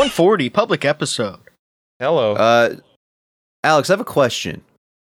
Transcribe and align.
140 0.00 0.48
public 0.48 0.86
episode. 0.86 1.40
Hello. 1.98 2.32
Uh, 2.32 2.76
Alex, 3.62 3.90
I 3.90 3.92
have 3.92 4.00
a 4.00 4.04
question. 4.04 4.62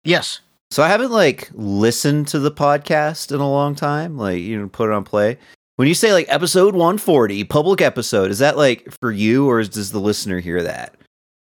Yes. 0.03 0.39
So 0.71 0.81
I 0.81 0.87
haven't 0.87 1.11
like 1.11 1.47
listened 1.53 2.27
to 2.29 2.39
the 2.39 2.49
podcast 2.49 3.31
in 3.31 3.39
a 3.39 3.47
long 3.47 3.75
time. 3.75 4.17
Like 4.17 4.39
you 4.39 4.59
know, 4.59 4.67
put 4.67 4.89
it 4.89 4.93
on 4.93 5.03
play. 5.03 5.37
When 5.75 5.87
you 5.87 5.93
say 5.93 6.11
like 6.11 6.25
episode 6.27 6.73
140, 6.73 7.43
public 7.43 7.81
episode, 7.81 8.31
is 8.31 8.39
that 8.39 8.57
like 8.57 8.87
for 8.99 9.11
you 9.11 9.47
or 9.47 9.59
is, 9.59 9.69
does 9.69 9.91
the 9.91 9.99
listener 9.99 10.39
hear 10.39 10.63
that? 10.63 10.95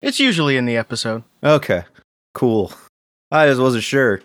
It's 0.04 0.20
usually 0.20 0.56
in 0.56 0.68
the 0.68 0.78
episode. 0.78 1.24
Okay, 1.44 1.82
cool. 2.36 2.72
I 3.32 3.48
just 3.48 3.60
wasn't 3.60 3.84
sure. 3.84 4.22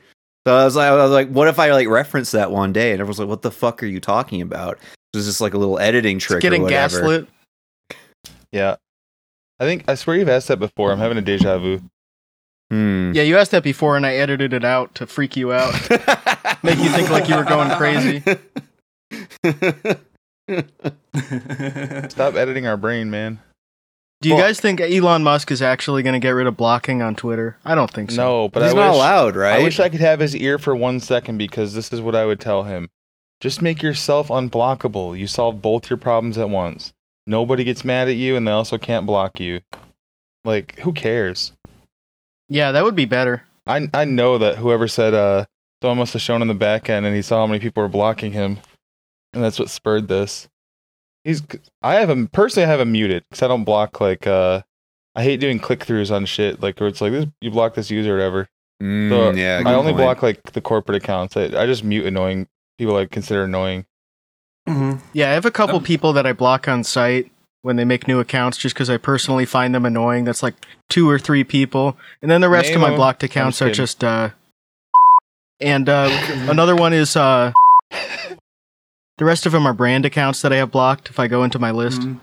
So 0.46 0.54
I 0.54 0.66
was 0.66 0.76
like, 0.76 0.90
I 0.90 0.94
was 0.94 1.12
like, 1.12 1.30
what 1.30 1.48
if 1.48 1.58
I 1.58 1.72
like 1.72 1.88
reference 1.88 2.32
that 2.32 2.52
one 2.52 2.74
day 2.74 2.92
and 2.92 3.00
everyone's 3.00 3.20
like, 3.20 3.28
what 3.28 3.40
the 3.40 3.50
fuck 3.50 3.82
are 3.82 3.86
you 3.86 4.00
talking 4.00 4.42
about? 4.42 4.78
Is 5.14 5.24
this 5.24 5.40
like 5.40 5.54
a 5.54 5.58
little 5.58 5.78
editing 5.78 6.18
trick? 6.18 6.36
It's 6.36 6.42
getting 6.42 6.60
or 6.60 6.64
whatever? 6.64 7.00
gaslit. 7.00 7.28
yeah. 8.52 8.76
I 9.60 9.64
think 9.64 9.84
I 9.88 9.94
swear 9.94 10.16
you've 10.16 10.28
asked 10.28 10.48
that 10.48 10.58
before. 10.58 10.92
I'm 10.92 10.98
having 10.98 11.18
a 11.18 11.22
deja 11.22 11.58
vu. 11.58 11.80
Hmm. 12.70 13.12
Yeah, 13.14 13.22
you 13.22 13.38
asked 13.38 13.50
that 13.52 13.62
before, 13.62 13.96
and 13.96 14.04
I 14.04 14.14
edited 14.14 14.52
it 14.52 14.64
out 14.64 14.94
to 14.96 15.06
freak 15.06 15.36
you 15.36 15.52
out, 15.52 15.72
make 16.62 16.78
you 16.78 16.90
think 16.90 17.08
like 17.10 17.28
you 17.28 17.34
were 17.36 17.44
going 17.44 17.70
crazy. 17.70 18.22
Stop 22.08 22.34
editing 22.34 22.66
our 22.66 22.76
brain, 22.76 23.10
man. 23.10 23.40
Do 24.20 24.28
you 24.28 24.34
Well- 24.34 24.46
guys 24.46 24.60
think 24.60 24.80
Elon 24.80 25.22
Musk 25.22 25.50
is 25.50 25.62
actually 25.62 26.02
going 26.02 26.14
to 26.14 26.18
get 26.18 26.30
rid 26.30 26.46
of 26.46 26.56
blocking 26.56 27.02
on 27.02 27.14
Twitter? 27.14 27.56
I 27.64 27.74
don't 27.74 27.90
think 27.90 28.10
so. 28.10 28.16
No, 28.22 28.48
but 28.48 28.62
He's 28.64 28.72
I 28.72 28.76
not 28.76 28.88
wish, 28.90 28.96
allowed, 28.96 29.36
right? 29.36 29.60
I 29.60 29.62
wish 29.62 29.78
I 29.78 29.88
could 29.88 30.00
have 30.00 30.20
his 30.20 30.34
ear 30.34 30.58
for 30.58 30.74
one 30.74 30.98
second 31.00 31.38
because 31.38 31.72
this 31.74 31.92
is 31.92 32.00
what 32.00 32.16
I 32.16 32.26
would 32.26 32.40
tell 32.40 32.64
him. 32.64 32.88
Just 33.40 33.62
make 33.62 33.80
yourself 33.82 34.28
unblockable. 34.28 35.16
You 35.16 35.28
solve 35.28 35.62
both 35.62 35.88
your 35.88 35.96
problems 35.96 36.36
at 36.36 36.50
once. 36.50 36.92
Nobody 37.28 37.62
gets 37.62 37.84
mad 37.84 38.08
at 38.08 38.16
you 38.16 38.36
and 38.36 38.46
they 38.48 38.52
also 38.52 38.78
can't 38.78 39.04
block 39.06 39.38
you. 39.38 39.60
Like, 40.44 40.78
who 40.78 40.92
cares? 40.94 41.52
Yeah, 42.48 42.72
that 42.72 42.82
would 42.84 42.96
be 42.96 43.04
better. 43.04 43.44
I 43.66 43.88
I 43.92 44.06
know 44.06 44.38
that 44.38 44.56
whoever 44.56 44.88
said 44.88 45.12
uh 45.12 45.44
someone 45.82 45.98
must 45.98 46.14
have 46.14 46.22
shown 46.22 46.40
in 46.40 46.48
the 46.48 46.54
back 46.54 46.88
end 46.88 47.04
and 47.04 47.14
he 47.14 47.20
saw 47.22 47.40
how 47.40 47.46
many 47.46 47.60
people 47.60 47.82
were 47.82 47.88
blocking 47.88 48.32
him. 48.32 48.58
And 49.34 49.44
that's 49.44 49.58
what 49.58 49.68
spurred 49.68 50.08
this. 50.08 50.48
He's 51.24 51.42
I 51.82 51.96
have 51.96 52.08
him 52.08 52.28
personally 52.28 52.64
I 52.66 52.70
have 52.70 52.80
him 52.80 52.92
muted 52.92 53.24
because 53.28 53.42
I 53.42 53.48
don't 53.48 53.64
block 53.64 54.00
like 54.00 54.26
uh 54.26 54.62
I 55.14 55.22
hate 55.22 55.40
doing 55.40 55.58
click 55.58 55.80
throughs 55.80 56.10
on 56.14 56.24
shit 56.24 56.62
like 56.62 56.80
where 56.80 56.88
it's 56.88 57.02
like 57.02 57.12
this 57.12 57.26
you 57.42 57.50
block 57.50 57.74
this 57.74 57.90
user 57.90 58.12
or 58.14 58.16
whatever. 58.16 58.48
Mm, 58.82 59.10
So 59.10 59.30
yeah, 59.38 59.62
I 59.66 59.74
only 59.74 59.92
point. 59.92 60.02
block 60.04 60.22
like 60.22 60.52
the 60.52 60.62
corporate 60.62 60.96
accounts. 61.02 61.36
I, 61.36 61.44
I 61.60 61.66
just 61.66 61.84
mute 61.84 62.06
annoying 62.06 62.48
people 62.78 62.96
I 62.96 63.04
consider 63.04 63.44
annoying. 63.44 63.84
Mhm. 64.68 64.98
Yeah, 65.12 65.30
I 65.30 65.32
have 65.34 65.44
a 65.46 65.50
couple 65.50 65.76
Um, 65.76 65.82
people 65.82 66.12
that 66.12 66.26
I 66.26 66.32
block 66.32 66.68
on 66.68 66.84
site 66.84 67.30
when 67.62 67.76
they 67.76 67.84
make 67.84 68.06
new 68.06 68.20
accounts 68.20 68.56
just 68.56 68.74
because 68.74 68.88
I 68.90 68.96
personally 68.96 69.44
find 69.44 69.74
them 69.74 69.84
annoying. 69.84 70.24
That's 70.24 70.42
like 70.42 70.54
two 70.88 71.08
or 71.08 71.18
three 71.18 71.44
people. 71.44 71.96
And 72.22 72.30
then 72.30 72.40
the 72.40 72.48
rest 72.48 72.72
of 72.74 72.80
my 72.80 72.94
blocked 72.94 73.22
accounts 73.22 73.60
are 73.62 73.70
just 73.72 74.04
uh. 74.04 74.30
And 75.60 75.88
uh, 75.88 76.08
another 76.48 76.76
one 76.76 76.92
is, 76.92 77.16
uh. 77.16 77.52
The 79.18 79.24
rest 79.24 79.46
of 79.46 79.52
them 79.52 79.66
are 79.66 79.72
brand 79.72 80.06
accounts 80.06 80.42
that 80.42 80.52
I 80.52 80.56
have 80.56 80.70
blocked 80.70 81.08
if 81.10 81.18
I 81.18 81.26
go 81.26 81.42
into 81.42 81.58
my 81.58 81.72
list. 81.72 82.02
Mhm. 82.02 82.20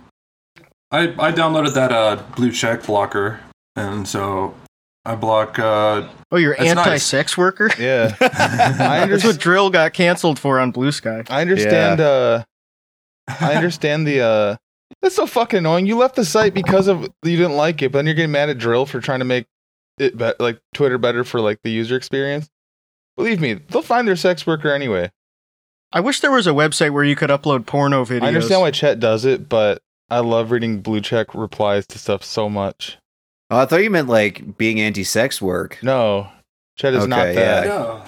I 0.91 1.01
I 1.19 1.31
downloaded 1.33 1.73
that 1.73 1.91
uh, 1.91 2.23
blue 2.37 2.51
check 2.51 2.83
blocker, 2.85 3.41
and 3.75 4.07
so 4.07 4.53
I 5.05 5.15
block. 5.15 5.59
Uh, 5.59 6.07
Oh, 6.31 6.37
you're 6.37 6.59
anti 6.59 6.97
sex 6.97 7.37
worker? 7.37 7.69
Yeah. 7.79 8.15
I 8.21 9.05
That's 9.07 9.23
what 9.23 9.35
dril 9.37 9.71
got 9.71 9.93
canceled 9.93 10.39
for 10.39 10.59
on 10.59 10.71
Blue 10.71 10.91
Sky. 10.91 11.23
I 11.29 11.41
understand 11.41 12.01
uh 12.01 12.43
I 13.27 13.53
understand 13.55 14.05
the 14.07 14.21
uh 14.21 14.55
that's 15.01 15.15
so 15.15 15.27
fucking 15.27 15.59
annoying. 15.59 15.85
You 15.85 15.97
left 15.97 16.15
the 16.15 16.25
site 16.25 16.53
because 16.53 16.87
of 16.87 17.03
you 17.23 17.37
didn't 17.37 17.55
like 17.55 17.81
it, 17.81 17.91
but 17.91 17.99
then 17.99 18.05
you're 18.07 18.15
getting 18.15 18.31
mad 18.31 18.49
at 18.49 18.57
dril 18.57 18.87
for 18.87 18.99
trying 18.99 19.19
to 19.19 19.25
make 19.25 19.45
it 19.97 20.17
be- 20.17 20.33
like 20.39 20.59
Twitter 20.73 20.97
better 20.97 21.23
for 21.23 21.39
like 21.39 21.59
the 21.63 21.71
user 21.71 21.95
experience. 21.95 22.49
Believe 23.15 23.39
me, 23.39 23.53
they'll 23.53 23.81
find 23.81 24.07
their 24.07 24.15
sex 24.17 24.45
worker 24.45 24.71
anyway. 24.73 25.11
I 25.93 26.01
wish 26.01 26.19
there 26.19 26.31
was 26.31 26.47
a 26.47 26.51
website 26.51 26.91
where 26.91 27.03
you 27.05 27.15
could 27.15 27.29
upload 27.29 27.65
porno 27.65 28.03
videos. 28.03 28.23
I 28.23 28.27
understand 28.27 28.61
why 28.61 28.71
Chet 28.71 28.99
does 28.99 29.23
it, 29.23 29.47
but 29.47 29.81
I 30.09 30.19
love 30.19 30.51
reading 30.51 30.81
blue 30.81 30.99
check 30.99 31.33
replies 31.33 31.87
to 31.87 31.97
stuff 31.99 32.23
so 32.23 32.49
much. 32.49 32.97
Oh, 33.55 33.59
I 33.59 33.65
thought 33.65 33.83
you 33.83 33.89
meant 33.89 34.09
like 34.09 34.57
being 34.57 34.81
anti-sex 34.81 35.41
work. 35.41 35.79
No, 35.81 36.27
Chet 36.75 36.93
is 36.93 37.07
not 37.07 37.33
that. 37.35 37.65
yeah. 37.65 38.05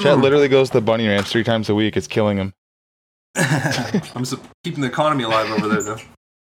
Chet 0.00 0.18
literally 0.18 0.46
goes 0.46 0.68
to 0.68 0.74
the 0.74 0.80
bunny 0.80 1.08
ranch 1.08 1.26
three 1.26 1.42
times 1.42 1.68
a 1.68 1.74
week. 1.74 1.96
It's 1.96 2.06
killing 2.06 2.36
him. 2.36 2.54
I'm 3.34 4.24
so, 4.24 4.38
keeping 4.62 4.82
the 4.82 4.86
economy 4.86 5.24
alive 5.24 5.50
over 5.50 5.66
there, 5.66 5.82
though. 5.82 5.98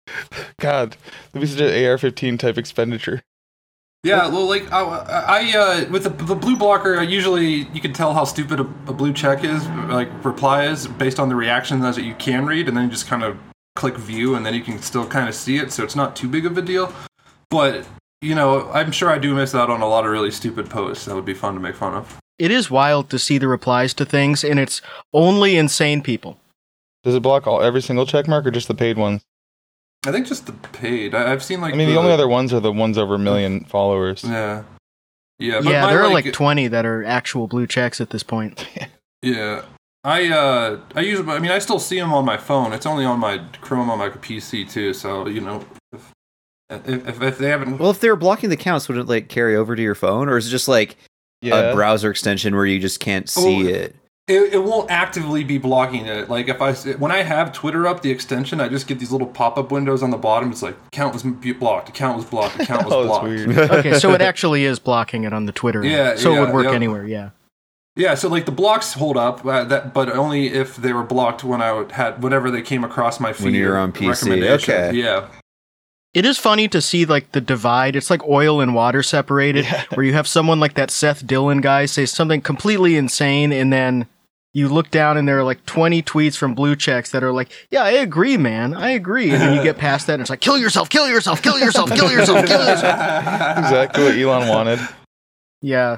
God, 0.60 0.98
that'd 1.32 1.42
be 1.42 1.46
such 1.46 1.60
an 1.60 1.68
AR-15 1.68 2.40
type 2.40 2.58
expenditure. 2.58 3.22
Yeah, 4.04 4.30
well, 4.30 4.50
like 4.50 4.72
I, 4.72 4.82
I 4.82 5.56
uh, 5.56 5.90
with 5.92 6.02
the, 6.02 6.10
the 6.10 6.34
blue 6.34 6.58
blocker, 6.58 7.00
I 7.00 7.04
usually 7.04 7.68
you 7.72 7.82
can 7.82 7.94
tell 7.94 8.16
how 8.16 8.24
stupid 8.24 8.60
a, 8.60 8.64
a 8.88 8.94
blue 8.94 9.14
check 9.14 9.44
is, 9.44 9.68
like 9.68 10.10
reply 10.26 10.66
is, 10.66 10.88
based 10.88 11.20
on 11.20 11.30
the 11.30 11.36
reactions 11.36 11.84
that 11.84 12.04
you 12.04 12.16
can 12.16 12.48
read, 12.48 12.68
and 12.68 12.76
then 12.76 12.86
you 12.86 12.90
just 12.90 13.06
kind 13.06 13.22
of 13.22 13.38
click 13.76 13.96
view, 13.96 14.34
and 14.34 14.44
then 14.44 14.56
you 14.56 14.62
can 14.62 14.82
still 14.82 15.06
kind 15.06 15.30
of 15.30 15.36
see 15.36 15.58
it, 15.58 15.72
so 15.72 15.84
it's 15.84 15.96
not 15.96 16.16
too 16.16 16.28
big 16.28 16.48
of 16.48 16.58
a 16.58 16.64
deal. 16.64 16.92
But 17.52 17.88
you 18.22 18.36
know, 18.36 18.70
I'm 18.72 18.92
sure 18.92 19.10
I 19.10 19.18
do 19.18 19.36
miss 19.36 19.54
out 19.54 19.70
on 19.70 19.82
a 19.82 19.88
lot 19.88 20.06
of 20.06 20.12
really 20.12 20.32
stupid 20.32 20.70
posts 20.70 21.06
that 21.06 21.16
would 21.16 21.26
be 21.26 21.34
fun 21.34 21.54
to 21.54 21.60
make 21.60 21.76
fun 21.76 21.94
of. 21.94 22.18
It 22.40 22.52
is 22.52 22.70
wild 22.70 23.10
to 23.10 23.20
see 23.20 23.38
the 23.38 23.48
replies 23.48 23.94
to 23.96 24.06
things, 24.06 24.44
and 24.44 24.60
it's 24.60 24.82
only 25.14 25.58
insane 25.58 26.02
people. 26.02 26.40
Does 27.04 27.16
it 27.16 27.22
block 27.22 27.48
all 27.48 27.62
every 27.62 27.82
single 27.82 28.06
checkmark 28.06 28.46
or 28.46 28.52
just 28.52 28.68
the 28.68 28.76
paid 28.76 28.98
ones? 28.98 29.24
I 30.06 30.12
think 30.12 30.28
just 30.28 30.46
the 30.46 30.54
paid. 30.54 31.16
I, 31.16 31.32
I've 31.32 31.44
seen 31.44 31.62
like. 31.62 31.74
I 31.74 31.78
mean, 31.78 31.90
the 31.90 31.98
only 31.98 32.12
other 32.12 32.28
ones 32.28 32.54
are 32.54 32.60
the 32.60 32.72
ones 32.72 32.98
over 32.98 33.16
a 33.16 33.20
million 33.20 33.66
followers. 33.66 34.24
Yeah. 34.24 34.64
Yeah, 35.40 35.62
but 35.62 35.70
yeah, 35.70 35.82
my, 35.84 35.94
there 35.94 36.04
are 36.04 36.12
like 36.12 36.32
20 36.34 36.68
that 36.70 36.86
are 36.86 37.04
actual 37.04 37.48
blue 37.48 37.68
checks 37.68 38.02
at 38.02 38.10
this 38.10 38.24
point. 38.24 38.68
Yeah. 39.24 39.66
I 40.04 40.30
uh 40.30 40.80
I 40.94 41.02
use 41.02 41.20
I 41.28 41.40
mean 41.40 41.50
I 41.50 41.58
still 41.58 41.80
see 41.80 42.00
them 42.00 42.14
on 42.14 42.24
my 42.24 42.38
phone. 42.38 42.72
It's 42.72 42.86
only 42.86 43.04
on 43.04 43.20
my 43.20 43.42
Chrome 43.62 43.90
on 43.90 43.98
my 43.98 44.10
PC 44.10 44.70
too. 44.70 44.94
So 44.94 45.28
you 45.28 45.42
know 45.42 45.66
if 46.70 46.88
if, 47.08 47.22
if 47.22 47.38
they 47.38 47.50
haven't 47.50 47.78
Well, 47.78 47.92
if 47.92 48.00
they 48.00 48.10
were 48.10 48.16
blocking 48.16 48.50
the 48.50 48.58
counts, 48.58 48.88
would 48.90 48.98
it 48.98 49.08
like 49.08 49.30
carry 49.30 49.56
over 49.56 49.76
to 49.76 49.82
your 49.82 49.96
phone, 49.96 50.30
or 50.30 50.38
is 50.38 50.48
it 50.48 50.52
just 50.52 50.68
like 50.68 50.98
Yeah. 51.42 51.56
a 51.56 51.74
browser 51.76 52.10
extension 52.12 52.56
where 52.56 52.66
you 52.66 52.80
just 52.80 53.00
can't 53.00 53.30
see 53.30 53.66
Oh, 53.68 53.70
it? 53.74 53.96
it, 54.28 54.54
it 54.56 54.64
won't 54.64 54.92
actively 54.92 55.46
be 55.46 55.58
blocking 55.58 56.06
it. 56.06 56.30
Like 56.30 56.50
if 56.50 56.62
I 56.62 56.74
when 56.98 57.12
I 57.12 57.24
have 57.24 57.54
Twitter 57.54 57.88
up 57.88 58.02
the 58.02 58.12
extension, 58.12 58.60
I 58.60 58.68
just 58.68 58.86
get 58.88 59.00
these 59.00 59.12
little 59.12 59.28
pop 59.28 59.58
up 59.58 59.72
windows 59.72 60.04
on 60.04 60.10
the 60.12 60.18
bottom. 60.18 60.52
It's 60.52 60.62
like 60.62 60.76
account 60.88 61.14
was 61.14 61.24
blocked, 61.24 61.88
account 61.90 62.18
was 62.18 62.26
blocked, 62.26 62.60
account 62.60 62.84
was 62.86 62.94
oh, 62.94 63.06
blocked. 63.06 63.24
weird. 63.24 63.58
Okay, 63.72 63.94
so 64.00 64.12
it 64.14 64.20
actually 64.22 64.66
is 64.66 64.80
blocking 64.80 65.24
it 65.24 65.32
on 65.32 65.46
the 65.46 65.54
Twitter. 65.54 65.82
end. 65.82 65.92
Yeah, 65.92 66.16
So 66.18 66.34
it 66.36 66.40
would 66.42 66.54
work 66.54 66.66
yeah. 66.66 66.74
anywhere, 66.74 67.06
yeah. 67.06 67.30
Yeah, 67.96 68.14
so 68.14 68.28
like 68.30 68.46
the 68.46 68.52
blocks 68.52 68.94
hold 68.94 69.18
up, 69.18 69.44
uh, 69.46 69.64
that 69.64 69.94
but 69.94 70.10
only 70.12 70.48
if 70.54 70.76
they 70.76 70.94
were 70.94 71.02
blocked 71.04 71.44
when 71.44 71.62
I 71.64 71.72
would- 71.72 71.94
had 71.94 72.22
whenever 72.22 72.52
they 72.52 72.62
came 72.62 72.84
across 72.84 73.20
my 73.20 73.32
feed. 73.34 73.46
When 73.46 73.54
you 73.56 73.68
were 73.70 73.74
or 73.74 73.78
on 73.78 73.92
PC, 73.94 74.44
okay. 74.52 74.92
Yeah. 74.94 75.28
It 76.18 76.26
is 76.26 76.40
funny 76.40 76.68
to 76.70 76.82
see 76.82 77.06
like 77.06 77.32
the 77.34 77.42
divide. 77.42 77.96
It's 77.96 78.10
like 78.10 78.28
oil 78.28 78.60
and 78.60 78.74
water 78.74 79.04
separated, 79.04 79.66
Yeah. 79.66 79.84
where 79.94 80.04
you 80.04 80.14
have 80.14 80.28
someone 80.28 80.60
like 80.60 80.74
that 80.74 80.90
Seth 80.90 81.28
Dillon 81.28 81.62
guy 81.62 81.86
say 81.86 82.08
something 82.08 82.42
completely 82.42 82.98
insane, 82.98 83.52
and 83.54 83.72
then 83.72 84.08
you 84.52 84.68
look 84.68 84.90
down 84.90 85.16
and 85.18 85.28
there 85.28 85.38
are 85.38 85.44
like 85.44 85.64
20 85.68 86.02
tweets 86.02 86.36
from 86.36 86.56
blue 86.56 86.76
checks 86.76 87.12
that 87.12 87.24
are 87.24 87.32
like, 87.32 87.52
"Yeah, 87.70 87.84
I 87.84 87.92
agree, 87.92 88.36
man, 88.36 88.74
I 88.74 88.90
agree," 88.90 89.30
and 89.30 89.40
then 89.40 89.54
you 89.56 89.62
get 89.62 89.78
past 89.78 90.08
that 90.08 90.14
and 90.14 90.22
it's 90.22 90.32
like, 90.32 90.42
"Kill 90.42 90.58
yourself, 90.58 90.90
kill 90.90 91.08
yourself, 91.08 91.44
kill 91.44 91.60
yourself, 91.60 91.92
kill 91.92 92.12
yourself, 92.12 92.48
kill 92.48 92.66
yourself." 92.66 93.58
exactly 93.60 94.04
what 94.04 94.16
Elon 94.18 94.48
wanted. 94.48 94.80
Yeah, 95.62 95.98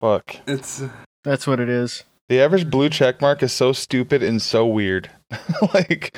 Fuck. 0.00 0.36
It's 0.46 0.80
uh, 0.80 0.88
that's 1.24 1.46
what 1.46 1.60
it 1.60 1.68
is. 1.68 2.04
The 2.30 2.40
average 2.40 2.70
blue 2.70 2.88
check 2.88 3.20
mark 3.20 3.42
is 3.42 3.52
so 3.52 3.74
stupid 3.74 4.22
and 4.22 4.40
so 4.40 4.66
weird. 4.66 5.10
like 5.74 6.16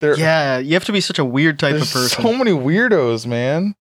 there 0.00 0.18
Yeah, 0.18 0.58
you 0.58 0.74
have 0.74 0.84
to 0.86 0.92
be 0.92 1.00
such 1.00 1.18
a 1.18 1.24
weird 1.24 1.58
type 1.58 1.74
of 1.74 1.80
person. 1.90 2.22
so 2.22 2.32
many 2.32 2.50
weirdos, 2.52 3.26
man. 3.26 3.74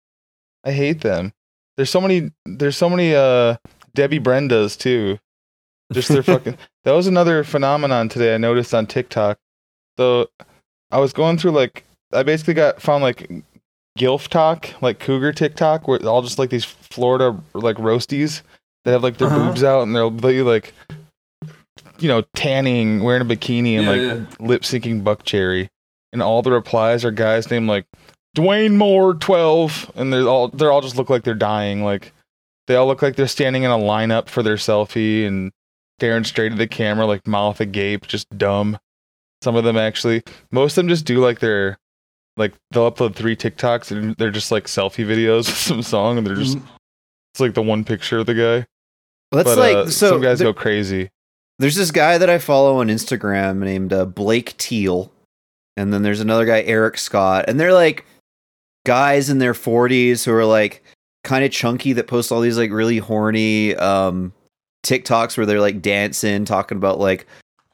I 0.63 0.71
hate 0.71 1.01
them. 1.01 1.33
There's 1.77 1.89
so 1.89 1.99
many 2.01 2.31
there's 2.45 2.77
so 2.77 2.89
many 2.89 3.13
uh 3.15 3.57
Debbie 3.93 4.19
Brendas 4.19 4.77
too. 4.77 5.19
Just 5.93 6.09
their 6.09 6.23
fucking 6.33 6.57
That 6.83 6.91
was 6.93 7.07
another 7.07 7.43
phenomenon 7.43 8.09
today 8.09 8.33
I 8.33 8.37
noticed 8.37 8.73
on 8.73 8.87
TikTok. 8.87 9.37
So 9.97 10.29
I 10.91 10.99
was 10.99 11.13
going 11.13 11.37
through 11.37 11.51
like 11.51 11.83
I 12.13 12.23
basically 12.23 12.53
got 12.53 12.81
found 12.81 13.03
like 13.03 13.29
gilf 13.99 14.27
talk, 14.29 14.69
like 14.81 14.99
cougar 14.99 15.33
TikTok, 15.33 15.87
where 15.87 15.99
all 16.05 16.21
just 16.21 16.39
like 16.39 16.49
these 16.49 16.65
Florida 16.65 17.37
like 17.53 17.77
roasties 17.77 18.41
that 18.85 18.91
have 18.91 19.03
like 19.03 19.17
their 19.17 19.27
Uh-huh. 19.27 19.47
boobs 19.49 19.63
out 19.63 19.83
and 19.83 19.95
they'll 19.95 20.09
be 20.11 20.41
like 20.41 20.73
you 21.99 22.07
know, 22.09 22.23
tanning, 22.35 23.03
wearing 23.03 23.21
a 23.21 23.25
bikini 23.25 23.77
and 23.77 23.85
Yeah, 23.85 23.89
like 23.89 24.01
yeah. 24.39 24.45
lip 24.45 24.61
syncing 24.63 25.01
Buckcherry. 25.03 25.69
And 26.15 26.23
all 26.23 26.41
the 26.41 26.51
replies 26.51 27.03
are 27.03 27.11
guys 27.11 27.51
named 27.51 27.67
like 27.67 27.85
Dwayne 28.37 28.75
Moore 28.75 29.13
twelve 29.13 29.91
and 29.95 30.13
they're 30.13 30.27
all 30.27 30.47
they're 30.47 30.71
all 30.71 30.79
just 30.79 30.95
look 30.95 31.09
like 31.09 31.23
they're 31.23 31.33
dying. 31.35 31.83
Like 31.83 32.13
they 32.67 32.75
all 32.75 32.87
look 32.87 33.01
like 33.01 33.17
they're 33.17 33.27
standing 33.27 33.63
in 33.63 33.71
a 33.71 33.77
lineup 33.77 34.29
for 34.29 34.41
their 34.41 34.55
selfie 34.55 35.27
and 35.27 35.51
staring 35.99 36.23
straight 36.23 36.53
at 36.53 36.57
the 36.57 36.67
camera, 36.67 37.05
like 37.05 37.27
mouth 37.27 37.59
agape, 37.59 38.07
just 38.07 38.25
dumb. 38.37 38.79
Some 39.43 39.57
of 39.57 39.65
them 39.65 39.75
actually 39.77 40.23
most 40.51 40.71
of 40.71 40.83
them 40.83 40.87
just 40.87 41.05
do 41.05 41.19
like 41.19 41.39
their 41.39 41.77
like 42.37 42.53
they'll 42.71 42.89
upload 42.89 43.15
three 43.15 43.35
TikToks 43.35 43.91
and 43.91 44.15
they're 44.15 44.31
just 44.31 44.51
like 44.51 44.65
selfie 44.65 45.05
videos 45.05 45.47
of 45.49 45.55
some 45.55 45.81
song 45.81 46.17
and 46.17 46.25
they're 46.25 46.35
just 46.35 46.57
it's 47.33 47.41
like 47.41 47.53
the 47.55 47.61
one 47.61 47.83
picture 47.83 48.19
of 48.19 48.25
the 48.25 48.33
guy. 48.33 48.65
That's 49.31 49.49
but 49.49 49.57
like 49.57 49.75
uh, 49.75 49.85
so. 49.89 50.11
some 50.11 50.21
guys 50.21 50.39
there- 50.39 50.47
go 50.47 50.53
crazy. 50.53 51.09
there's 51.59 51.75
this 51.75 51.91
guy 51.91 52.17
that 52.17 52.29
I 52.29 52.37
follow 52.37 52.77
on 52.79 52.87
Instagram 52.87 53.57
named 53.57 53.91
uh, 53.91 54.05
Blake 54.05 54.55
Teal, 54.57 55.11
and 55.77 55.93
then 55.93 56.03
there's 56.03 56.21
another 56.21 56.45
guy 56.45 56.61
Eric 56.61 56.97
Scott, 56.97 57.45
and 57.47 57.59
they're 57.59 57.73
like 57.73 58.05
guys 58.85 59.29
in 59.29 59.39
their 59.39 59.53
40s 59.53 60.23
who 60.23 60.31
are 60.31 60.45
like 60.45 60.83
kind 61.23 61.43
of 61.43 61.51
chunky 61.51 61.93
that 61.93 62.07
post 62.07 62.31
all 62.31 62.39
these 62.39 62.57
like 62.57 62.71
really 62.71 62.99
horny 62.99 63.75
um 63.75 64.31
TikToks 64.85 65.35
where 65.35 65.45
they're 65.45 65.59
like 65.59 65.81
dancing, 65.81 66.45
talking 66.45 66.77
about 66.77 66.99
like 66.99 67.25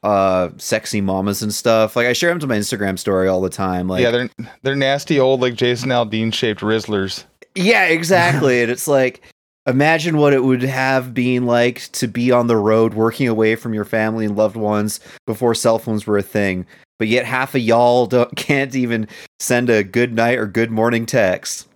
uh 0.04 0.50
sexy 0.58 1.02
mamas 1.02 1.42
and 1.42 1.54
stuff. 1.54 1.96
Like 1.96 2.08
I 2.08 2.14
share 2.14 2.30
them 2.30 2.40
to 2.40 2.48
my 2.48 2.58
Instagram 2.58 2.98
story 2.98 3.28
all 3.28 3.42
the 3.42 3.50
time. 3.50 3.88
Like 3.88 4.02
yeah, 4.02 4.12
they're 4.12 4.30
they're 4.64 4.76
nasty 4.76 5.20
old 5.20 5.42
like 5.42 5.56
Jason 5.56 5.90
Aldean 5.90 6.34
shaped 6.34 6.62
Rizzlers. 6.62 7.26
Yeah, 7.56 7.86
exactly. 7.86 8.62
and 8.62 8.72
it's 8.72 8.88
like 8.88 9.22
imagine 9.68 10.18
what 10.18 10.34
it 10.34 10.44
would 10.44 10.64
have 10.64 11.14
been 11.14 11.46
like 11.46 11.92
to 11.92 12.08
be 12.08 12.32
on 12.32 12.48
the 12.48 12.58
road 12.58 12.94
working 12.94 13.28
away 13.28 13.56
from 13.56 13.74
your 13.74 13.86
family 13.86 14.26
and 14.26 14.36
loved 14.36 14.56
ones 14.56 15.00
before 15.28 15.54
cell 15.54 15.78
phones 15.78 16.08
were 16.08 16.18
a 16.18 16.24
thing. 16.24 16.66
But 17.02 17.08
yet 17.08 17.26
half 17.26 17.56
of 17.56 17.62
y'all 17.62 18.06
don't, 18.06 18.36
can't 18.36 18.76
even 18.76 19.08
send 19.40 19.72
a 19.72 19.84
good 19.84 20.14
night 20.14 20.38
or 20.38 20.46
good 20.46 20.70
morning 20.70 21.08
text. 21.08 21.68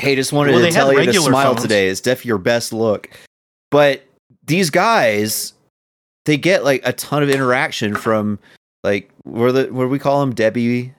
Hey, 0.00 0.16
just 0.16 0.32
wanted 0.32 0.56
Well, 0.56 0.64
to 0.64 0.72
tell 0.72 0.86
had 0.88 0.94
you 0.96 0.98
to 1.02 1.06
regular 1.06 1.30
smile 1.30 1.46
phones. 1.54 1.62
today. 1.62 1.86
It's 1.88 2.00
definitely 2.00 2.30
your 2.30 2.38
best 2.38 2.72
look. 2.72 3.08
But 3.70 4.02
these 4.44 4.70
guys, 4.70 5.52
they 6.24 6.36
get 6.36 6.64
like 6.64 6.80
a 6.84 6.92
ton 6.92 7.22
of 7.22 7.30
interaction 7.30 7.94
from 7.94 8.40
like 8.82 9.08
where 9.22 9.52
the 9.52 9.72
what 9.72 9.84
do 9.84 9.88
we 9.88 10.00
call 10.00 10.18
them? 10.18 10.34
Debbie 10.34 10.92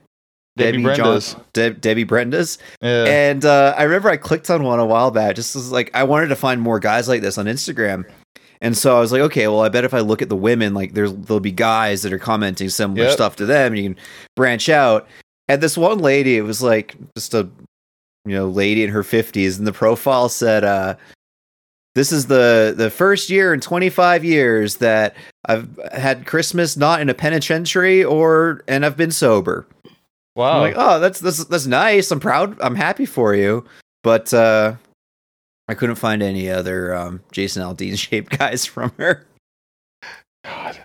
Debbie 0.56 0.78
John- 0.78 0.84
Brenda's. 0.84 1.36
De- 1.52 1.72
Debbie 1.72 2.06
Brenda's. 2.06 2.58
Yeah. 2.82 3.04
And 3.04 3.44
uh, 3.44 3.74
I 3.78 3.84
remember 3.84 4.10
I 4.10 4.16
clicked 4.16 4.50
on 4.50 4.64
one 4.64 4.80
a 4.80 4.86
while 4.86 5.12
back, 5.12 5.36
just 5.36 5.58
as 5.58 5.74
like 5.74 5.92
I 5.94 6.04
wanted 6.06 6.28
to 6.28 6.38
find 6.38 6.62
more 6.62 6.80
guys 6.80 7.10
like 7.10 7.20
this 7.20 7.38
on 7.38 7.48
Instagram. 7.48 8.06
And 8.62 8.78
so 8.78 8.96
I 8.96 9.00
was 9.00 9.12
like, 9.12 9.22
okay, 9.22 9.48
well, 9.48 9.62
I 9.62 9.70
bet 9.70 9.84
if 9.86 9.94
I 9.94 10.00
look 10.02 10.22
at 10.22 10.30
the 10.30 10.36
women, 10.36 10.74
like 10.74 10.94
there's 10.94 11.14
there'll 11.14 11.40
be 11.40 11.52
guys 11.52 12.04
that 12.04 12.14
are 12.14 12.20
commenting 12.20 12.70
similar 12.70 13.06
Yep. 13.06 13.14
stuff 13.14 13.36
to 13.38 13.46
them, 13.46 13.74
and 13.74 13.78
you 13.78 13.90
can 13.90 13.98
branch 14.36 14.70
out. 14.70 15.08
And 15.48 15.62
this 15.62 15.78
one 15.78 16.00
lady, 16.00 16.38
it 16.38 16.44
was 16.44 16.62
like 16.62 16.96
just 17.18 17.34
a 17.34 17.50
you 18.26 18.36
know 18.36 18.48
lady 18.48 18.84
in 18.84 18.90
her 18.92 19.04
fifties, 19.04 19.58
and 19.58 19.66
the 19.66 19.74
profile 19.74 20.30
said, 20.30 20.64
uh, 20.64 20.96
"This 21.96 22.12
is 22.12 22.28
the 22.28 22.74
the 22.78 22.92
first 22.92 23.30
year 23.32 23.52
in 23.54 23.60
25 23.62 24.24
years 24.24 24.76
that 24.78 25.16
I've 25.46 25.68
had 25.92 26.28
Christmas 26.28 26.78
not 26.78 27.02
in 27.02 27.10
a 27.10 27.16
penitentiary 27.16 28.04
or 28.04 28.64
and 28.68 28.86
I've 28.86 28.96
been 28.98 29.12
sober." 29.12 29.66
wow. 30.36 30.58
I'm 30.58 30.62
like, 30.62 30.76
oh, 30.78 31.00
that's 31.00 31.20
that's 31.20 31.44
that's 31.46 31.66
nice. 31.66 32.12
I'm 32.12 32.20
proud. 32.20 32.62
I'm 32.62 32.76
happy 32.76 33.06
for 33.08 33.34
you. 33.34 33.66
But 34.04 34.32
uh 34.34 34.76
I 35.68 35.74
couldn't 35.74 35.96
find 35.96 36.22
any 36.24 36.50
other 36.50 36.94
um 36.96 37.22
Jason 37.32 37.64
Aldean 37.64 37.98
shaped 38.10 38.38
guys 38.38 38.66
from 38.66 38.92
her. 38.98 39.26
God. 40.44 40.80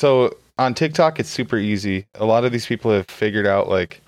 So 0.00 0.36
on 0.58 0.74
TikTok, 0.74 1.18
it's 1.20 1.30
super 1.30 1.56
easy. 1.56 2.06
A 2.14 2.24
lot 2.24 2.44
of 2.44 2.52
these 2.52 2.66
people 2.66 2.90
have 2.92 3.06
figured 3.06 3.46
out 3.46 3.68
like 3.68 4.00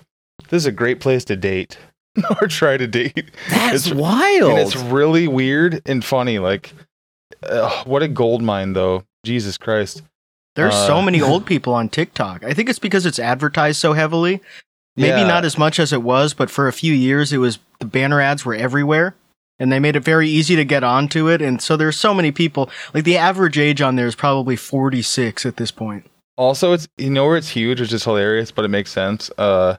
this 0.49 0.63
is 0.63 0.65
a 0.65 0.71
great 0.71 0.99
place 0.99 1.25
to 1.25 1.35
date 1.35 1.77
or 2.41 2.47
try 2.47 2.77
to 2.77 2.87
date. 2.87 3.31
That's 3.49 3.87
It's- 3.87 3.93
wild. 3.99 4.51
And 4.51 4.59
it's 4.59 4.75
really 4.75 5.27
weird 5.27 5.81
and 5.85 6.03
funny. 6.03 6.39
Like, 6.39 6.73
uh, 7.43 7.83
what 7.85 8.03
a 8.03 8.07
gold 8.07 8.41
mine, 8.41 8.73
though. 8.73 9.03
Jesus 9.25 9.57
Christ. 9.57 10.03
There's 10.55 10.73
Uh, 10.73 10.87
so 10.87 11.01
many 11.01 11.21
old 11.21 11.45
people 11.51 11.73
on 11.73 11.89
TikTok. 11.89 12.43
I 12.43 12.53
think 12.53 12.69
it's 12.69 12.79
because 12.79 13.05
it's 13.05 13.19
advertised 13.19 13.79
so 13.79 13.93
heavily. 13.93 14.41
Maybe 14.95 15.19
Yeah. 15.21 15.27
not 15.27 15.45
as 15.45 15.57
much 15.57 15.79
as 15.79 15.91
it 15.93 16.01
was, 16.01 16.33
but 16.33 16.49
for 16.49 16.67
a 16.67 16.73
few 16.73 16.93
years, 16.93 17.31
it 17.33 17.37
was 17.37 17.59
the 17.79 17.85
banner 17.85 18.19
ads 18.21 18.45
were 18.45 18.55
everywhere, 18.55 19.15
and 19.59 19.71
they 19.71 19.79
made 19.79 19.95
it 19.95 20.03
very 20.03 20.29
easy 20.29 20.55
to 20.55 20.63
get 20.65 20.83
onto 20.83 21.27
it. 21.29 21.41
And 21.41 21.61
so 21.61 21.75
there's 21.77 21.97
so 21.97 22.13
many 22.13 22.31
people. 22.31 22.69
Like 22.93 23.03
the 23.03 23.17
average 23.17 23.57
age 23.57 23.81
on 23.81 23.95
there 23.95 24.07
is 24.07 24.15
probably 24.15 24.55
46 24.55 25.45
at 25.45 25.57
this 25.57 25.71
point. 25.71 26.05
Also, 26.37 26.73
it's 26.73 26.87
you 26.97 27.09
know 27.09 27.25
where 27.25 27.37
it's 27.37 27.49
huge, 27.49 27.79
which 27.81 27.91
is 27.93 28.03
hilarious, 28.03 28.51
but 28.51 28.63
it 28.65 28.67
makes 28.69 28.91
sense. 28.91 29.31
Uh, 29.37 29.77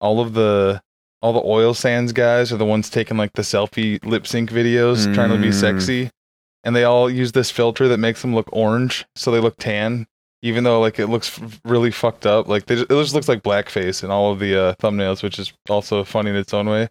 all 0.00 0.20
of 0.20 0.34
the 0.34 0.82
all 1.22 1.32
the 1.32 1.42
oil 1.44 1.74
sands 1.74 2.12
guys 2.12 2.50
are 2.52 2.56
the 2.56 2.64
ones 2.64 2.88
taking 2.90 3.16
like 3.16 3.32
the 3.34 3.42
selfie 3.42 4.04
lip 4.04 4.26
sync 4.26 4.50
videos, 4.50 5.12
trying 5.14 5.30
to 5.30 5.36
be 5.36 5.48
Mm. 5.50 5.54
sexy, 5.54 6.10
and 6.64 6.74
they 6.74 6.82
all 6.84 7.08
use 7.10 7.32
this 7.32 7.50
filter 7.50 7.86
that 7.88 7.98
makes 7.98 8.22
them 8.22 8.34
look 8.34 8.48
orange, 8.52 9.04
so 9.14 9.30
they 9.30 9.38
look 9.38 9.56
tan, 9.58 10.06
even 10.42 10.64
though 10.64 10.80
like 10.80 10.98
it 10.98 11.06
looks 11.08 11.38
f- 11.38 11.60
really 11.64 11.90
fucked 11.92 12.26
up. 12.26 12.48
Like 12.48 12.66
they, 12.66 12.76
ju- 12.76 12.86
it 12.88 13.02
just 13.02 13.14
looks 13.14 13.28
like 13.28 13.42
blackface 13.42 14.02
in 14.02 14.10
all 14.10 14.32
of 14.32 14.38
the 14.40 14.56
uh, 14.60 14.74
thumbnails, 14.82 15.22
which 15.22 15.38
is 15.38 15.52
also 15.68 16.02
funny 16.02 16.30
in 16.30 16.36
its 16.36 16.52
own 16.54 16.68
way. 16.68 16.88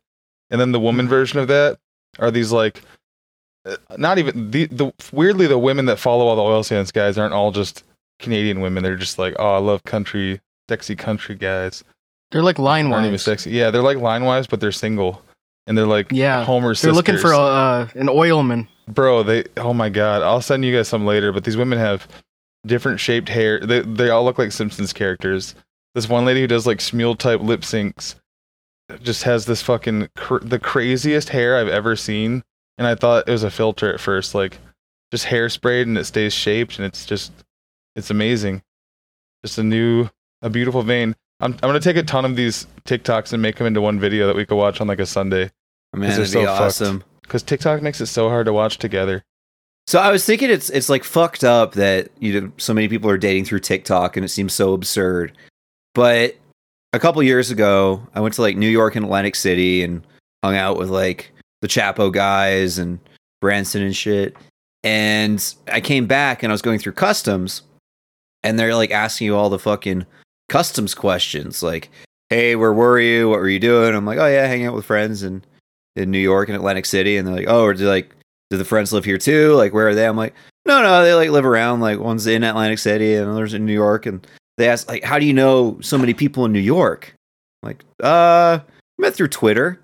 And 0.52 0.62
then 0.62 0.72
the 0.72 0.80
woman 0.80 1.08
version 1.10 1.40
of 1.40 1.48
that 1.50 1.78
are 2.20 2.32
these 2.32 2.52
like. 2.52 2.82
uh, 3.66 3.76
Not 3.98 4.18
even 4.18 4.52
the, 4.52 4.66
the 4.68 4.94
weirdly 5.12 5.48
the 5.48 5.58
women 5.60 5.86
that 5.86 5.98
follow 6.00 6.28
all 6.28 6.36
the 6.36 6.42
oil 6.42 6.64
sands 6.64 6.92
guys 6.92 7.18
aren't 7.18 7.34
all 7.34 7.52
just 7.52 7.84
Canadian 8.20 8.62
women. 8.62 8.84
They're 8.84 8.96
just 8.96 9.18
like, 9.20 9.36
oh, 9.40 9.56
I 9.56 9.60
love 9.60 9.84
country, 9.84 10.42
sexy 10.70 10.96
country 10.96 11.36
guys. 11.36 11.84
They're 12.32 12.44
like 12.44 12.60
line 12.60 12.92
Aren't 12.92 13.08
even 13.08 13.18
sexy. 13.18 13.52
Yeah, 13.52 13.72
they're 13.72 13.82
like 13.82 13.98
line 13.98 14.24
wives, 14.24 14.46
but 14.48 14.60
they're 14.60 14.72
single, 14.72 15.22
and 15.66 15.76
they're 15.78 15.88
like 15.88 16.12
Yeah, 16.12 16.44
Homer 16.44 16.76
They're 16.76 16.92
looking 16.94 17.18
for 17.18 17.32
a, 17.32 17.40
uh, 17.40 17.88
an 17.96 18.08
oilman. 18.08 18.68
bro. 18.88 19.24
They 19.24 19.46
oh 19.58 19.74
my 19.74 19.90
god, 19.90 20.22
I'll 20.22 20.42
send 20.42 20.64
you 20.64 20.76
guys 20.76 20.88
some 20.88 21.06
later. 21.08 21.32
But 21.32 21.44
these 21.44 21.58
women 21.58 21.80
have 21.80 22.08
different 22.68 23.00
shaped 23.00 23.30
hair. 23.30 23.60
They 23.60 23.80
they 23.82 24.10
all 24.12 24.24
look 24.24 24.38
like 24.38 24.52
Simpsons 24.52 24.94
characters. 24.94 25.56
This 25.96 26.08
one 26.08 26.24
lady 26.24 26.42
who 26.42 26.48
does 26.48 26.68
like 26.68 26.78
Smule 26.78 27.18
type 27.18 27.42
lip 27.42 27.62
syncs 27.62 28.14
just 29.02 29.24
has 29.24 29.46
this 29.46 29.62
fucking 29.62 30.10
cr- 30.16 30.40
the 30.40 30.60
craziest 30.60 31.30
hair 31.30 31.58
I've 31.58 31.68
ever 31.68 31.96
seen, 31.96 32.44
and 32.78 32.88
I 32.88 32.96
thought 32.96 33.28
it 33.28 33.32
was 33.32 33.44
a 33.44 33.52
filter 33.52 33.94
at 33.94 34.00
first, 34.00 34.34
like 34.36 34.60
just 35.12 35.26
hairsprayed 35.28 35.84
and 35.84 35.98
it 35.98 36.06
stays 36.06 36.34
shaped, 36.34 36.78
and 36.78 36.86
it's 36.86 37.06
just 37.06 37.32
it's 37.96 38.10
amazing. 38.10 38.62
Just 39.46 39.58
a 39.58 39.64
new 39.64 40.10
a 40.42 40.50
beautiful 40.50 40.82
vein. 40.84 41.16
I'm 41.40 41.54
I'm 41.54 41.60
gonna 41.70 41.80
take 41.80 41.98
a 41.98 42.04
ton 42.04 42.26
of 42.26 42.36
these 42.36 42.68
TikToks 42.86 43.34
and 43.34 43.42
make 43.42 43.56
them 43.58 43.68
into 43.68 43.82
one 43.82 44.00
video 44.00 44.28
that 44.28 44.36
we 44.36 44.46
could 44.46 44.56
watch 44.58 44.82
on 44.82 44.88
like 44.88 45.00
a 45.00 45.06
Sunday 45.06 45.52
Man, 45.96 46.10
that'd 46.10 46.26
be 46.26 46.28
so 46.28 46.46
fucked. 46.46 46.62
awesome. 46.62 47.04
because 47.22 47.42
TikTok 47.44 47.82
makes 47.82 48.00
it 48.02 48.08
so 48.08 48.30
hard 48.30 48.46
to 48.46 48.54
watch 48.54 48.78
together. 48.78 49.24
So 49.88 50.00
I 50.00 50.12
was 50.12 50.24
thinking 50.26 50.50
it's 50.52 50.70
it's 50.70 50.90
like 50.90 51.04
fucked 51.04 51.44
up 51.44 51.74
that 51.74 52.10
you 52.20 52.40
know 52.42 52.52
so 52.58 52.74
many 52.74 52.88
people 52.88 53.10
are 53.10 53.18
dating 53.18 53.46
through 53.46 53.62
TikTok 53.62 54.16
and 54.18 54.24
it 54.26 54.30
seems 54.30 54.54
so 54.54 54.74
absurd. 54.74 55.36
But 55.96 56.36
a 56.94 57.00
couple 57.00 57.22
years 57.24 57.52
ago, 57.52 58.02
I 58.14 58.22
went 58.22 58.34
to 58.36 58.42
like 58.42 58.58
New 58.58 58.70
York 58.70 58.96
and 58.96 59.06
Atlantic 59.06 59.36
City 59.36 59.84
and 59.84 60.06
hung 60.44 60.56
out 60.56 60.78
with 60.78 60.90
like 60.90 61.32
the 61.62 61.68
Chapo 61.68 62.12
guys 62.12 62.78
and 62.78 63.00
Branson 63.42 63.82
and 63.82 63.96
shit. 63.96 64.36
And 64.84 65.44
I 65.72 65.82
came 65.82 66.08
back 66.08 66.42
and 66.42 66.52
I 66.52 66.54
was 66.54 66.62
going 66.62 66.80
through 66.80 66.94
customs 66.94 67.64
and 68.44 68.58
they're 68.58 68.76
like 68.76 68.92
asking 68.92 69.26
you 69.26 69.36
all 69.36 69.50
the 69.50 69.60
fucking 69.60 70.06
customs 70.48 70.96
questions 70.96 71.62
like, 71.62 71.90
"Hey, 72.30 72.56
where 72.56 72.74
were 72.74 73.00
you? 73.00 73.30
What 73.30 73.40
were 73.40 73.50
you 73.50 73.60
doing?" 73.60 73.94
I'm 73.94 74.06
like, 74.06 74.20
"Oh 74.20 74.28
yeah, 74.28 74.48
hanging 74.48 74.68
out 74.68 74.76
with 74.76 74.86
friends 74.86 75.24
in 75.24 75.44
in 75.96 76.12
New 76.12 76.20
York 76.20 76.48
and 76.50 76.56
Atlantic 76.56 76.86
City." 76.86 77.18
And 77.18 77.28
they're 77.28 77.36
like, 77.36 77.50
"Oh, 77.50 77.64
or 77.64 77.74
do 77.74 77.88
like 77.88 78.16
do 78.50 78.58
the 78.58 78.66
friends 78.66 78.92
live 78.94 79.06
here 79.06 79.18
too? 79.18 79.54
Like, 79.54 79.74
where 79.74 79.90
are 79.90 79.96
they? 79.96 80.08
I'm 80.08 80.18
like, 80.18 80.34
no, 80.66 80.82
no, 80.82 81.04
they 81.04 81.14
like 81.14 81.30
live 81.30 81.46
around. 81.46 81.82
Like, 81.82 82.00
one's 82.00 82.28
in 82.28 82.44
Atlantic 82.44 82.80
City 82.80 83.16
and 83.16 83.30
others 83.30 83.54
in 83.54 83.66
New 83.66 83.74
York. 83.74 84.06
And 84.06 84.26
they 84.60 84.70
ask, 84.70 84.88
like, 84.88 85.04
how 85.04 85.18
do 85.18 85.26
you 85.26 85.34
know 85.34 85.78
so 85.82 85.98
many 85.98 86.14
people 86.14 86.46
in 86.46 86.52
New 86.54 86.60
York? 86.60 87.14
I'm 87.64 87.70
like, 87.70 87.84
uh, 88.04 88.60
met 89.00 89.16
through 89.16 89.30
Twitter. 89.30 89.80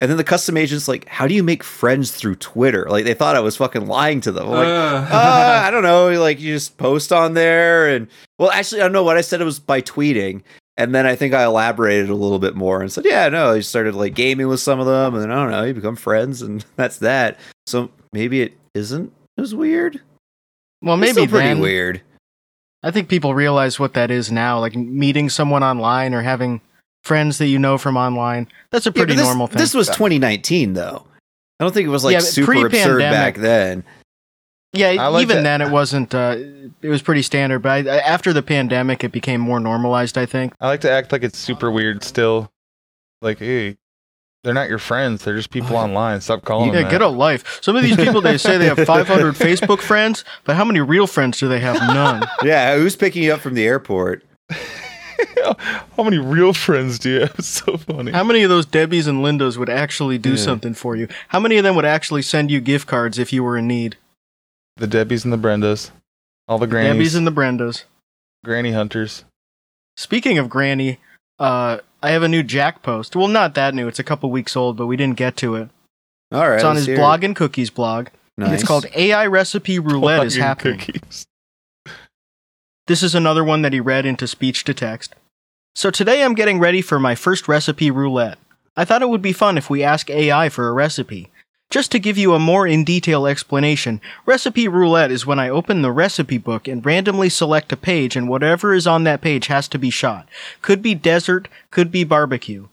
And 0.00 0.08
then 0.08 0.16
the 0.16 0.22
custom 0.24 0.56
agent's 0.56 0.86
like, 0.86 1.08
how 1.08 1.26
do 1.26 1.34
you 1.34 1.42
make 1.42 1.64
friends 1.64 2.12
through 2.12 2.36
Twitter? 2.36 2.86
Like, 2.88 3.04
they 3.04 3.14
thought 3.14 3.34
I 3.34 3.40
was 3.40 3.56
fucking 3.56 3.88
lying 3.88 4.20
to 4.20 4.30
them. 4.30 4.46
I'm 4.46 4.52
like, 4.52 4.68
Uh, 4.68 5.06
uh, 5.16 5.62
I 5.66 5.72
don't 5.72 5.82
know. 5.82 6.08
Like, 6.20 6.38
you 6.38 6.54
just 6.54 6.76
post 6.78 7.12
on 7.12 7.34
there. 7.34 7.88
And, 7.88 8.06
well, 8.38 8.50
actually, 8.52 8.80
I 8.80 8.84
don't 8.84 8.92
know 8.92 9.02
what 9.02 9.16
I 9.16 9.22
said. 9.22 9.40
It 9.40 9.44
was 9.44 9.58
by 9.58 9.82
tweeting. 9.82 10.42
And 10.76 10.94
then 10.94 11.04
I 11.06 11.16
think 11.16 11.34
I 11.34 11.42
elaborated 11.42 12.08
a 12.10 12.14
little 12.14 12.38
bit 12.38 12.54
more 12.54 12.80
and 12.80 12.92
said, 12.92 13.04
yeah, 13.06 13.28
no, 13.28 13.54
I 13.54 13.58
started 13.60 13.96
like 13.96 14.14
gaming 14.14 14.46
with 14.46 14.60
some 14.60 14.78
of 14.78 14.86
them. 14.86 15.14
And 15.14 15.22
then 15.24 15.32
I 15.32 15.34
don't 15.42 15.50
know, 15.50 15.64
you 15.64 15.74
become 15.74 15.96
friends. 15.96 16.42
And 16.42 16.64
that's 16.76 16.98
that. 16.98 17.36
So 17.66 17.90
maybe 18.12 18.42
it 18.42 18.52
isn't 18.74 19.12
as 19.36 19.52
weird. 19.56 20.00
Well, 20.80 20.94
It's 20.94 21.00
maybe 21.00 21.12
still 21.12 21.26
pretty 21.26 21.48
then. 21.48 21.58
weird. 21.60 22.02
I 22.82 22.90
think 22.90 23.08
people 23.08 23.34
realize 23.34 23.78
what 23.80 23.94
that 23.94 24.10
is 24.10 24.30
now, 24.30 24.60
like 24.60 24.76
meeting 24.76 25.28
someone 25.28 25.62
online 25.64 26.14
or 26.14 26.22
having 26.22 26.60
friends 27.02 27.38
that 27.38 27.46
you 27.48 27.58
know 27.58 27.76
from 27.78 27.96
online. 27.96 28.48
That's 28.70 28.86
a 28.86 28.90
Yeah, 28.90 28.92
pretty 29.02 29.14
this, 29.14 29.24
normal 29.26 29.46
thing. 29.48 29.58
This 29.58 29.74
was 29.74 29.88
2019, 29.88 30.74
though. 30.74 31.04
I 31.60 31.64
don't 31.64 31.72
think 31.74 31.86
it 31.86 31.90
was 31.90 32.04
like 32.04 32.12
Yeah, 32.12 32.20
super 32.20 32.66
absurd 32.66 33.00
back 33.00 33.36
then. 33.36 33.82
yeah, 34.72 35.08
like 35.08 35.22
even 35.22 35.38
that. 35.38 35.42
then 35.58 35.60
it 35.68 35.72
wasn't. 35.72 36.14
Uh, 36.14 36.36
it 36.82 36.88
was 36.88 37.02
pretty 37.02 37.22
standard, 37.22 37.60
but 37.60 37.88
I, 37.88 37.98
after 37.98 38.32
the 38.32 38.42
pandemic, 38.42 39.02
it 39.02 39.10
became 39.10 39.40
more 39.40 39.58
normalized. 39.58 40.16
I 40.16 40.26
think. 40.26 40.52
I 40.60 40.68
like 40.68 40.82
to 40.82 40.90
act 40.90 41.10
like 41.10 41.24
it's 41.24 41.38
super 41.38 41.70
weird 41.72 42.04
still. 42.04 42.48
Like, 43.20 43.40
hey, 43.40 43.76
they're 44.44 44.54
not 44.54 44.68
your 44.68 44.78
friends. 44.78 45.24
They're 45.24 45.36
just 45.36 45.50
people 45.50 45.76
online. 45.86 46.20
Stop 46.20 46.44
calling 46.44 46.68
Yeah, 46.72 46.82
them 46.82 46.90
get 46.90 46.98
that. 47.00 47.06
a 47.06 47.08
life. 47.08 47.58
Some 47.62 47.76
of 47.76 47.82
these 47.82 47.96
people 47.96 48.20
they 48.20 48.38
say 48.38 48.56
they 48.58 48.66
have 48.66 48.78
500 48.86 49.34
Facebook 49.34 49.80
friends, 49.80 50.24
but 50.44 50.56
how 50.56 50.64
many 50.64 50.80
real 50.80 51.06
friends 51.06 51.38
do 51.38 51.48
they 51.48 51.60
have? 51.60 51.76
None. 51.76 52.24
Yeah, 52.44 52.76
who's 52.76 52.96
picking 52.96 53.22
you 53.24 53.32
up 53.34 53.40
from 53.40 53.54
the 53.54 53.66
airport? 53.66 54.24
How 55.96 56.02
many 56.04 56.18
real 56.18 56.52
friends 56.52 56.98
do 56.98 57.10
you 57.10 57.20
have? 57.20 57.34
It's 57.38 57.48
so 57.48 57.76
funny. 57.76 58.12
How 58.12 58.22
many 58.22 58.42
of 58.42 58.50
those 58.50 58.66
Debbies 58.66 59.08
and 59.08 59.18
Lindas 59.24 59.56
would 59.56 59.68
actually 59.68 60.18
do 60.18 60.30
Yeah. 60.30 60.36
something 60.36 60.74
for 60.74 60.94
you? 60.94 61.08
How 61.28 61.40
many 61.40 61.56
of 61.58 61.64
them 61.64 61.74
would 61.74 61.84
actually 61.84 62.22
send 62.22 62.50
you 62.50 62.60
gift 62.60 62.86
cards 62.86 63.18
if 63.18 63.32
you 63.32 63.42
were 63.42 63.56
in 63.56 63.66
need? 63.66 63.96
The 64.76 64.86
Debbies 64.86 65.24
and 65.24 65.32
the 65.32 65.38
Brendas. 65.38 65.90
All 66.46 66.58
the 66.58 66.66
grannies. 66.66 67.12
Debbies 67.14 67.16
and 67.16 67.26
the 67.26 67.32
Brendas. 67.32 67.84
granny 68.44 68.72
hunters. 68.72 69.24
Speaking 69.96 70.38
of 70.38 70.48
Granny, 70.48 70.98
uh, 71.38 71.78
I 72.02 72.10
have 72.10 72.22
a 72.22 72.28
new 72.28 72.42
Jack 72.42 72.82
post. 72.82 73.16
Well, 73.16 73.28
not 73.28 73.54
that 73.54 73.74
new. 73.74 73.88
It's 73.88 73.98
a 73.98 74.04
couple 74.04 74.30
weeks 74.30 74.56
old, 74.56 74.76
but 74.76 74.86
we 74.86 74.96
didn't 74.96 75.16
get 75.16 75.36
to 75.38 75.56
it. 75.56 75.68
All 76.32 76.48
right. 76.48 76.56
It's 76.56 76.64
on 76.64 76.76
his 76.76 76.86
hear 76.86 76.94
it. 76.94 76.98
blog 76.98 77.24
and 77.24 77.34
cookies 77.34 77.70
blog. 77.70 78.08
Nice. 78.36 78.60
It's 78.60 78.68
called 78.68 78.86
AI 78.94 79.26
Recipe 79.26 79.78
Roulette 79.78 80.24
is 80.24 80.36
happening. 80.36 80.78
Cookies. 80.78 81.26
This 82.86 83.02
is 83.02 83.14
another 83.14 83.44
one 83.44 83.62
that 83.62 83.72
he 83.72 83.80
read 83.80 84.06
into 84.06 84.26
speech 84.26 84.64
to 84.64 84.74
text. 84.74 85.14
So 85.74 85.90
today 85.90 86.22
I'm 86.22 86.34
getting 86.34 86.58
ready 86.58 86.80
for 86.80 86.98
my 86.98 87.14
first 87.14 87.48
recipe 87.48 87.90
roulette. 87.90 88.38
I 88.76 88.84
thought 88.84 89.02
it 89.02 89.08
would 89.08 89.22
be 89.22 89.32
fun 89.32 89.58
if 89.58 89.68
we 89.68 89.82
ask 89.82 90.08
AI 90.08 90.48
for 90.48 90.68
a 90.68 90.72
recipe. 90.72 91.30
Just 91.70 91.92
to 91.92 91.98
give 91.98 92.16
you 92.16 92.32
a 92.32 92.38
more 92.38 92.66
in 92.66 92.82
detail 92.82 93.26
explanation, 93.26 94.00
recipe 94.24 94.68
roulette 94.68 95.10
is 95.10 95.26
when 95.26 95.38
I 95.38 95.50
open 95.50 95.82
the 95.82 95.92
recipe 95.92 96.38
book 96.38 96.66
and 96.66 96.84
randomly 96.84 97.28
select 97.28 97.70
a 97.72 97.76
page 97.76 98.16
and 98.16 98.26
whatever 98.26 98.72
is 98.72 98.86
on 98.86 99.04
that 99.04 99.20
page 99.20 99.48
has 99.48 99.68
to 99.68 99.78
be 99.78 99.90
shot. 99.90 100.26
Could 100.62 100.80
be 100.80 100.94
desert, 100.94 101.46
could 101.70 101.90
be 101.90 102.04
barbecue. 102.04 102.68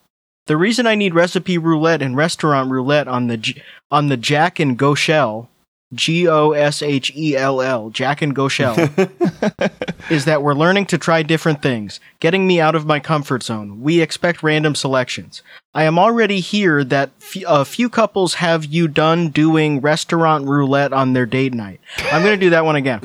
The 0.47 0.55
reason 0.55 0.87
I 0.87 0.95
need 0.95 1.13
recipe 1.13 1.57
roulette 1.57 2.01
and 2.01 2.15
restaurant 2.15 2.71
roulette 2.71 3.09
on 3.09 3.27
the 3.27 3.61
on 3.91 4.07
the 4.07 4.17
Jack 4.17 4.59
and 4.59 4.77
Goshell, 4.77 5.49
G 5.93 6.27
O 6.27 6.51
S 6.51 6.81
H 6.81 7.11
E 7.15 7.35
L 7.35 7.61
L, 7.61 7.89
Jack 7.89 8.21
and 8.21 8.35
Goshell 8.35 8.75
is 10.09 10.25
that 10.25 10.41
we're 10.41 10.53
learning 10.53 10.87
to 10.87 10.97
try 10.97 11.21
different 11.23 11.61
things, 11.61 11.99
getting 12.19 12.47
me 12.47 12.59
out 12.59 12.75
of 12.75 12.85
my 12.85 12.99
comfort 12.99 13.43
zone. 13.43 13.81
We 13.81 14.01
expect 14.01 14.43
random 14.43 14.75
selections. 14.75 15.43
I 15.73 15.83
am 15.83 15.99
already 15.99 16.39
here 16.39 16.83
that 16.85 17.11
f- 17.21 17.43
a 17.47 17.65
few 17.65 17.89
couples 17.89 18.35
have 18.35 18.65
you 18.65 18.87
done 18.87 19.29
doing 19.29 19.79
restaurant 19.79 20.47
roulette 20.47 20.91
on 20.91 21.13
their 21.13 21.25
date 21.25 21.53
night. 21.53 21.79
I'm 22.11 22.23
going 22.23 22.37
to 22.37 22.45
do 22.45 22.49
that 22.49 22.65
one 22.65 22.75
again. 22.75 23.01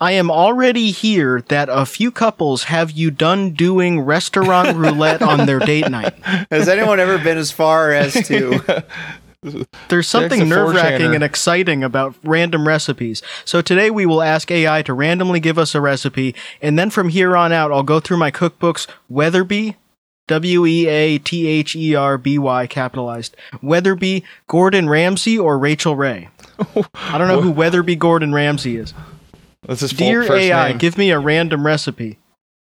I 0.00 0.12
am 0.12 0.30
already 0.30 0.90
here 0.90 1.40
that 1.42 1.68
a 1.70 1.86
few 1.86 2.10
couples 2.10 2.64
have 2.64 2.90
you 2.90 3.10
done 3.10 3.50
doing 3.52 4.00
restaurant 4.00 4.76
roulette 4.76 5.22
on 5.22 5.46
their 5.46 5.60
date 5.60 5.88
night. 5.88 6.14
Has 6.50 6.68
anyone 6.68 6.98
ever 6.98 7.16
been 7.18 7.38
as 7.38 7.52
far 7.52 7.92
as 7.92 8.12
to? 8.26 8.84
There's 9.88 10.08
something 10.08 10.48
nerve 10.48 10.74
wracking 10.74 11.14
and 11.14 11.22
exciting 11.22 11.84
about 11.84 12.14
random 12.22 12.66
recipes. 12.66 13.22
So 13.44 13.60
today 13.60 13.90
we 13.90 14.06
will 14.06 14.22
ask 14.22 14.50
AI 14.50 14.82
to 14.82 14.94
randomly 14.94 15.40
give 15.40 15.58
us 15.58 15.74
a 15.74 15.80
recipe, 15.80 16.34
and 16.62 16.78
then 16.78 16.90
from 16.90 17.10
here 17.10 17.36
on 17.36 17.52
out, 17.52 17.70
I'll 17.70 17.82
go 17.82 18.00
through 18.00 18.16
my 18.16 18.30
cookbooks 18.30 18.86
Weatherby, 19.08 19.76
W 20.28 20.64
E 20.66 20.86
A 20.86 21.18
T 21.18 21.46
H 21.46 21.76
E 21.76 21.94
R 21.94 22.16
B 22.16 22.38
Y 22.38 22.66
capitalized, 22.66 23.36
Weatherby, 23.62 24.24
Gordon 24.48 24.88
Ramsay, 24.88 25.38
or 25.38 25.58
Rachael 25.58 25.96
Ray. 25.96 26.28
I 26.94 27.18
don't 27.18 27.28
know 27.28 27.42
who 27.42 27.50
Weatherby 27.52 27.96
Gordon 27.96 28.32
Ramsay 28.32 28.76
is. 28.76 28.94
That's 29.66 29.80
his 29.80 29.90
Dear 29.92 30.22
first 30.22 30.32
AI, 30.32 30.68
name. 30.70 30.78
give 30.78 30.96
me 30.96 31.10
a 31.10 31.18
random 31.18 31.66
recipe. 31.66 32.18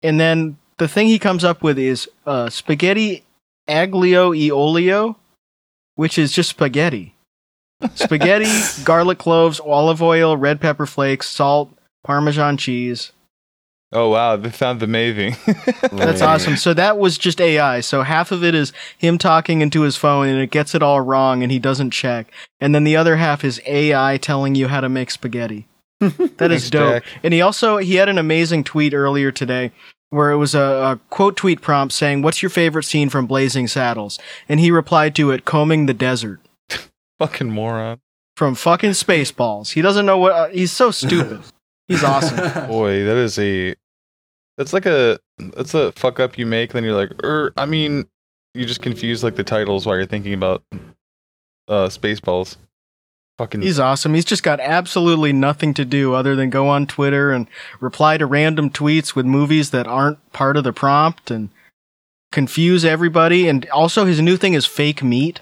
And 0.02 0.18
then 0.20 0.58
the 0.78 0.88
thing 0.88 1.06
he 1.06 1.18
comes 1.18 1.44
up 1.44 1.62
with 1.62 1.78
is 1.78 2.08
uh, 2.26 2.50
spaghetti 2.50 3.24
aglio 3.68 4.36
e 4.36 4.50
olio, 4.50 5.16
which 5.98 6.16
is 6.16 6.30
just 6.30 6.50
spaghetti. 6.50 7.16
Spaghetti, 7.96 8.46
garlic 8.84 9.18
cloves, 9.18 9.58
olive 9.58 10.00
oil, 10.00 10.36
red 10.36 10.60
pepper 10.60 10.86
flakes, 10.86 11.28
salt, 11.28 11.76
parmesan 12.04 12.56
cheese. 12.56 13.10
oh 13.92 14.08
wow, 14.10 14.36
this 14.36 14.54
sounds 14.54 14.80
amazing. 14.80 15.34
That's 15.90 16.22
awesome. 16.22 16.56
So 16.56 16.72
that 16.72 16.98
was 16.98 17.18
just 17.18 17.40
AI. 17.40 17.80
So 17.80 18.02
half 18.02 18.30
of 18.30 18.44
it 18.44 18.54
is 18.54 18.72
him 18.96 19.18
talking 19.18 19.60
into 19.60 19.82
his 19.82 19.96
phone 19.96 20.28
and 20.28 20.40
it 20.40 20.52
gets 20.52 20.72
it 20.72 20.84
all 20.84 21.00
wrong 21.00 21.42
and 21.42 21.50
he 21.50 21.58
doesn't 21.58 21.90
check. 21.90 22.30
And 22.60 22.72
then 22.72 22.84
the 22.84 22.94
other 22.94 23.16
half 23.16 23.42
is 23.42 23.60
AI 23.66 24.18
telling 24.18 24.54
you 24.54 24.68
how 24.68 24.80
to 24.80 24.88
make 24.88 25.10
spaghetti. 25.10 25.66
That 26.36 26.52
is 26.52 26.70
dope. 26.70 27.02
And 27.24 27.34
he 27.34 27.40
also 27.40 27.78
he 27.78 27.96
had 27.96 28.08
an 28.08 28.18
amazing 28.18 28.62
tweet 28.62 28.94
earlier 28.94 29.32
today 29.32 29.72
where 30.10 30.30
it 30.30 30.36
was 30.36 30.54
a, 30.54 30.60
a 30.60 31.00
quote 31.10 31.36
tweet 31.36 31.60
prompt 31.60 31.94
saying, 31.94 32.22
"What's 32.22 32.42
your 32.42 32.50
favorite 32.50 32.84
scene 32.84 33.08
from 33.08 33.26
Blazing 33.26 33.66
Saddles?" 33.66 34.18
And 34.48 34.60
he 34.60 34.70
replied 34.70 35.14
to 35.16 35.30
it, 35.30 35.44
"Combing 35.44 35.86
the 35.86 35.94
desert." 35.94 36.40
Fucking 37.18 37.50
moron. 37.50 38.00
From 38.36 38.54
fucking 38.54 38.90
Spaceballs. 38.90 39.72
He 39.72 39.82
doesn't 39.82 40.06
know 40.06 40.18
what. 40.18 40.32
Uh, 40.32 40.48
he's 40.48 40.72
so 40.72 40.90
stupid. 40.90 41.40
He's 41.88 42.04
awesome. 42.04 42.36
Boy, 42.68 43.02
that 43.04 43.16
is 43.16 43.38
a. 43.38 43.74
That's 44.56 44.72
like 44.72 44.86
a. 44.86 45.18
That's 45.38 45.72
a 45.74 45.90
fuck 45.92 46.20
up 46.20 46.36
you 46.36 46.44
make. 46.44 46.72
Then 46.72 46.84
you're 46.84 46.94
like, 46.94 47.10
er. 47.24 47.52
I 47.56 47.64
mean, 47.64 48.06
you 48.54 48.66
just 48.66 48.82
confuse 48.82 49.24
like 49.24 49.36
the 49.36 49.42
titles 49.42 49.86
while 49.86 49.96
you're 49.96 50.06
thinking 50.06 50.34
about 50.34 50.62
uh 51.66 51.88
Spaceballs. 51.88 52.56
Fucking. 53.38 53.62
He's 53.62 53.78
awesome. 53.78 54.14
He's 54.14 54.24
just 54.24 54.42
got 54.42 54.58
absolutely 54.58 55.32
nothing 55.32 55.72
to 55.74 55.84
do 55.84 56.12
other 56.12 56.34
than 56.34 56.50
go 56.50 56.66
on 56.66 56.86
Twitter 56.86 57.30
and 57.30 57.46
reply 57.78 58.18
to 58.18 58.26
random 58.26 58.68
tweets 58.68 59.14
with 59.14 59.26
movies 59.26 59.70
that 59.70 59.86
aren't 59.86 60.32
part 60.32 60.56
of 60.56 60.64
the 60.64 60.72
prompt 60.72 61.30
and 61.30 61.50
confuse 62.32 62.84
everybody. 62.84 63.48
And 63.48 63.68
also, 63.70 64.04
his 64.04 64.20
new 64.20 64.36
thing 64.36 64.54
is 64.54 64.66
fake 64.66 65.04
meat. 65.04 65.40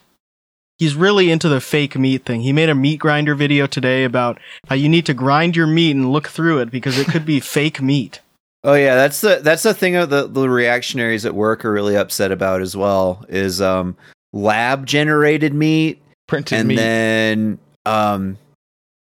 He's 0.79 0.95
really 0.95 1.31
into 1.31 1.49
the 1.49 1.63
fake 1.63 1.97
meat 1.97 2.27
thing. 2.27 2.43
He 2.43 2.53
made 2.53 2.69
a 2.69 2.75
meat 2.75 2.99
grinder 2.99 3.35
video 3.35 3.67
today 3.67 4.05
about 4.05 4.39
how 4.69 4.75
you 4.75 4.91
need 4.91 5.07
to 5.07 5.15
grind 5.15 5.57
your 5.57 5.67
meat 5.67 5.97
and 5.97 6.13
look 6.13 6.29
through 6.29 6.59
it 6.59 6.71
because 6.71 6.99
it 6.99 7.07
could 7.07 7.25
be 7.25 7.41
fake 7.41 7.81
meat. 7.81 8.21
Oh 8.63 8.75
yeah, 8.75 8.95
that's 8.95 9.23
the 9.23 9.41
that's 9.43 9.63
the 9.63 9.73
thing 9.73 9.95
that 9.95 10.11
the 10.11 10.27
the 10.27 10.51
reactionaries 10.51 11.25
at 11.25 11.35
work 11.35 11.65
are 11.65 11.73
really 11.73 11.97
upset 11.97 12.31
about 12.31 12.61
as 12.61 12.77
well 12.77 13.25
is 13.29 13.63
um 13.63 13.97
lab 14.35 14.85
generated 14.85 15.55
meat 15.55 16.03
printed 16.27 16.59
and 16.59 16.69
meat. 16.69 16.77
then 16.77 17.59
um 17.87 18.37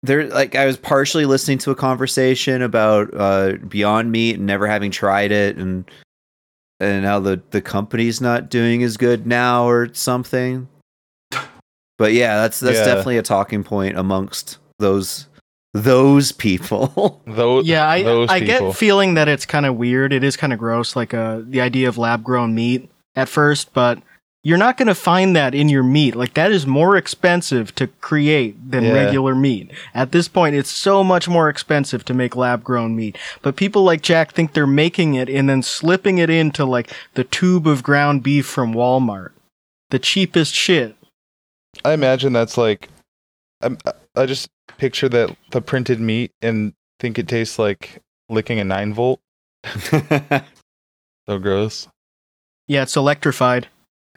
there 0.04 0.28
like 0.28 0.54
I 0.54 0.66
was 0.66 0.76
partially 0.76 1.26
listening 1.26 1.58
to 1.58 1.70
a 1.72 1.74
conversation 1.74 2.62
about 2.62 3.10
uh 3.14 3.54
Beyond 3.68 4.12
Meat 4.12 4.36
and 4.36 4.46
never 4.46 4.66
having 4.68 4.90
tried 4.92 5.32
it 5.32 5.56
and 5.56 5.90
and 6.78 7.04
how 7.04 7.18
the 7.18 7.40
the 7.50 7.60
company's 7.60 8.20
not 8.20 8.48
doing 8.50 8.82
as 8.84 8.96
good 8.96 9.26
now 9.26 9.66
or 9.68 9.92
something. 9.94 10.68
But 11.98 12.12
yeah, 12.12 12.36
that's 12.42 12.60
that's 12.60 12.78
Yeah. 12.78 12.84
definitely 12.84 13.18
a 13.18 13.22
talking 13.22 13.64
point 13.64 13.98
amongst 13.98 14.58
those 14.78 15.26
those 15.74 16.30
people. 16.30 17.20
those. 17.26 17.66
Yeah, 17.66 17.88
I, 17.88 18.02
those 18.04 18.30
I 18.30 18.38
people. 18.40 18.68
get 18.68 18.76
feeling 18.76 19.14
that 19.14 19.26
it's 19.28 19.44
kind 19.44 19.66
of 19.66 19.74
weird. 19.76 20.12
It 20.12 20.22
is 20.22 20.36
kind 20.36 20.52
of 20.52 20.58
gross, 20.60 20.94
like 20.94 21.12
uh, 21.12 21.40
the 21.44 21.60
idea 21.60 21.88
of 21.88 21.98
lab 21.98 22.22
grown 22.22 22.54
meat 22.54 22.88
at 23.16 23.28
first, 23.28 23.72
but 23.72 24.00
you're 24.48 24.56
not 24.56 24.76
going 24.78 24.88
to 24.88 24.94
find 24.94 25.36
that 25.36 25.54
in 25.54 25.68
your 25.68 25.82
meat. 25.82 26.16
Like 26.16 26.32
that 26.34 26.50
is 26.50 26.66
more 26.66 26.96
expensive 26.96 27.74
to 27.74 27.86
create 28.00 28.56
than 28.70 28.84
Yeah. 28.84 28.92
regular 28.92 29.34
meat. 29.34 29.70
At 29.94 30.12
this 30.12 30.26
point, 30.26 30.54
it's 30.56 30.70
so 30.70 31.04
much 31.04 31.28
more 31.28 31.48
expensive 31.50 32.02
to 32.06 32.14
make 32.14 32.34
lab 32.34 32.64
grown 32.64 32.96
meat. 32.96 33.18
But 33.42 33.56
people 33.56 33.82
like 33.84 34.00
Jack 34.00 34.32
think 34.32 34.52
they're 34.54 34.66
making 34.66 35.14
it 35.14 35.28
and 35.28 35.48
then 35.48 35.62
slipping 35.62 36.16
it 36.18 36.30
into 36.30 36.64
like 36.64 36.90
the 37.14 37.24
tube 37.24 37.66
of 37.68 37.82
ground 37.82 38.22
beef 38.22 38.46
from 38.46 38.72
Walmart. 38.72 39.30
The 39.90 39.98
cheapest 39.98 40.54
shit. 40.54 40.96
I 41.84 41.92
imagine 41.92 42.32
that's 42.32 42.56
like. 42.56 42.88
I'm, 43.60 43.76
I 44.16 44.24
just 44.26 44.48
picture 44.78 45.08
that 45.08 45.36
the 45.50 45.60
printed 45.60 46.00
meat 46.00 46.30
and 46.40 46.72
think 47.00 47.18
it 47.18 47.28
tastes 47.28 47.58
like 47.58 48.00
licking 48.30 48.58
a 48.60 48.64
nine 48.64 48.94
volt. 48.94 49.20
So 51.28 51.38
gross. 51.38 51.88
Yeah, 52.68 52.84
it's 52.84 52.96
electrified. 52.96 53.68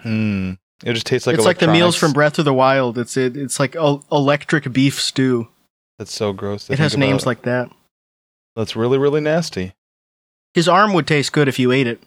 Mm. 0.03 0.57
It 0.83 0.93
just 0.93 1.05
tastes 1.05 1.27
like 1.27 1.35
it's 1.35 1.45
like 1.45 1.59
the 1.59 1.67
meals 1.67 1.95
from 1.95 2.13
Breath 2.13 2.39
of 2.39 2.45
the 2.45 2.53
Wild. 2.53 2.97
It's 2.97 3.15
it, 3.15 3.37
it's 3.37 3.59
like 3.59 3.75
el- 3.75 4.03
electric 4.11 4.71
beef 4.73 4.99
stew. 4.99 5.47
That's 5.99 6.13
so 6.13 6.33
gross. 6.33 6.69
It 6.69 6.79
has 6.79 6.97
names 6.97 7.25
like 7.25 7.43
that. 7.43 7.69
That's 8.55 8.75
really 8.75 8.97
really 8.97 9.21
nasty. 9.21 9.73
His 10.53 10.67
arm 10.67 10.93
would 10.93 11.07
taste 11.07 11.31
good 11.33 11.47
if 11.47 11.59
you 11.59 11.71
ate 11.71 11.87
it. 11.87 12.01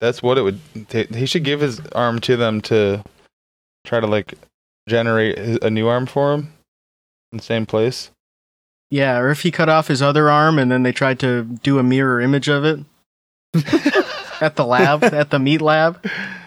That's 0.00 0.22
what 0.22 0.36
it 0.36 0.42
would. 0.42 0.60
ta 0.88 1.04
he 1.14 1.26
should 1.26 1.44
give 1.44 1.60
his 1.60 1.80
arm 1.92 2.20
to 2.20 2.36
them 2.36 2.60
to 2.62 3.02
try 3.84 4.00
to 4.00 4.06
like 4.06 4.34
generate 4.88 5.38
a 5.62 5.70
new 5.70 5.88
arm 5.88 6.06
for 6.06 6.34
him 6.34 6.52
in 7.32 7.38
the 7.38 7.44
same 7.44 7.64
place. 7.64 8.10
Yeah, 8.90 9.18
or 9.18 9.30
if 9.30 9.40
he 9.40 9.50
cut 9.50 9.68
off 9.68 9.88
his 9.88 10.02
other 10.02 10.30
arm 10.30 10.58
and 10.58 10.70
then 10.70 10.82
they 10.82 10.92
tried 10.92 11.18
to 11.20 11.42
do 11.42 11.78
a 11.78 11.82
mirror 11.82 12.20
image 12.20 12.48
of 12.48 12.64
it 12.64 12.80
at 14.40 14.56
the 14.56 14.66
lab, 14.66 15.02
at 15.02 15.30
the 15.30 15.38
meat 15.38 15.62
lab. 15.62 16.04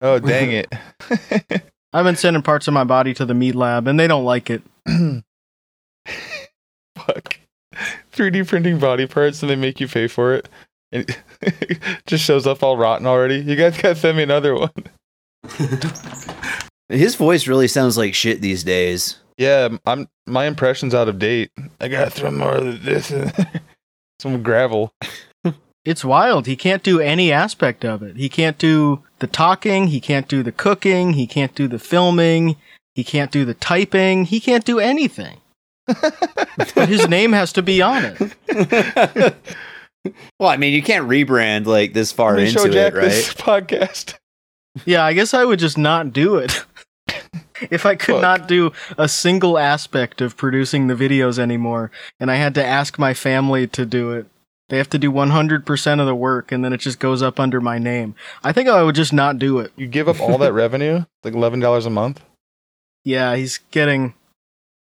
Oh 0.00 0.18
dang 0.20 0.52
it! 0.52 0.72
I've 1.92 2.04
been 2.04 2.16
sending 2.16 2.42
parts 2.42 2.68
of 2.68 2.74
my 2.74 2.84
body 2.84 3.14
to 3.14 3.24
the 3.24 3.34
meat 3.34 3.54
lab 3.54 3.86
and 3.88 3.98
they 3.98 4.06
don't 4.06 4.24
like 4.24 4.50
it. 4.50 4.62
Fuck. 6.96 7.38
3D 8.12 8.46
printing 8.46 8.78
body 8.78 9.06
parts 9.06 9.42
and 9.42 9.50
they 9.50 9.56
make 9.56 9.80
you 9.80 9.88
pay 9.88 10.06
for 10.06 10.34
it. 10.34 10.48
And 10.92 11.16
it 11.40 11.78
just 12.06 12.24
shows 12.24 12.46
up 12.46 12.62
all 12.62 12.76
rotten 12.76 13.06
already. 13.06 13.36
You 13.38 13.56
guys 13.56 13.80
gotta 13.80 13.94
send 13.94 14.16
me 14.16 14.22
another 14.22 14.54
one. 14.54 14.70
His 16.88 17.14
voice 17.14 17.46
really 17.46 17.68
sounds 17.68 17.96
like 17.96 18.14
shit 18.14 18.40
these 18.40 18.64
days. 18.64 19.18
Yeah, 19.36 19.68
I'm 19.86 20.08
my 20.26 20.46
impression's 20.46 20.94
out 20.94 21.08
of 21.08 21.18
date. 21.18 21.50
I 21.80 21.88
gotta 21.88 22.10
throw 22.10 22.30
more 22.30 22.54
of 22.56 22.82
this 22.82 23.10
in. 23.10 23.32
some 24.18 24.42
gravel. 24.42 24.92
It's 25.88 26.04
wild. 26.04 26.46
He 26.46 26.54
can't 26.54 26.82
do 26.82 27.00
any 27.00 27.32
aspect 27.32 27.82
of 27.82 28.02
it. 28.02 28.16
He 28.16 28.28
can't 28.28 28.58
do 28.58 29.04
the 29.20 29.26
talking. 29.26 29.86
He 29.86 30.00
can't 30.00 30.28
do 30.28 30.42
the 30.42 30.52
cooking. 30.52 31.14
He 31.14 31.26
can't 31.26 31.54
do 31.54 31.66
the 31.66 31.78
filming. 31.78 32.56
He 32.94 33.02
can't 33.02 33.30
do 33.30 33.46
the 33.46 33.54
typing. 33.54 34.26
He 34.26 34.38
can't 34.38 34.66
do 34.66 34.78
anything. 34.78 35.38
but 35.86 36.90
his 36.90 37.08
name 37.08 37.32
has 37.32 37.54
to 37.54 37.62
be 37.62 37.80
on 37.80 38.04
it. 38.04 39.34
well, 40.38 40.50
I 40.50 40.58
mean, 40.58 40.74
you 40.74 40.82
can't 40.82 41.08
rebrand 41.08 41.64
like 41.64 41.94
this 41.94 42.12
far 42.12 42.32
Let 42.32 42.42
me 42.42 42.48
into 42.48 42.58
show 42.58 42.68
Jack 42.68 42.92
it, 42.92 42.96
right? 42.96 43.04
this 43.04 43.32
podcast. 43.34 44.18
Yeah, 44.84 45.02
I 45.06 45.14
guess 45.14 45.32
I 45.32 45.46
would 45.46 45.58
just 45.58 45.78
not 45.78 46.12
do 46.12 46.36
it. 46.36 46.66
if 47.70 47.86
I 47.86 47.94
could 47.94 48.16
Fuck. 48.16 48.20
not 48.20 48.46
do 48.46 48.72
a 48.98 49.08
single 49.08 49.56
aspect 49.56 50.20
of 50.20 50.36
producing 50.36 50.88
the 50.88 50.94
videos 50.94 51.38
anymore, 51.38 51.90
and 52.20 52.30
I 52.30 52.34
had 52.34 52.54
to 52.56 52.64
ask 52.64 52.98
my 52.98 53.14
family 53.14 53.66
to 53.68 53.86
do 53.86 54.12
it, 54.12 54.26
they 54.68 54.76
have 54.76 54.90
to 54.90 54.98
do 54.98 55.10
100% 55.10 56.00
of 56.00 56.06
the 56.06 56.14
work, 56.14 56.52
and 56.52 56.64
then 56.64 56.72
it 56.72 56.78
just 56.78 56.98
goes 56.98 57.22
up 57.22 57.40
under 57.40 57.60
my 57.60 57.78
name. 57.78 58.14
I 58.44 58.52
think 58.52 58.68
I 58.68 58.82
would 58.82 58.94
just 58.94 59.12
not 59.12 59.38
do 59.38 59.58
it. 59.60 59.72
You 59.76 59.86
give 59.86 60.08
up 60.08 60.20
all 60.20 60.38
that 60.38 60.52
revenue, 60.64 61.04
like 61.24 61.34
eleven 61.34 61.60
dollars 61.60 61.86
a 61.86 61.90
month. 61.90 62.22
Yeah, 63.04 63.36
he's 63.36 63.58
getting 63.70 64.14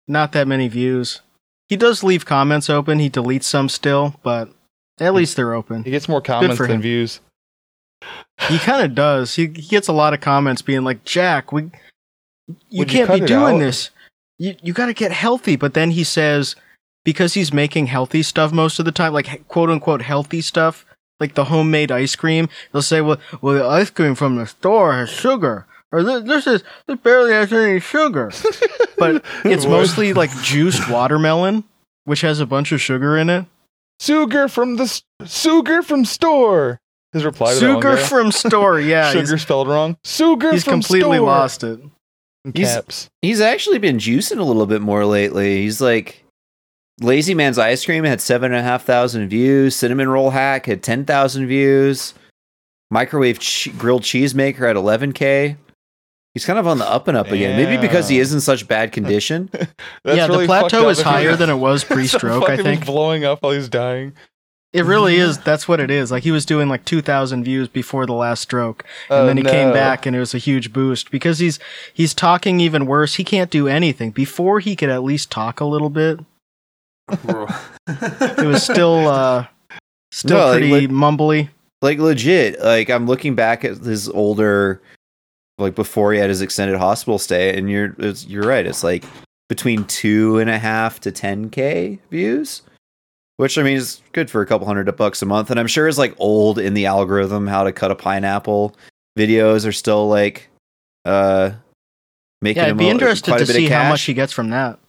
not 0.08 0.32
that 0.32 0.48
many 0.48 0.68
views. 0.68 1.22
He 1.68 1.76
does 1.76 2.04
leave 2.04 2.26
comments 2.26 2.70
open. 2.70 3.00
He 3.00 3.10
deletes 3.10 3.44
some 3.44 3.68
still, 3.68 4.16
but 4.24 4.50
at 5.00 5.14
least 5.14 5.36
they're 5.36 5.54
open. 5.54 5.84
He 5.84 5.92
gets 5.92 6.08
more 6.08 6.22
comments 6.22 6.60
than 6.60 6.72
him. 6.72 6.82
views. 6.82 7.20
He 8.50 8.60
kind 8.60 8.84
of 8.86 8.96
does. 8.96 9.36
He, 9.36 9.48
he 9.48 9.62
gets 9.68 9.88
a 9.88 9.94
lot 9.94 10.14
of 10.14 10.22
comments 10.22 10.62
being 10.62 10.84
like, 10.84 11.04
"Jack, 11.04 11.52
we 11.52 11.72
you 12.70 12.80
Would 12.80 12.90
can't 12.90 13.08
cut 13.08 13.20
be 13.22 13.26
doing 13.26 13.56
out?" 13.56 13.60
this. 13.60 13.90
You 14.38 14.56
you 14.62 14.74
got 14.74 14.88
to 14.88 14.94
get 14.94 15.12
healthy." 15.12 15.56
But 15.56 15.74
then 15.74 15.92
he 15.92 16.04
says 16.04 16.56
because 17.04 17.34
he's 17.34 17.54
making 17.54 17.88
healthy 17.88 18.24
stuff 18.24 18.52
most 18.52 18.80
of 18.80 18.86
the 18.86 18.92
time, 18.92 19.14
like 19.14 19.48
quote 19.48 19.70
unquote 19.70 20.02
healthy 20.02 20.42
stuff, 20.42 20.86
like 21.20 21.36
the 21.36 21.46
homemade 21.46 21.92
ice 21.92 22.16
cream. 22.16 22.50
He'll 22.72 22.82
say, 22.82 23.02
"Well, 23.02 23.18
well, 23.42 23.56
the 23.56 23.66
ice 23.66 23.90
cream 23.90 24.16
from 24.16 24.36
the 24.36 24.46
store 24.48 24.94
has 24.94 25.10
sugar." 25.10 25.66
Or 25.92 26.02
this, 26.02 26.24
this 26.24 26.48
is 26.48 26.64
this 26.88 27.00
barely 27.00 27.34
has 27.34 27.54
any 27.54 27.80
sugar, 27.80 28.32
but 28.98 29.24
it's 29.46 29.66
mostly 29.66 30.14
like 30.14 30.32
juiced 30.42 30.90
watermelon, 30.90 31.64
which 32.06 32.22
has 32.22 32.40
a 32.40 32.48
bunch 32.48 32.72
of 32.72 32.82
sugar 32.82 33.16
in 33.18 33.30
it. 33.30 33.46
Sugar 34.00 34.48
from 34.48 34.78
the 34.78 35.02
sugar 35.26 35.84
from 35.84 36.04
store. 36.04 36.80
His 37.12 37.24
reply 37.24 37.54
to 37.54 37.60
that 37.60 37.60
Sugar 37.60 37.96
guy. 37.96 38.02
from 38.02 38.32
store, 38.32 38.80
yeah. 38.82 39.12
sugar 39.12 39.38
spelled 39.38 39.68
wrong. 39.68 39.98
Sugar 40.04 40.52
he's 40.52 40.64
from 40.64 40.82
completely 40.82 41.02
store. 41.02 41.14
He's 41.14 41.14
completely 41.14 41.20
lost 41.20 41.64
it. 41.64 41.80
In 42.44 42.54
He's- 42.56 43.10
He's 43.22 43.40
actually 43.40 43.78
been 43.78 43.98
juicing 44.00 44.40
a 44.40 44.44
little 44.44 44.66
bit 44.66 44.82
more 44.82 45.06
lately. 45.06 45.58
He's 45.62 45.80
like 45.80 46.23
Lazy 47.02 47.34
Man's 47.34 47.58
ice 47.58 47.84
cream 47.86 48.04
had 48.04 48.22
seven 48.22 48.52
and 48.52 48.60
a 48.60 48.64
half 48.64 48.84
thousand 48.84 49.28
views. 49.30 49.76
Cinnamon 49.76 50.10
roll 50.10 50.30
hack 50.30 50.66
had 50.68 50.84
ten 50.84 51.06
thousand 51.06 51.48
views. 51.48 52.14
Microwave 52.92 53.40
che- 53.40 53.72
grilled 53.72 54.04
cheese 54.04 54.36
maker 54.36 54.66
at 54.68 54.76
eleven 54.76 55.12
k. 55.12 55.58
He's 56.36 56.46
kind 56.46 56.58
of 56.58 56.66
on 56.68 56.80
the 56.80 56.90
up 56.90 57.08
and 57.08 57.16
up 57.18 57.28
again. 57.28 57.56
Maybe 57.58 57.80
because 57.80 58.10
he 58.10 58.20
is 58.20 58.34
in 58.34 58.42
such 58.42 58.68
bad 58.68 58.92
condition. 58.92 59.50
That's 60.04 60.18
yeah, 60.18 60.26
really 60.28 60.46
the 60.46 60.48
plateau 60.48 60.90
is 60.90 61.00
if 61.00 61.06
he- 61.06 61.12
higher 61.12 61.36
than 61.36 61.50
it 61.50 61.56
was 61.58 61.84
pre-stroke. 61.84 62.50
I 62.50 62.58
think 62.58 62.86
blowing 62.86 63.24
up 63.24 63.42
while 63.44 63.52
he's 63.54 63.70
dying. 63.70 64.14
it 64.72 64.84
really 64.86 65.16
is. 65.18 65.38
That's 65.40 65.68
what 65.68 65.80
it 65.80 65.92
is. 65.92 66.12
Like 66.12 66.24
he 66.24 66.32
was 66.32 66.46
doing 66.46 66.70
like 66.70 66.86
two 66.86 67.02
thousand 67.02 67.44
views 67.44 67.68
before 67.68 68.06
the 68.06 68.14
last 68.14 68.42
stroke, 68.42 68.84
and 69.10 69.20
Oh, 69.20 69.26
then 69.28 69.38
he 69.38 69.44
came 69.44 69.74
back, 69.74 70.06
and 70.06 70.16
it 70.16 70.20
was 70.20 70.34
a 70.36 70.40
huge 70.40 70.72
boost 70.74 71.10
because 71.12 71.40
he's 71.40 71.58
he's 71.94 72.14
talking 72.14 72.60
even 72.60 72.86
worse. 72.86 73.16
He 73.16 73.24
can't 73.24 73.50
do 73.52 73.68
anything. 73.68 74.12
Before 74.12 74.60
he 74.60 74.76
could 74.76 74.90
at 74.90 75.04
least 75.04 75.32
talk 75.32 75.60
a 75.60 75.66
little 75.66 75.90
bit. 75.90 76.20
It 77.12 78.46
was 78.48 78.64
still 78.64 79.08
uh 79.08 79.46
still 80.12 80.38
No, 80.38 80.52
pretty 80.52 80.72
lit- 80.72 80.90
mumbly. 80.92 81.50
like 81.82 82.00
legit. 82.00 82.60
Like 82.62 82.90
I'm 82.90 83.06
looking 83.08 83.36
back 83.36 83.66
at 83.66 83.78
his 83.78 84.10
older, 84.10 84.82
like 85.58 85.76
before 85.76 86.14
he 86.14 86.20
had 86.20 86.30
his 86.30 86.42
extended 86.42 86.78
hospital 86.78 87.20
stay, 87.20 87.58
and 87.58 87.70
you're 87.70 87.96
it's, 88.00 88.26
you're 88.26 88.48
right. 88.48 88.66
It's 88.66 88.84
like 88.84 89.04
between 89.50 89.84
two 89.86 90.40
and 90.40 90.50
a 90.50 90.58
half 90.58 91.00
to 91.02 91.12
ten 91.12 91.50
k 91.50 92.00
views, 92.10 92.62
which 93.38 93.58
I 93.58 93.64
mean 93.64 93.78
is 93.78 94.02
good 94.14 94.30
for 94.32 94.42
a 94.42 94.46
couple 94.46 94.66
hundred 94.66 94.90
bucks 94.96 95.22
a 95.22 95.26
month. 95.26 95.52
And 95.52 95.60
I'm 95.60 95.68
sure 95.68 95.88
is 95.88 95.98
like 95.98 96.16
old 96.18 96.58
in 96.60 96.74
the 96.74 96.86
algorithm. 96.86 97.48
How 97.48 97.64
to 97.64 97.72
cut 97.74 97.92
a 97.92 97.96
pineapple 97.96 98.76
videos 99.20 99.68
are 99.68 99.72
still 99.74 100.08
like 100.08 100.50
uh 101.06 101.52
making. 102.42 102.62
Yeah, 102.62 102.68
I'd 102.68 102.72
him 102.72 102.78
be 102.78 102.88
a- 102.88 102.92
interested 102.92 103.32
quite 103.32 103.40
to 103.40 103.46
see 103.46 103.68
how 103.68 103.90
much 103.90 104.04
he 104.04 104.14
gets 104.14 104.32
from 104.32 104.50
that. 104.52 104.80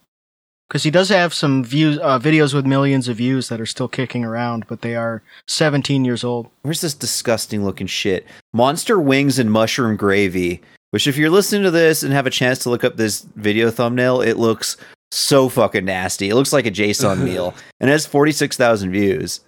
Because 0.68 0.82
he 0.82 0.90
does 0.90 1.10
have 1.10 1.34
some 1.34 1.62
views, 1.62 1.98
uh, 1.98 2.18
videos 2.18 2.54
with 2.54 2.64
millions 2.66 3.06
of 3.08 3.18
views 3.18 3.48
that 3.48 3.60
are 3.60 3.66
still 3.66 3.86
kicking 3.88 4.24
around, 4.24 4.66
but 4.66 4.80
they 4.80 4.96
are 4.96 5.22
17 5.46 6.04
years 6.04 6.24
old. 6.24 6.48
Where's 6.62 6.80
this 6.80 6.94
disgusting 6.94 7.64
looking 7.64 7.86
shit? 7.86 8.26
Monster 8.52 8.98
wings 8.98 9.38
and 9.38 9.52
mushroom 9.52 9.96
gravy. 9.96 10.62
Which, 10.90 11.06
if 11.06 11.16
you're 11.16 11.28
listening 11.30 11.64
to 11.64 11.70
this 11.72 12.02
and 12.04 12.12
have 12.12 12.26
a 12.26 12.30
chance 12.30 12.60
to 12.60 12.70
look 12.70 12.84
up 12.84 12.96
this 12.96 13.22
video 13.34 13.70
thumbnail, 13.70 14.20
it 14.22 14.36
looks 14.36 14.76
so 15.10 15.48
fucking 15.48 15.84
nasty. 15.84 16.28
It 16.30 16.34
looks 16.36 16.52
like 16.52 16.66
a 16.66 16.70
JSON 16.70 17.18
meal, 17.24 17.52
and 17.80 17.90
it 17.90 17.92
has 17.92 18.06
46,000 18.06 18.90
views. 18.92 19.40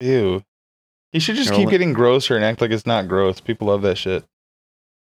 Ew. 0.00 0.42
He 1.12 1.20
should 1.20 1.36
just 1.36 1.48
They're 1.50 1.58
keep 1.58 1.66
only- 1.66 1.70
getting 1.70 1.92
grosser 1.92 2.34
and 2.34 2.44
act 2.44 2.60
like 2.60 2.72
it's 2.72 2.86
not 2.86 3.06
gross. 3.08 3.40
People 3.40 3.68
love 3.68 3.82
that 3.82 3.96
shit. 3.98 4.24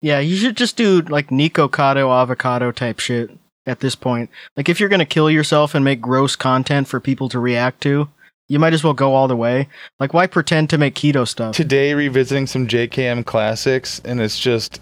Yeah, 0.02 0.18
you 0.18 0.36
should 0.36 0.56
just 0.58 0.76
do 0.76 1.00
like 1.00 1.28
Nikocado 1.28 2.10
Avocado 2.14 2.70
type 2.70 2.98
shit 2.98 3.30
at 3.66 3.80
this 3.80 3.94
point. 3.94 4.30
Like 4.56 4.68
if 4.68 4.80
you're 4.80 4.88
gonna 4.88 5.04
kill 5.04 5.30
yourself 5.30 5.74
and 5.74 5.84
make 5.84 6.00
gross 6.00 6.36
content 6.36 6.88
for 6.88 7.00
people 7.00 7.28
to 7.30 7.38
react 7.38 7.80
to, 7.82 8.08
you 8.48 8.58
might 8.58 8.74
as 8.74 8.84
well 8.84 8.92
go 8.92 9.14
all 9.14 9.28
the 9.28 9.36
way. 9.36 9.68
Like 9.98 10.12
why 10.12 10.26
pretend 10.26 10.70
to 10.70 10.78
make 10.78 10.94
keto 10.94 11.26
stuff? 11.26 11.54
Today, 11.54 11.94
revisiting 11.94 12.46
some 12.46 12.66
JKM 12.68 13.24
classics, 13.24 14.00
and 14.04 14.20
it's 14.20 14.38
just 14.38 14.80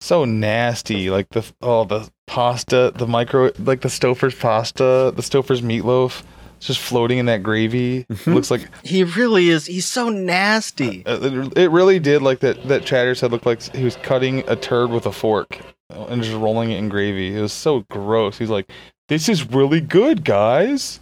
so 0.00 0.24
nasty. 0.24 1.10
Like 1.10 1.28
the 1.30 1.44
oh 1.62 1.84
the 1.84 2.10
pasta, 2.26 2.92
the 2.94 3.06
micro, 3.06 3.50
like 3.58 3.80
the 3.80 3.88
Stouffer's 3.88 4.34
pasta, 4.34 5.12
the 5.14 5.22
Stouffer's 5.22 5.62
meatloaf. 5.62 6.22
It's 6.62 6.68
just 6.68 6.80
floating 6.80 7.18
in 7.18 7.26
that 7.26 7.42
gravy. 7.42 8.06
It 8.08 8.26
looks 8.28 8.48
like 8.48 8.68
He 8.84 9.02
really 9.02 9.48
is. 9.48 9.66
He's 9.66 9.84
so 9.84 10.10
nasty. 10.10 11.04
uh, 11.04 11.18
it, 11.20 11.58
it 11.58 11.70
really 11.72 11.98
did. 11.98 12.22
Like 12.22 12.38
that 12.38 12.68
that 12.68 12.84
chatter 12.84 13.16
said, 13.16 13.32
looked 13.32 13.46
like 13.46 13.60
he 13.74 13.82
was 13.82 13.96
cutting 13.96 14.44
a 14.48 14.54
turd 14.54 14.90
with 14.90 15.04
a 15.06 15.10
fork 15.10 15.58
and 15.90 16.22
just 16.22 16.36
rolling 16.36 16.70
it 16.70 16.78
in 16.78 16.88
gravy. 16.88 17.36
It 17.36 17.40
was 17.40 17.52
so 17.52 17.80
gross. 17.90 18.38
He's 18.38 18.48
like, 18.48 18.70
"This 19.08 19.28
is 19.28 19.50
really 19.50 19.80
good, 19.80 20.24
guys." 20.24 21.00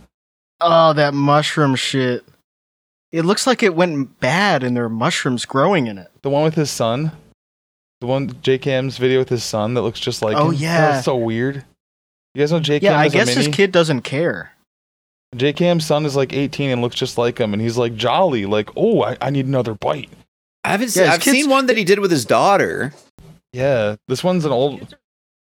Oh, 0.62 0.94
that 0.94 1.12
mushroom 1.12 1.74
shit. 1.74 2.24
It 3.12 3.26
looks 3.26 3.46
like 3.46 3.62
it 3.62 3.74
went 3.74 4.18
bad 4.18 4.62
and 4.62 4.74
there 4.74 4.84
are 4.84 4.88
mushrooms 4.88 5.44
growing 5.44 5.88
in 5.88 5.98
it. 5.98 6.10
The 6.22 6.30
one 6.30 6.42
with 6.44 6.54
his 6.54 6.70
son, 6.70 7.12
the 8.00 8.06
one 8.06 8.30
JKM's 8.30 8.96
video 8.96 9.18
with 9.18 9.28
his 9.28 9.44
son 9.44 9.74
that 9.74 9.82
looks 9.82 10.00
just 10.00 10.22
like. 10.22 10.38
Oh, 10.38 10.48
him. 10.48 10.54
Yeah. 10.62 10.96
was 10.96 11.04
so 11.04 11.16
weird. 11.16 11.66
You 12.34 12.40
guys 12.40 12.50
know 12.50 12.60
JKM 12.60 12.80
Yeah, 12.80 12.98
I 12.98 13.04
is 13.04 13.12
a 13.12 13.16
guess 13.18 13.28
this 13.34 13.36
mini? 13.44 13.52
kid 13.52 13.72
doesn't 13.72 14.00
care. 14.04 14.52
JKM's 15.36 15.86
son 15.86 16.04
is 16.06 16.16
like 16.16 16.32
18 16.32 16.70
and 16.70 16.82
looks 16.82 16.96
just 16.96 17.16
like 17.18 17.38
him, 17.38 17.52
and 17.52 17.62
he's 17.62 17.76
like 17.78 17.94
jolly, 17.94 18.46
like, 18.46 18.68
oh, 18.76 19.02
I, 19.02 19.16
I 19.20 19.30
need 19.30 19.46
another 19.46 19.74
bite. 19.74 20.10
I 20.64 20.70
haven't 20.70 20.88
Yeah, 20.88 20.90
seen, 20.92 21.04
his 21.04 21.14
I've 21.14 21.20
kids- 21.20 21.36
seen 21.36 21.50
one 21.50 21.66
that 21.66 21.76
he 21.76 21.84
did 21.84 22.00
with 22.00 22.10
his 22.10 22.24
daughter. 22.24 22.92
Yeah, 23.52 23.96
this 24.08 24.22
one's 24.24 24.44
an 24.44 24.52
old, 24.52 24.96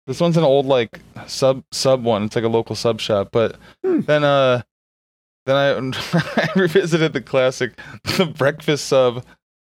this 0.07 0.21
one's 0.21 0.37
an 0.37 0.45
old 0.45 0.67
like 0.67 1.01
sub 1.27 1.63
sub 1.73 2.03
one. 2.05 2.25
It's 2.25 2.37
like 2.37 2.45
a 2.45 2.49
local 2.49 2.75
sub 2.77 3.01
shop. 3.01 3.29
But 3.33 3.57
Hmm. 3.85 4.01
then 4.01 4.25
uh, 4.25 4.63
then 5.47 5.57
I, 5.57 5.71
I 6.37 6.49
revisited 6.57 7.13
the 7.13 7.21
classic, 7.21 7.79
the 8.17 8.27
breakfast 8.27 8.87
sub 8.87 9.25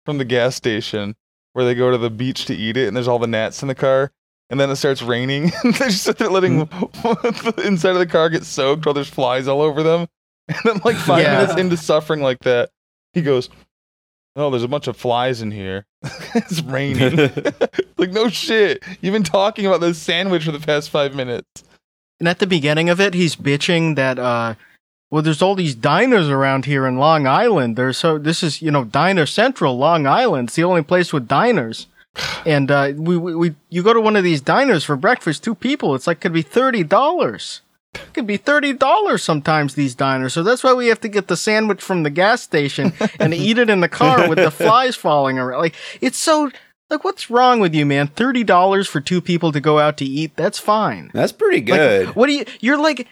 from 0.05 0.17
the 0.17 0.25
gas 0.25 0.55
station 0.55 1.15
where 1.53 1.65
they 1.65 1.75
go 1.75 1.91
to 1.91 1.97
the 1.97 2.09
beach 2.09 2.45
to 2.45 2.55
eat 2.55 2.77
it, 2.77 2.87
and 2.87 2.95
there's 2.95 3.07
all 3.07 3.19
the 3.19 3.27
gnats 3.27 3.61
in 3.61 3.67
the 3.67 3.75
car. 3.75 4.11
And 4.49 4.59
then 4.59 4.69
it 4.69 4.77
starts 4.77 5.01
raining. 5.01 5.51
they 5.63 5.71
just 5.71 6.03
sit 6.03 6.17
there 6.17 6.29
letting 6.29 6.59
the 6.59 7.63
inside 7.65 7.91
of 7.91 7.99
the 7.99 8.05
car 8.07 8.29
get 8.29 8.45
soaked 8.45 8.85
while 8.85 8.93
there's 8.93 9.09
flies 9.09 9.47
all 9.47 9.61
over 9.61 9.83
them. 9.83 10.07
And 10.49 10.57
then, 10.63 10.81
like 10.85 10.95
five 10.95 11.23
Yeah. 11.23 11.39
minutes 11.41 11.59
into 11.59 11.75
suffering 11.75 12.21
like 12.21 12.39
that, 12.39 12.69
he 13.11 13.21
goes, 13.21 13.49
"Oh, 14.37 14.49
there's 14.49 14.63
a 14.63 14.67
bunch 14.69 14.87
of 14.87 14.95
flies 14.95 15.41
in 15.41 15.51
here. 15.51 15.85
it's 16.35 16.61
raining." 16.61 17.17
like 17.97 18.11
no 18.11 18.29
shit. 18.29 18.81
You've 19.01 19.11
been 19.11 19.23
talking 19.23 19.65
about 19.65 19.81
this 19.81 19.97
sandwich 19.97 20.45
for 20.45 20.53
the 20.53 20.59
past 20.61 20.89
five 20.89 21.13
minutes. 21.13 21.65
And 22.21 22.29
at 22.29 22.39
the 22.39 22.47
beginning 22.47 22.89
of 22.89 23.01
it, 23.01 23.13
he's 23.13 23.35
bitching 23.35 23.97
that 23.97 24.17
uh 24.17 24.53
well 25.11 25.21
there's 25.21 25.41
all 25.41 25.55
these 25.55 25.75
diners 25.75 26.29
around 26.29 26.63
here 26.63 26.87
in 26.87 26.97
Long 26.97 27.27
Island. 27.27 27.75
There's 27.75 27.97
so 27.97 28.17
this 28.17 28.41
is, 28.41 28.61
you 28.61 28.71
know, 28.71 28.85
Diner 28.85 29.25
Central, 29.25 29.77
Long 29.77 30.07
Island. 30.07 30.47
It's 30.47 30.55
the 30.55 30.63
only 30.63 30.81
place 30.81 31.11
with 31.11 31.27
diners. 31.27 31.87
And 32.45 32.71
uh 32.71 32.93
we, 32.95 33.17
we, 33.17 33.35
we 33.35 33.55
you 33.69 33.83
go 33.83 33.93
to 33.93 34.01
one 34.01 34.15
of 34.15 34.23
these 34.23 34.41
diners 34.41 34.83
for 34.83 34.95
breakfast, 34.95 35.43
two 35.43 35.55
people, 35.55 35.95
it's 35.95 36.07
like 36.07 36.19
could 36.19 36.33
be 36.33 36.41
thirty 36.41 36.83
dollars. 36.83 37.61
It 37.95 38.13
could 38.13 38.27
be 38.27 38.37
thirty 38.37 38.73
dollars 38.73 39.23
sometimes 39.23 39.75
these 39.75 39.95
diners. 39.95 40.33
So 40.33 40.43
that's 40.43 40.63
why 40.63 40.73
we 40.73 40.87
have 40.87 41.01
to 41.01 41.07
get 41.07 41.27
the 41.27 41.37
sandwich 41.37 41.81
from 41.81 42.03
the 42.03 42.09
gas 42.09 42.41
station 42.41 42.93
and 43.19 43.33
eat 43.33 43.57
it 43.57 43.69
in 43.69 43.79
the 43.81 43.89
car 43.89 44.27
with 44.29 44.37
the 44.37 44.51
flies 44.51 44.95
falling 45.05 45.39
around. 45.39 45.59
Like 45.61 45.75
it's 46.01 46.17
so 46.17 46.51
like 46.89 47.03
what's 47.03 47.29
wrong 47.29 47.59
with 47.59 47.73
you, 47.73 47.85
man? 47.85 48.07
Thirty 48.07 48.43
dollars 48.43 48.87
for 48.87 49.01
two 49.01 49.21
people 49.21 49.51
to 49.51 49.59
go 49.59 49.79
out 49.79 49.97
to 49.97 50.05
eat, 50.05 50.35
that's 50.35 50.59
fine. 50.59 51.11
That's 51.13 51.31
pretty 51.31 51.57
Like, 51.59 51.79
good. 51.79 52.15
what 52.15 52.27
do 52.27 52.33
you? 52.33 52.45
You're 52.59 52.77
like 52.77 53.07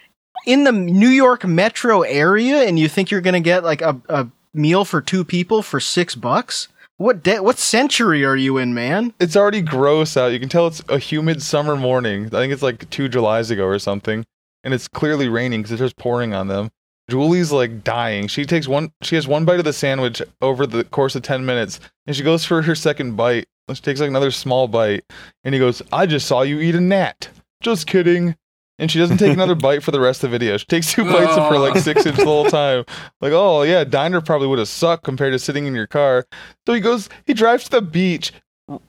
in 0.46 0.64
the 0.64 0.72
New 0.72 1.10
York 1.10 1.44
metro 1.46 2.02
area, 2.04 2.64
and 2.64 2.78
you 2.78 2.88
think 2.88 3.10
you're 3.12 3.22
gonna 3.22 3.40
get 3.40 3.64
like 3.64 3.82
a, 3.82 4.00
a 4.08 4.28
meal 4.54 4.86
for 4.86 5.02
two 5.02 5.26
people 5.26 5.62
for 5.62 5.80
six 5.80 6.16
bucks? 6.16 6.68
What 6.98 7.24
de- 7.24 7.44
what 7.44 7.58
century 7.58 8.24
are 8.24 8.38
you 8.38 8.58
in, 8.58 8.74
man? 8.74 9.14
It's 9.20 9.36
already 9.36 9.62
gross 9.62 10.16
out. 10.16 10.32
You 10.32 10.40
can 10.40 10.48
tell 10.48 10.68
it's 10.68 10.82
a 10.88 10.98
humid 10.98 11.42
summer 11.42 11.76
morning. 11.76 12.28
I 12.28 12.30
think 12.30 12.54
it's 12.54 12.62
like 12.62 12.90
two 12.90 13.10
Julys 13.10 13.52
ago 13.52 13.66
or 13.66 13.80
something, 13.80 14.26
and 14.64 14.74
it's 14.74 14.88
clearly 14.88 15.28
raining 15.28 15.62
because 15.62 15.74
it's 15.74 15.82
just 15.82 15.98
pouring 15.98 16.34
on 16.34 16.48
them. 16.48 16.72
Julie's 17.10 17.52
like 17.52 17.84
dying. 17.84 18.28
She 18.28 18.46
takes 18.46 18.68
one. 18.68 18.92
She 19.02 19.16
has 19.16 19.28
one 19.28 19.44
bite 19.44 19.60
of 19.60 19.66
the 19.66 19.74
sandwich 19.74 20.22
over 20.42 20.66
the 20.66 20.86
course 20.86 21.16
of 21.16 21.24
ten 21.24 21.46
minutes, 21.46 21.82
and 22.08 22.16
she 22.16 22.24
goes 22.24 22.46
for 22.46 22.62
her 22.62 22.76
second 22.76 23.18
bite. 23.18 23.46
She 23.74 23.82
takes 23.82 24.00
like 24.00 24.10
another 24.10 24.32
small 24.32 24.70
bite, 24.70 25.04
and 25.44 25.54
he 25.54 25.60
goes, 25.60 25.82
"I 25.92 26.06
just 26.06 26.28
saw 26.28 26.44
you 26.44 26.62
eat 26.62 26.76
a 26.76 26.82
gnat." 26.82 27.30
Just 27.62 27.88
kidding. 27.88 28.36
And 28.78 28.92
she 28.92 29.00
doesn't 29.00 29.18
take 29.18 29.34
another 29.34 29.56
bite 29.56 29.84
for 29.84 29.92
the 29.92 30.00
rest 30.00 30.24
of 30.24 30.32
the 30.32 30.38
video. 30.38 30.58
She 30.58 30.66
takes 30.66 30.92
two 30.92 31.06
bites 31.06 31.38
of 31.38 31.50
her 31.50 31.58
like 31.58 31.78
six 31.78 32.06
inch 32.06 32.18
the 32.18 32.26
whole 32.26 32.46
time. 32.46 32.86
Like, 33.22 33.32
oh 33.34 33.62
yeah, 33.62 33.84
diner 33.84 34.22
probably 34.22 34.48
would 34.48 34.60
have 34.60 34.68
sucked 34.68 35.04
compared 35.04 35.34
to 35.34 35.40
sitting 35.40 35.66
in 35.66 35.76
your 35.76 35.88
car. 35.88 36.26
So 36.66 36.74
he 36.74 36.82
goes, 36.82 37.10
he 37.26 37.34
drives 37.34 37.66
to 37.66 37.72
the 37.72 37.82
beach, 37.82 38.34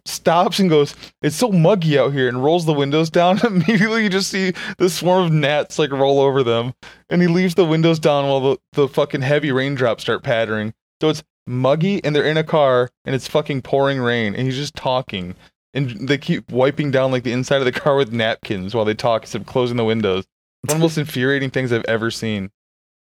stops 0.04 0.58
and 0.58 0.70
goes, 0.70 0.94
It's 1.22 1.36
so 1.36 1.50
muggy 1.50 1.98
out 1.98 2.12
here, 2.12 2.28
and 2.28 2.42
rolls 2.42 2.66
the 2.66 2.72
windows 2.72 3.10
down. 3.10 3.38
Immediately, 3.46 4.04
you 4.04 4.08
just 4.08 4.30
see 4.30 4.52
the 4.78 4.88
swarm 4.88 5.26
of 5.26 5.32
gnats 5.32 5.78
like 5.78 5.90
roll 5.90 6.20
over 6.20 6.42
them. 6.42 6.74
And 7.10 7.22
he 7.22 7.28
leaves 7.28 7.54
the 7.54 7.64
windows 7.64 7.98
down 7.98 8.26
while 8.26 8.40
the, 8.40 8.58
the 8.72 8.88
fucking 8.88 9.22
heavy 9.22 9.52
raindrops 9.52 10.02
start 10.02 10.22
pattering. 10.22 10.74
So 11.00 11.10
it's 11.10 11.22
muggy, 11.46 12.02
and 12.04 12.14
they're 12.14 12.24
in 12.24 12.36
a 12.36 12.44
car, 12.44 12.90
and 13.04 13.14
it's 13.14 13.28
fucking 13.28 13.62
pouring 13.62 14.00
rain, 14.00 14.34
and 14.34 14.46
he's 14.46 14.56
just 14.56 14.74
talking. 14.74 15.34
And 15.76 16.08
they 16.08 16.18
keep 16.18 16.50
wiping 16.50 16.90
down 16.90 17.12
like 17.12 17.22
the 17.22 17.32
inside 17.32 17.58
of 17.58 17.64
the 17.66 17.72
car 17.72 17.96
with 17.96 18.12
napkins 18.12 18.74
while 18.74 18.84
they 18.84 18.94
talk 18.94 19.22
instead 19.22 19.42
of 19.42 19.46
closing 19.46 19.76
the 19.76 19.84
windows. 19.84 20.24
One 20.62 20.70
of 20.76 20.78
the 20.78 20.84
most 20.84 20.98
infuriating 21.06 21.50
things 21.50 21.72
I've 21.72 21.84
ever 21.84 22.10
seen. 22.10 22.50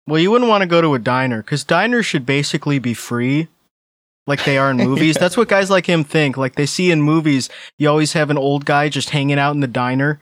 Well, 0.07 0.19
you 0.19 0.31
wouldn't 0.31 0.49
want 0.49 0.61
to 0.63 0.67
go 0.67 0.81
to 0.81 0.93
a 0.95 0.99
diner 0.99 1.41
because 1.43 1.63
diners 1.63 2.05
should 2.05 2.25
basically 2.25 2.79
be 2.79 2.93
free, 2.93 3.47
like 4.27 4.43
they 4.45 4.57
are 4.57 4.71
in 4.71 4.77
movies. 4.89 5.15
That's 5.17 5.37
what 5.37 5.47
guys 5.49 5.69
like 5.69 5.85
him 5.85 6.03
think. 6.03 6.37
Like 6.37 6.55
they 6.55 6.65
see 6.65 6.89
in 6.89 7.01
movies, 7.01 7.49
you 7.77 7.89
always 7.89 8.13
have 8.13 8.29
an 8.29 8.37
old 8.37 8.65
guy 8.65 8.89
just 8.89 9.11
hanging 9.11 9.37
out 9.39 9.53
in 9.53 9.59
the 9.61 9.67
diner, 9.67 10.19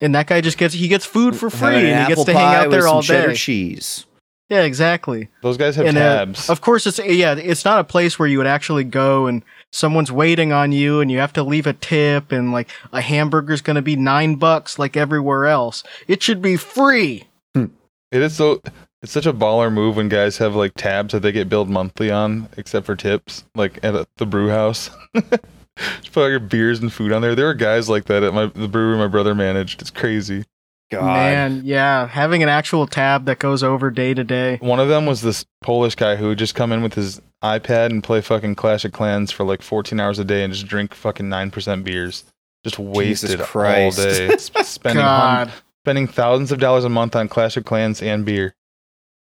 and 0.00 0.14
that 0.14 0.26
guy 0.26 0.40
just 0.40 0.58
gets 0.58 0.74
he 0.74 0.88
gets 0.88 1.04
food 1.04 1.36
for 1.36 1.50
free 1.50 1.74
Having 1.74 1.86
an 1.86 1.92
and 1.92 2.02
he 2.08 2.14
gets 2.14 2.24
to 2.24 2.32
hang 2.32 2.42
pie 2.42 2.56
out 2.56 2.66
with 2.66 2.72
there 2.72 2.82
some 2.82 2.94
all 2.96 3.02
cheddar 3.02 3.28
day. 3.28 3.34
cheese. 3.34 4.06
Yeah, 4.50 4.62
exactly. 4.62 5.28
Those 5.42 5.56
guys 5.56 5.74
have 5.76 5.86
And, 5.86 5.96
uh, 5.96 6.00
tabs. 6.26 6.50
of 6.50 6.60
course, 6.60 6.86
it's 6.86 6.98
yeah, 6.98 7.34
it's 7.34 7.64
not 7.64 7.80
a 7.80 7.84
place 7.84 8.18
where 8.18 8.28
you 8.28 8.38
would 8.38 8.46
actually 8.46 8.84
go 8.84 9.26
and 9.26 9.42
someone's 9.74 10.12
waiting 10.12 10.52
on 10.52 10.70
you 10.70 11.00
and 11.00 11.10
you 11.10 11.18
have 11.18 11.32
to 11.32 11.42
leave 11.42 11.66
a 11.66 11.72
tip 11.72 12.30
and 12.30 12.52
like 12.52 12.70
a 12.92 13.00
hamburger's 13.00 13.60
going 13.60 13.76
to 13.76 13.82
be 13.82 13.96
nine 13.96 14.36
bucks 14.36 14.78
like 14.78 14.96
everywhere 14.96 15.46
else. 15.46 15.82
It 16.06 16.22
should 16.22 16.40
be 16.40 16.56
free. 16.56 17.24
Hmm. 17.54 17.66
It 18.12 18.22
is 18.22 18.36
so. 18.36 18.62
It's 19.02 19.12
such 19.12 19.26
a 19.26 19.34
baller 19.34 19.70
move 19.70 19.96
when 19.96 20.08
guys 20.08 20.38
have 20.38 20.54
like 20.54 20.72
tabs 20.76 21.12
that 21.12 21.20
they 21.20 21.32
get 21.32 21.50
billed 21.50 21.68
monthly 21.68 22.10
on, 22.10 22.48
except 22.56 22.86
for 22.86 22.96
tips, 22.96 23.44
like 23.54 23.78
at 23.84 24.06
the 24.16 24.24
brew 24.24 24.48
house. 24.48 24.88
Just 25.14 26.12
put 26.12 26.22
all 26.22 26.30
your 26.30 26.40
beers 26.40 26.78
and 26.78 26.90
food 26.90 27.12
on 27.12 27.20
there. 27.20 27.34
There 27.34 27.48
are 27.48 27.54
guys 27.54 27.88
like 27.88 28.04
that 28.04 28.22
at 28.22 28.32
my 28.32 28.46
the 28.46 28.68
brewery 28.68 28.96
my 28.96 29.08
brother 29.08 29.34
managed. 29.34 29.82
It's 29.82 29.90
crazy. 29.90 30.44
God. 30.90 31.04
Man, 31.04 31.62
yeah, 31.64 32.06
having 32.06 32.42
an 32.42 32.48
actual 32.48 32.86
tab 32.86 33.24
that 33.26 33.38
goes 33.38 33.62
over 33.62 33.90
day 33.90 34.14
to 34.14 34.22
day. 34.24 34.58
One 34.60 34.78
of 34.80 34.88
them 34.88 35.06
was 35.06 35.22
this 35.22 35.44
Polish 35.62 35.94
guy 35.94 36.16
who 36.16 36.28
would 36.28 36.38
just 36.38 36.54
come 36.54 36.72
in 36.72 36.82
with 36.82 36.94
his 36.94 37.20
iPad 37.42 37.86
and 37.86 38.02
play 38.04 38.20
fucking 38.20 38.54
Clash 38.54 38.84
of 38.84 38.92
Clans 38.92 39.30
for 39.32 39.44
like 39.44 39.62
14 39.62 39.98
hours 39.98 40.18
a 40.18 40.24
day 40.24 40.44
and 40.44 40.52
just 40.52 40.66
drink 40.66 40.94
fucking 40.94 41.28
nine 41.28 41.50
percent 41.50 41.84
beers. 41.84 42.24
Just 42.64 42.78
wasted 42.78 43.40
all 43.40 43.90
day, 43.90 44.28
s- 44.32 44.50
spending 44.68 45.02
hun- 45.04 45.48
God, 45.48 45.52
spending 45.82 46.06
thousands 46.06 46.52
of 46.52 46.58
dollars 46.60 46.84
a 46.84 46.88
month 46.88 47.14
on 47.16 47.28
Clash 47.28 47.56
of 47.56 47.64
Clans 47.64 48.00
and 48.00 48.24
beer. 48.24 48.54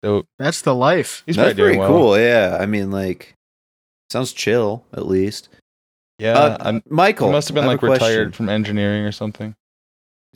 So 0.03 0.25
that's 0.37 0.61
the 0.63 0.75
life. 0.75 1.23
he's 1.25 1.35
That's 1.37 1.53
probably 1.55 1.55
doing 1.55 1.79
pretty 1.79 1.79
well. 1.79 1.87
cool. 1.89 2.19
Yeah, 2.19 2.57
I 2.59 2.65
mean, 2.65 2.91
like, 2.91 3.35
sounds 4.11 4.33
chill 4.33 4.83
at 4.93 5.07
least. 5.07 5.49
Yeah, 6.19 6.37
Uh, 6.37 6.79
Michael, 6.89 7.27
he 7.27 7.31
must 7.31 7.47
have 7.47 7.55
been 7.55 7.65
like 7.65 7.77
a 7.77 7.85
question. 7.87 8.05
retired 8.07 8.35
from 8.35 8.49
engineering 8.49 9.03
or 9.05 9.11
something. 9.11 9.55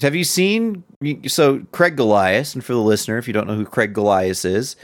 Have 0.02 0.16
you 0.16 0.24
seen 0.24 0.84
so 1.28 1.60
Craig 1.72 1.96
Golias? 1.96 2.54
And 2.54 2.64
for 2.64 2.74
the 2.74 2.82
listener, 2.82 3.18
if 3.18 3.28
you 3.28 3.34
don't 3.34 3.48
know 3.48 3.56
who 3.56 3.66
Craig 3.66 3.94
Golias 3.94 4.46
is, 4.46 4.76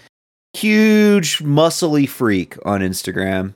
huge 0.53 1.39
muscly 1.39 2.09
freak 2.09 2.57
on 2.65 2.81
Instagram. 2.81 3.53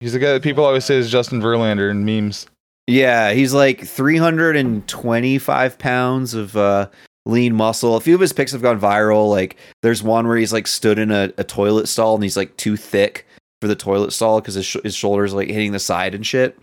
He's 0.00 0.12
the 0.12 0.18
guy 0.18 0.32
that 0.32 0.42
people 0.42 0.64
always 0.64 0.84
say 0.84 0.96
is 0.96 1.10
Justin 1.10 1.40
Verlander 1.40 1.90
in 1.90 2.04
memes. 2.04 2.46
Yeah, 2.86 3.32
he's 3.32 3.54
like 3.54 3.86
325 3.86 5.78
pounds 5.78 6.34
of 6.34 6.56
uh, 6.56 6.88
lean 7.26 7.54
muscle. 7.54 7.96
A 7.96 8.00
few 8.00 8.14
of 8.14 8.20
his 8.20 8.32
pics 8.32 8.52
have 8.52 8.62
gone 8.62 8.80
viral. 8.80 9.30
Like, 9.30 9.56
there's 9.82 10.02
one 10.02 10.26
where 10.26 10.36
he's 10.36 10.52
like 10.52 10.66
stood 10.66 10.98
in 10.98 11.10
a, 11.10 11.32
a 11.38 11.44
toilet 11.44 11.86
stall 11.86 12.14
and 12.14 12.24
he's 12.24 12.36
like 12.36 12.56
too 12.56 12.76
thick 12.76 13.26
for 13.60 13.68
the 13.68 13.76
toilet 13.76 14.12
stall 14.12 14.40
because 14.40 14.54
his, 14.54 14.66
sh- 14.66 14.76
his 14.82 14.94
shoulders 14.94 15.34
like 15.34 15.48
hitting 15.48 15.72
the 15.72 15.78
side 15.78 16.14
and 16.14 16.26
shit. 16.26 16.58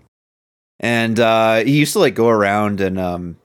And 0.80 1.20
uh, 1.20 1.58
he 1.64 1.78
used 1.78 1.94
to 1.94 2.00
like 2.00 2.16
go 2.16 2.28
around 2.28 2.82
and 2.82 3.00
um, 3.00 3.38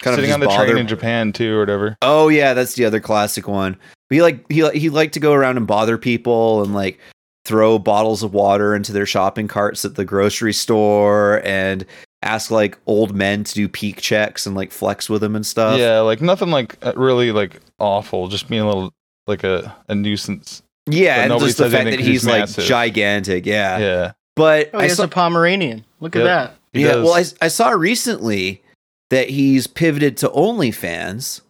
kind 0.00 0.14
Sitting 0.16 0.30
of 0.30 0.34
on 0.34 0.40
the 0.40 0.46
bother. 0.46 0.66
train 0.66 0.78
in 0.78 0.86
Japan 0.88 1.32
too, 1.32 1.56
or 1.56 1.60
whatever. 1.60 1.96
Oh 2.02 2.28
yeah, 2.28 2.54
that's 2.54 2.74
the 2.74 2.84
other 2.84 3.00
classic 3.00 3.48
one. 3.48 3.76
But 4.08 4.14
he 4.16 4.22
like 4.22 4.50
he 4.50 4.68
he 4.70 4.90
liked 4.90 5.14
to 5.14 5.20
go 5.20 5.32
around 5.32 5.56
and 5.56 5.66
bother 5.66 5.98
people 5.98 6.62
and 6.62 6.74
like 6.74 6.98
throw 7.44 7.78
bottles 7.78 8.22
of 8.22 8.34
water 8.34 8.74
into 8.74 8.92
their 8.92 9.06
shopping 9.06 9.48
carts 9.48 9.84
at 9.84 9.94
the 9.94 10.04
grocery 10.04 10.52
store 10.52 11.40
and 11.44 11.86
ask 12.22 12.50
like 12.50 12.76
old 12.86 13.14
men 13.14 13.42
to 13.44 13.54
do 13.54 13.68
peak 13.68 14.00
checks 14.00 14.44
and 14.46 14.54
like 14.56 14.70
flex 14.70 15.08
with 15.08 15.20
them 15.22 15.34
and 15.36 15.46
stuff. 15.46 15.78
yeah, 15.78 16.00
like 16.00 16.20
nothing 16.20 16.50
like 16.50 16.76
uh, 16.84 16.92
really 16.96 17.32
like 17.32 17.60
awful. 17.78 18.28
Just 18.28 18.48
being 18.48 18.62
a 18.62 18.66
little 18.66 18.92
like 19.26 19.44
a, 19.44 19.74
a 19.88 19.94
nuisance. 19.94 20.62
yeah, 20.86 21.22
and 21.22 21.38
just 21.40 21.58
the 21.58 21.70
fact 21.70 21.84
that 21.84 21.98
he's 21.98 22.22
he's 22.22 22.26
like 22.26 22.48
gigantic. 22.48 23.46
Yeah, 23.46 23.78
Yeah, 23.78 24.12
but 24.36 24.70
Oh, 24.74 24.78
I 24.78 24.82
he 24.82 24.88
has 24.88 24.96
saw, 24.98 25.04
a 25.04 25.08
Pomeranian. 25.08 25.84
Look 26.00 26.16
at 26.16 26.24
that. 26.24 26.54
he 26.72 26.82
yeah, 26.84 26.92
does. 26.92 27.04
well, 27.04 27.14
I, 27.14 27.24
I 27.44 27.48
saw 27.48 27.70
recently 27.70 28.62
that 29.10 29.30
he's 29.30 29.66
pivoted 29.66 30.16
to 30.18 30.28
OnlyFans, 30.28 31.40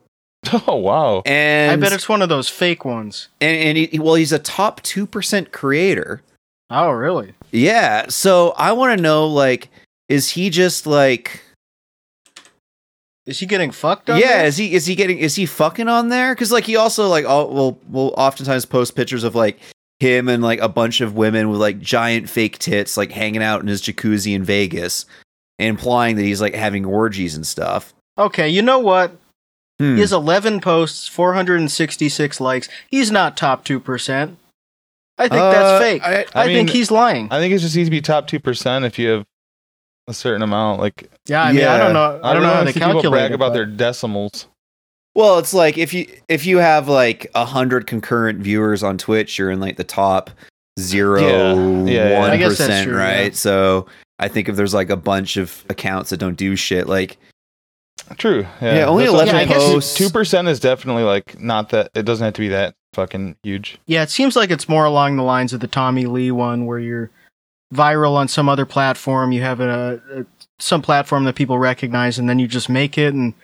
oh 0.66 0.76
wow, 0.76 1.22
and 1.26 1.72
I 1.72 1.76
bet 1.76 1.92
it's 1.92 2.08
one 2.08 2.22
of 2.22 2.28
those 2.28 2.48
fake 2.48 2.84
ones. 2.84 3.28
and, 3.40 3.56
and 3.56 3.78
he, 3.78 3.98
well, 3.98 4.14
he's 4.14 4.32
a 4.32 4.38
top 4.38 4.82
two 4.82 5.06
percent 5.06 5.52
creator. 5.52 6.22
Oh, 6.70 6.90
really? 6.90 7.32
Yeah. 7.50 8.06
So 8.08 8.50
I 8.58 8.72
want 8.72 8.94
to 8.98 9.02
know, 9.02 9.26
like, 9.26 9.70
is 10.10 10.28
he 10.28 10.50
just 10.50 10.86
like, 10.86 11.40
Is 13.26 13.38
he 13.40 13.46
getting 13.46 13.70
fucked 13.70 14.10
up? 14.10 14.20
yeah, 14.20 14.38
there? 14.38 14.46
is 14.46 14.56
he 14.58 14.74
is 14.74 14.84
he 14.86 14.94
getting 14.94 15.18
is 15.18 15.34
he 15.34 15.46
fucking 15.46 15.88
on 15.88 16.08
there? 16.08 16.34
Because 16.34 16.52
like 16.52 16.64
he 16.64 16.76
also 16.76 17.08
like 17.08 17.24
all, 17.24 17.48
will 17.48 17.78
will 17.88 18.14
oftentimes 18.18 18.64
post 18.66 18.94
pictures 18.94 19.24
of 19.24 19.34
like 19.34 19.58
him 20.00 20.28
and 20.28 20.42
like 20.42 20.60
a 20.60 20.68
bunch 20.68 21.00
of 21.00 21.14
women 21.16 21.48
with 21.50 21.60
like 21.60 21.80
giant 21.80 22.28
fake 22.28 22.58
tits 22.58 22.96
like 22.96 23.10
hanging 23.12 23.42
out 23.42 23.60
in 23.62 23.66
his 23.66 23.82
jacuzzi 23.82 24.34
in 24.34 24.44
Vegas, 24.44 25.06
implying 25.58 26.16
that 26.16 26.22
he's 26.22 26.40
like 26.40 26.54
having 26.54 26.84
orgies 26.84 27.34
and 27.34 27.46
stuff. 27.46 27.92
Okay, 28.16 28.48
you 28.48 28.62
know 28.62 28.78
what? 28.78 29.12
Hmm. 29.78 29.94
He 29.94 30.00
has 30.00 30.12
11 30.12 30.60
posts, 30.60 31.06
466 31.08 32.40
likes. 32.40 32.68
He's 32.90 33.10
not 33.12 33.36
top 33.36 33.64
2%. 33.64 34.36
I 35.20 35.28
think 35.28 35.32
Uh, 35.40 35.50
that's 35.50 35.82
fake. 35.84 36.02
I, 36.04 36.24
I- 36.34 36.42
I 36.42 36.46
think 36.46 36.70
he's 36.70 36.90
lying. 36.90 37.28
I 37.30 37.38
think 37.40 37.52
it's 37.52 37.62
just 37.62 37.76
easy 37.76 37.84
to 37.86 37.90
be 37.90 38.00
top 38.00 38.28
two 38.28 38.38
percent 38.38 38.84
if 38.84 38.98
you 39.00 39.08
have 39.08 39.24
a 40.06 40.14
certain 40.14 40.42
amount. 40.42 40.80
Like 40.80 41.10
yeah, 41.26 41.42
I 41.42 41.52
mean, 41.52 41.64
I 41.64 41.76
don't 41.78 41.92
know. 41.92 42.20
I, 42.22 42.32
don't 42.32 42.42
know 42.42 42.48
how 42.48 42.54
really 42.60 42.66
they 42.66 42.72
see 42.72 42.78
people 42.80 42.92
calculate 42.94 43.18
brag 43.20 43.30
it, 43.32 43.34
about 43.34 43.48
but- 43.48 43.54
their 43.54 43.66
decimals. 43.66 44.46
Well, 45.16 45.40
it's 45.40 45.52
like 45.52 45.76
if 45.76 45.92
you 45.92 46.06
if 46.28 46.46
you 46.46 46.58
have 46.58 46.86
like 46.88 47.28
a 47.34 47.44
hundred 47.44 47.88
concurrent 47.88 48.38
viewers 48.38 48.84
on 48.84 48.96
Twitch, 48.96 49.36
you're 49.40 49.50
in 49.50 49.58
like 49.58 49.76
the 49.76 49.82
top 49.82 50.30
zero 50.78 51.20
Yeah. 51.20 51.54
Yeah, 51.92 52.08
yeah. 52.10 52.20
one 52.20 52.30
I 52.30 52.36
guess 52.36 52.50
that's 52.58 52.68
percent, 52.68 52.88
true, 52.88 52.96
right? 52.96 53.24
yeah. 53.24 53.30
So 53.32 53.86
I 54.18 54.28
think 54.28 54.48
if 54.48 54.56
there's 54.56 54.74
like 54.74 54.90
a 54.90 54.96
bunch 54.96 55.36
of 55.36 55.64
accounts 55.68 56.10
that 56.10 56.18
don't 56.18 56.36
do 56.36 56.56
shit, 56.56 56.88
like 56.88 57.18
True. 58.16 58.46
Yeah, 58.62 58.76
Yeah, 58.76 58.86
only 58.86 59.04
That's 59.04 59.14
11 59.14 59.34
I'm 59.34 59.48
posts. 59.48 59.94
Two 59.96 60.08
percent 60.10 60.48
is 60.48 60.60
definitely 60.60 61.02
like 61.02 61.40
not 61.40 61.70
that. 61.70 61.90
It 61.94 62.04
doesn't 62.04 62.24
have 62.24 62.34
to 62.34 62.40
be 62.40 62.48
that 62.48 62.74
fucking 62.94 63.36
huge. 63.42 63.78
Yeah, 63.86 64.02
it 64.02 64.10
seems 64.10 64.36
like 64.36 64.50
it's 64.50 64.68
more 64.68 64.84
along 64.84 65.16
the 65.16 65.22
lines 65.22 65.52
of 65.52 65.60
the 65.60 65.66
Tommy 65.66 66.06
Lee 66.06 66.30
one 66.30 66.66
where 66.66 66.78
you're 66.78 67.10
viral 67.74 68.12
on 68.12 68.28
some 68.28 68.48
other 68.48 68.64
platform, 68.64 69.32
you 69.32 69.42
have 69.42 69.60
a, 69.60 70.00
a 70.12 70.26
some 70.58 70.82
platform 70.82 71.24
that 71.24 71.34
people 71.34 71.58
recognize 71.58 72.18
and 72.18 72.28
then 72.28 72.38
you 72.38 72.48
just 72.48 72.68
make 72.68 72.96
it 72.96 73.14
and 73.14 73.34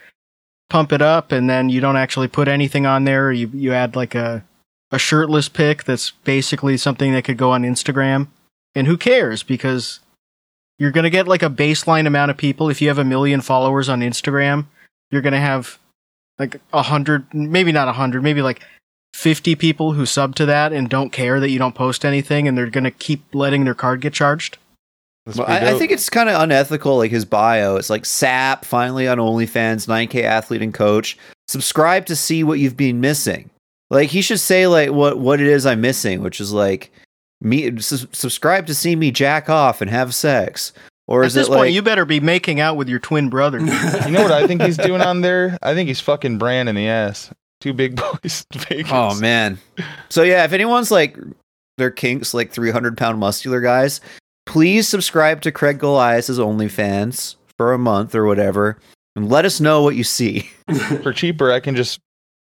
pump 0.71 0.93
it 0.93 1.03
up 1.03 1.31
and 1.31 1.49
then 1.49 1.69
you 1.69 1.81
don't 1.81 1.97
actually 1.97 2.29
put 2.29 2.49
anything 2.49 2.87
on 2.87 3.05
there. 3.05 3.31
You 3.31 3.51
you 3.53 3.73
add 3.73 3.97
like 3.97 4.15
a 4.15 4.45
a 4.91 4.99
shirtless 4.99 5.49
pic 5.49 5.85
that's 5.85 6.13
basically 6.23 6.77
something 6.77 7.13
that 7.13 7.25
could 7.25 7.37
go 7.37 7.51
on 7.51 7.63
Instagram. 7.63 8.29
And 8.75 8.87
who 8.87 8.97
cares 8.97 9.43
because 9.43 10.01
you're 10.79 10.91
going 10.91 11.05
to 11.05 11.11
get 11.11 11.29
like 11.29 11.43
a 11.43 11.51
baseline 11.51 12.07
amount 12.07 12.31
of 12.31 12.37
people 12.37 12.69
if 12.69 12.83
you 12.83 12.89
have 12.89 12.99
a 12.99 13.05
million 13.05 13.41
followers 13.41 13.89
on 13.89 14.01
Instagram, 14.01 14.67
you're 15.11 15.23
going 15.23 15.33
to 15.35 15.41
have 15.41 15.79
like 16.39 16.61
a 16.73 16.83
hundred, 16.83 17.33
maybe 17.33 17.73
not 17.73 17.89
a 17.89 17.93
hundred, 17.93 18.23
maybe 18.23 18.43
like 18.43 18.63
50 19.15 19.55
people 19.55 19.93
who 19.93 20.07
sub 20.07 20.35
to 20.37 20.47
that 20.47 20.73
and 20.73 20.89
don't 20.89 21.11
care 21.13 21.39
that 21.39 21.51
you 21.51 21.59
don't 21.59 21.75
post 21.75 22.05
anything 22.05 22.49
and 22.49 22.59
they're 22.59 22.71
going 22.71 22.85
to 22.85 22.91
keep 22.91 23.23
letting 23.33 23.65
their 23.65 23.75
card 23.75 24.01
get 24.01 24.13
charged. 24.13 24.59
Well, 25.27 25.47
I, 25.47 25.71
I 25.71 25.79
think 25.79 25.91
it's 25.91 26.11
kind 26.11 26.29
of 26.29 26.41
unethical. 26.41 26.99
Like 26.99 27.11
his 27.11 27.25
bio, 27.25 27.77
it's 27.77 27.89
like 27.89 28.05
SAP 28.05 28.65
finally 28.65 29.09
on 29.09 29.19
OnlyFans, 29.19 29.87
9K 29.87 30.23
athlete 30.23 30.61
and 30.61 30.75
coach. 30.75 31.17
Subscribe 31.49 32.05
to 32.07 32.17
see 32.17 32.45
what 32.45 32.59
you've 32.59 32.77
been 32.77 33.01
missing. 33.01 33.49
Like 33.91 34.11
he 34.11 34.21
should 34.21 34.41
say 34.41 34.67
like 34.67 34.91
what 34.91 35.19
what 35.19 35.41
it 35.41 35.47
is 35.47 35.65
I'm 35.65 35.81
missing, 35.81 36.21
which 36.23 36.41
is 36.41 36.53
like 36.53 36.91
me 37.45 37.69
s- 37.77 38.07
subscribe 38.13 38.67
to 38.67 38.75
see 38.75 38.97
me 38.97 39.11
jack 39.11 39.49
off 39.49 39.81
and 39.81 39.91
have 39.91 40.15
sex? 40.15 40.73
Or 41.07 41.23
At 41.23 41.27
is 41.29 41.35
this 41.35 41.47
it 41.47 41.51
point, 41.51 41.61
like 41.61 41.73
you 41.75 41.83
better 41.83 42.05
be 42.07 42.19
making 42.21 42.61
out 42.61 42.77
with 42.77 42.89
your 42.89 42.99
twin 42.99 43.29
brother. 43.29 43.59
You 44.05 44.11
know 44.11 44.23
what 44.23 44.33
I 44.33 44.47
think 44.47 44.63
he's 44.63 44.77
doing 44.79 45.03
on 45.03 45.21
there? 45.21 45.59
I 45.63 45.75
think 45.75 45.89
he's 45.89 46.01
fucking 46.01 46.39
Bran 46.39 46.67
in 46.69 46.75
the 46.75 46.89
ass. 46.89 47.31
Two 47.61 47.73
big 47.75 47.97
boys. 47.97 48.47
in 48.55 48.61
Vegas. 48.61 48.93
Oh 48.93 49.19
man. 49.21 49.59
So 50.09 50.23
yeah, 50.23 50.45
if 50.45 50.53
anyone's 50.53 50.91
like 50.91 51.19
their 51.77 51.91
kinks 51.91 52.33
like 52.35 52.51
300 52.53 52.97
pound 52.97 53.19
muscular 53.19 53.61
guys, 53.61 54.01
please 54.47 54.89
subscribe 54.89 55.41
to 55.43 55.53
Craig 55.53 55.79
Golias's 55.79 56.39
OnlyFans 56.39 57.37
for 57.57 57.73
a 57.73 57.79
month 57.79 58.15
or 58.15 58.25
whatever, 58.27 58.79
and 59.17 59.29
let 59.29 59.45
us 59.45 59.61
know 59.61 59.83
what 59.83 59.97
you 59.97 60.05
see. 60.05 60.51
For 61.03 61.13
cheaper, 61.13 61.53
I 61.53 61.61
can 61.61 61.77
just 61.77 62.01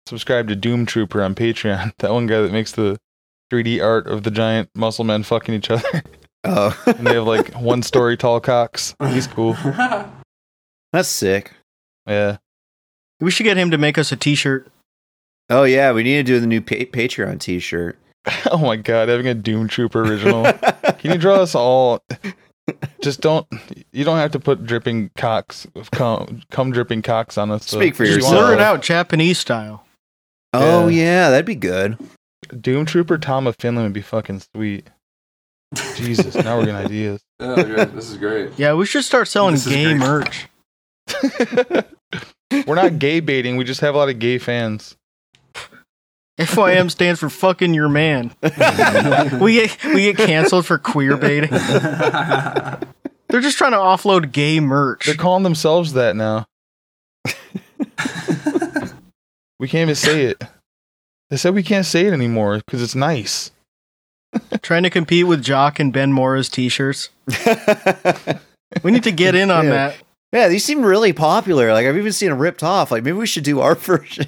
subscribe 0.06 0.48
to 0.48 0.56
Doom 0.56 0.86
Trooper 0.86 1.22
on 1.22 1.34
Patreon. 1.34 1.92
That 1.98 2.12
one 2.12 2.26
guy 2.26 2.40
that 2.40 2.52
makes 2.52 2.72
the 2.72 2.96
3D 3.52 3.82
art 3.82 4.06
of 4.06 4.22
the 4.22 4.30
giant 4.30 4.68
muscle 4.74 5.04
men 5.04 5.22
fucking 5.22 5.54
each 5.54 5.70
other. 5.70 6.02
Oh, 6.48 6.80
and 6.86 7.04
they 7.04 7.14
have 7.14 7.26
like 7.26 7.52
one 7.54 7.82
story 7.82 8.16
tall 8.18 8.38
cocks. 8.38 8.94
He's 9.08 9.26
cool. 9.26 9.56
that's 10.92 11.08
sick. 11.08 11.50
Yeah. 12.06 12.36
we 13.20 13.32
should 13.32 13.42
get 13.42 13.56
him 13.56 13.72
to 13.72 13.78
make 13.78 13.98
us 13.98 14.12
a 14.12 14.16
T-shirt. 14.16 14.70
Oh 15.50 15.64
yeah, 15.64 15.90
we 15.90 16.04
need 16.04 16.18
to 16.18 16.22
do 16.22 16.38
the 16.38 16.46
new 16.46 16.60
pa- 16.60 16.76
Patreon 16.96 17.40
T-shirt. 17.40 17.98
Oh 18.52 18.58
my 18.58 18.76
god, 18.76 19.08
having 19.08 19.26
a 19.26 19.34
Doom 19.34 19.66
Trooper 19.66 20.02
original. 20.02 20.44
Can 21.00 21.10
you 21.10 21.18
draw 21.18 21.36
us 21.40 21.56
all? 21.56 22.04
Just 23.02 23.22
don't. 23.22 23.44
You 23.90 24.04
don't 24.04 24.18
have 24.18 24.30
to 24.30 24.38
put 24.38 24.64
dripping 24.64 25.10
cocks, 25.16 25.66
come, 25.90 26.42
cum 26.52 26.70
dripping 26.70 27.02
cocks 27.02 27.36
on 27.38 27.50
us. 27.50 27.66
so 27.66 27.78
Speak 27.80 27.96
for 27.96 28.04
you 28.04 28.14
yourself. 28.14 28.34
want 28.34 28.46
Blur 28.46 28.54
it 28.54 28.60
out 28.60 28.82
Japanese 28.82 29.38
style. 29.38 29.84
oh 30.52 30.86
Yeah. 30.86 31.02
yeah, 31.02 31.30
that'd 31.30 31.44
be 31.46 31.56
good. 31.56 31.98
Doom 32.60 32.86
Trooper 32.86 33.18
Tom 33.18 33.46
of 33.46 33.56
Finland 33.58 33.86
would 33.86 33.92
be 33.92 34.02
fucking 34.02 34.42
sweet. 34.54 34.88
Jesus, 35.96 36.34
now 36.34 36.56
we're 36.58 36.66
getting 36.66 36.76
ideas. 36.86 37.20
Oh, 37.40 37.56
good. 37.56 37.92
This 37.92 38.10
is 38.10 38.16
great. 38.16 38.52
Yeah, 38.56 38.74
we 38.74 38.86
should 38.86 39.04
start 39.04 39.28
selling 39.28 39.54
This 39.54 39.66
is 39.66 39.72
gay 39.72 39.84
great. 39.84 39.98
merch. 39.98 40.48
we're 42.66 42.74
not 42.74 42.98
gay 42.98 43.20
baiting. 43.20 43.56
We 43.56 43.64
just 43.64 43.80
have 43.80 43.94
a 43.94 43.98
lot 43.98 44.08
of 44.08 44.18
gay 44.18 44.38
fans. 44.38 44.96
FYM 46.38 46.90
stands 46.90 47.18
for 47.20 47.30
fucking 47.30 47.72
your 47.72 47.88
man. 47.88 48.34
we 49.40 49.54
get 49.54 49.84
we 49.86 50.12
get 50.12 50.16
canceled 50.18 50.66
for 50.66 50.76
queer 50.78 51.16
baiting. 51.16 51.48
They're 51.50 53.40
just 53.40 53.56
trying 53.56 53.72
to 53.72 53.78
offload 53.78 54.32
gay 54.32 54.60
merch. 54.60 55.06
They're 55.06 55.14
calling 55.14 55.42
themselves 55.44 55.94
that 55.94 56.14
now. 56.14 56.46
we 59.58 59.66
can't 59.68 59.82
even 59.88 59.94
say 59.94 60.24
it. 60.26 60.42
They 61.30 61.36
said 61.36 61.54
we 61.54 61.62
can't 61.62 61.86
say 61.86 62.06
it 62.06 62.12
anymore 62.12 62.58
because 62.58 62.82
it's 62.82 62.94
nice. 62.94 63.50
trying 64.62 64.82
to 64.84 64.90
compete 64.90 65.26
with 65.26 65.42
Jock 65.42 65.80
and 65.80 65.92
Ben 65.92 66.12
Mora's 66.12 66.48
t-shirts. 66.48 67.10
We 68.82 68.90
need 68.90 69.04
to 69.04 69.12
get 69.12 69.34
in 69.36 69.50
on 69.50 69.64
Yeah. 69.66 69.70
that. 69.70 69.96
yeah, 70.32 70.48
these 70.48 70.64
seem 70.64 70.82
really 70.84 71.12
popular. 71.12 71.72
Like 71.72 71.86
I've 71.86 71.96
even 71.96 72.12
seen 72.12 72.30
them 72.30 72.38
ripped 72.40 72.62
off. 72.64 72.90
Like 72.90 73.04
maybe 73.04 73.16
we 73.16 73.26
should 73.26 73.44
do 73.44 73.60
our 73.60 73.74
version 73.76 74.26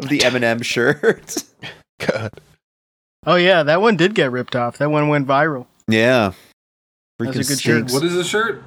of 0.00 0.08
the 0.08 0.20
Eminem 0.20 0.62
shirt. 0.64 1.44
God. 1.98 2.32
Oh 3.26 3.34
yeah, 3.34 3.64
that 3.64 3.80
one 3.82 3.96
did 3.96 4.14
get 4.14 4.30
ripped 4.30 4.54
off. 4.56 4.78
That 4.78 4.90
one 4.90 5.08
went 5.08 5.26
viral. 5.26 5.66
yeah. 5.88 6.32
That's 7.18 7.36
a 7.36 7.40
Freaking 7.40 7.48
good 7.48 7.60
shirt. 7.60 7.90
what 7.90 8.04
is 8.04 8.14
this 8.14 8.28
shirt? 8.28 8.62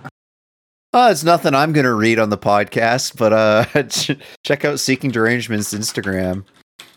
Oh, 0.94 1.10
it's 1.10 1.24
nothing 1.24 1.56
I'm 1.56 1.72
gonna 1.72 1.94
read 1.94 2.20
on 2.20 2.30
the 2.30 2.38
podcast, 2.38 3.16
but 3.18 3.32
uh, 3.34 3.84
ch- 3.84 4.18
check 4.46 4.66
out 4.66 4.82
Seeking 4.82 5.12
Derangement's 5.12 5.74
Instagram. 5.74 6.44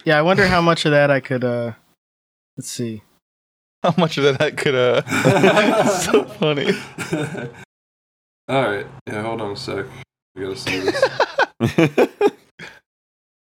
Yeah, 0.05 0.19
I 0.19 0.23
wonder 0.23 0.47
how 0.47 0.61
much 0.61 0.85
of 0.85 0.93
that 0.93 1.11
I 1.11 1.21
could 1.21 1.45
uh 1.45 1.73
let's 2.57 2.71
see. 2.71 3.03
How 3.83 3.95
much 3.99 4.19
of 4.19 4.25
that 4.25 4.41
I 4.41 4.51
could 4.51 4.75
uh 4.75 5.89
so 6.01 6.25
funny. 6.25 6.73
All 8.49 8.63
right. 8.63 8.87
Yeah, 9.07 9.23
hold 9.23 9.41
on 9.41 9.53
a 9.53 9.57
sec. 9.57 9.87
We 10.35 10.43
gotta 10.43 10.57
see 10.57 10.81
this. 10.81 11.01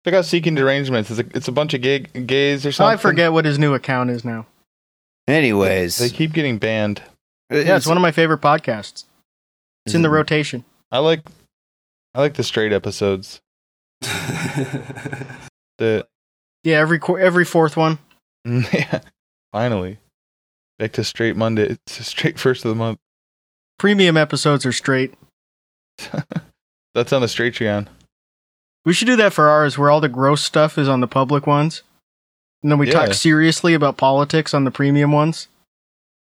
Check 0.05 0.15
out 0.15 0.25
Seeking 0.25 0.55
Derangements. 0.55 1.11
It's 1.11 1.19
a, 1.21 1.37
it's 1.37 1.49
a 1.49 1.53
bunch 1.53 1.75
of 1.75 1.83
gay, 1.83 1.99
gays 2.01 2.65
or 2.65 2.69
Oh, 2.69 2.73
something. 2.73 2.95
I 2.95 2.97
forget 2.97 3.33
what 3.33 3.45
his 3.45 3.59
new 3.59 3.75
account 3.75 4.09
is 4.11 4.25
now. 4.25 4.47
Anyways, 5.27 5.99
They 5.99 6.09
keep 6.11 6.33
getting 6.33 6.59
banned. 6.59 7.03
Yeah, 7.51 7.77
it's 7.77 7.87
one 7.89 7.97
of 7.97 8.03
my 8.03 8.13
favorite 8.13 8.41
podcasts. 8.41 9.05
It's 9.85 9.95
in 9.95 10.03
the 10.03 10.11
rotation. 10.11 10.65
I 10.93 10.99
like 10.99 11.21
I 12.15 12.21
like 12.21 12.35
the 12.35 12.45
straight 12.45 12.73
episodes. 12.73 13.41
The 15.79 16.07
Yeah, 16.67 16.79
every 16.79 16.99
qu- 16.99 17.17
every 17.19 17.45
fourth 17.45 17.77
one. 17.77 17.99
yeah, 18.45 19.01
finally. 19.53 19.99
Back 20.81 20.93
to 20.95 21.05
straight 21.05 21.37
Monday. 21.37 21.63
It's 21.87 22.01
a 22.01 22.05
straight 22.05 22.41
first 22.41 22.65
of 22.65 22.69
the 22.71 22.75
month. 22.75 22.99
Premium 23.79 24.17
episodes 24.17 24.67
are 24.67 24.73
straight. 24.73 25.15
That's 26.95 27.13
on 27.13 27.21
the 27.23 27.29
Straight-treon. 27.29 27.87
We 28.85 28.93
should 28.93 29.07
do 29.07 29.17
that 29.17 29.33
for 29.33 29.49
ours, 29.49 29.79
where 29.79 29.91
all 29.91 30.01
the 30.01 30.09
gross 30.09 30.43
stuff 30.43 30.77
is 30.79 30.89
on 30.89 31.01
the 31.01 31.07
public 31.07 31.47
ones, 31.47 31.83
and 32.63 32.73
then 32.73 32.79
we 32.79 32.87
Yeah. 32.89 32.95
talk 33.07 33.15
seriously 33.15 33.75
about 33.75 33.97
politics 33.97 34.53
on 34.55 34.65
the 34.65 34.71
premium 34.71 35.13
ones. 35.13 35.49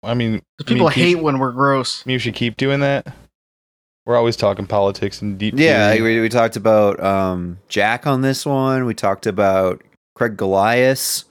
I 0.02 0.14
mean, 0.14 0.38
'Cause 0.58 0.66
I 0.66 0.70
mean, 0.70 0.74
people 0.78 0.88
keep- 0.90 1.04
hate 1.04 1.14
when 1.22 1.38
we're 1.38 1.52
gross. 1.52 2.04
maybe 2.06 2.14
we 2.14 2.18
should 2.20 2.34
keep 2.34 2.56
doing 2.56 2.80
that. 2.80 3.12
We're 4.06 4.16
always 4.16 4.36
talking 4.36 4.66
politics 4.66 5.20
and 5.20 5.38
deep. 5.38 5.54
Yeah, 5.58 5.92
we, 6.00 6.20
we 6.20 6.28
talked 6.30 6.56
about 6.56 6.98
um, 7.04 7.58
Jack 7.68 8.06
on 8.06 8.22
this 8.22 8.46
one. 8.46 8.86
We 8.86 8.94
talked 8.94 9.26
about 9.26 9.82
Craig 10.20 10.36
Golias. 10.36 11.24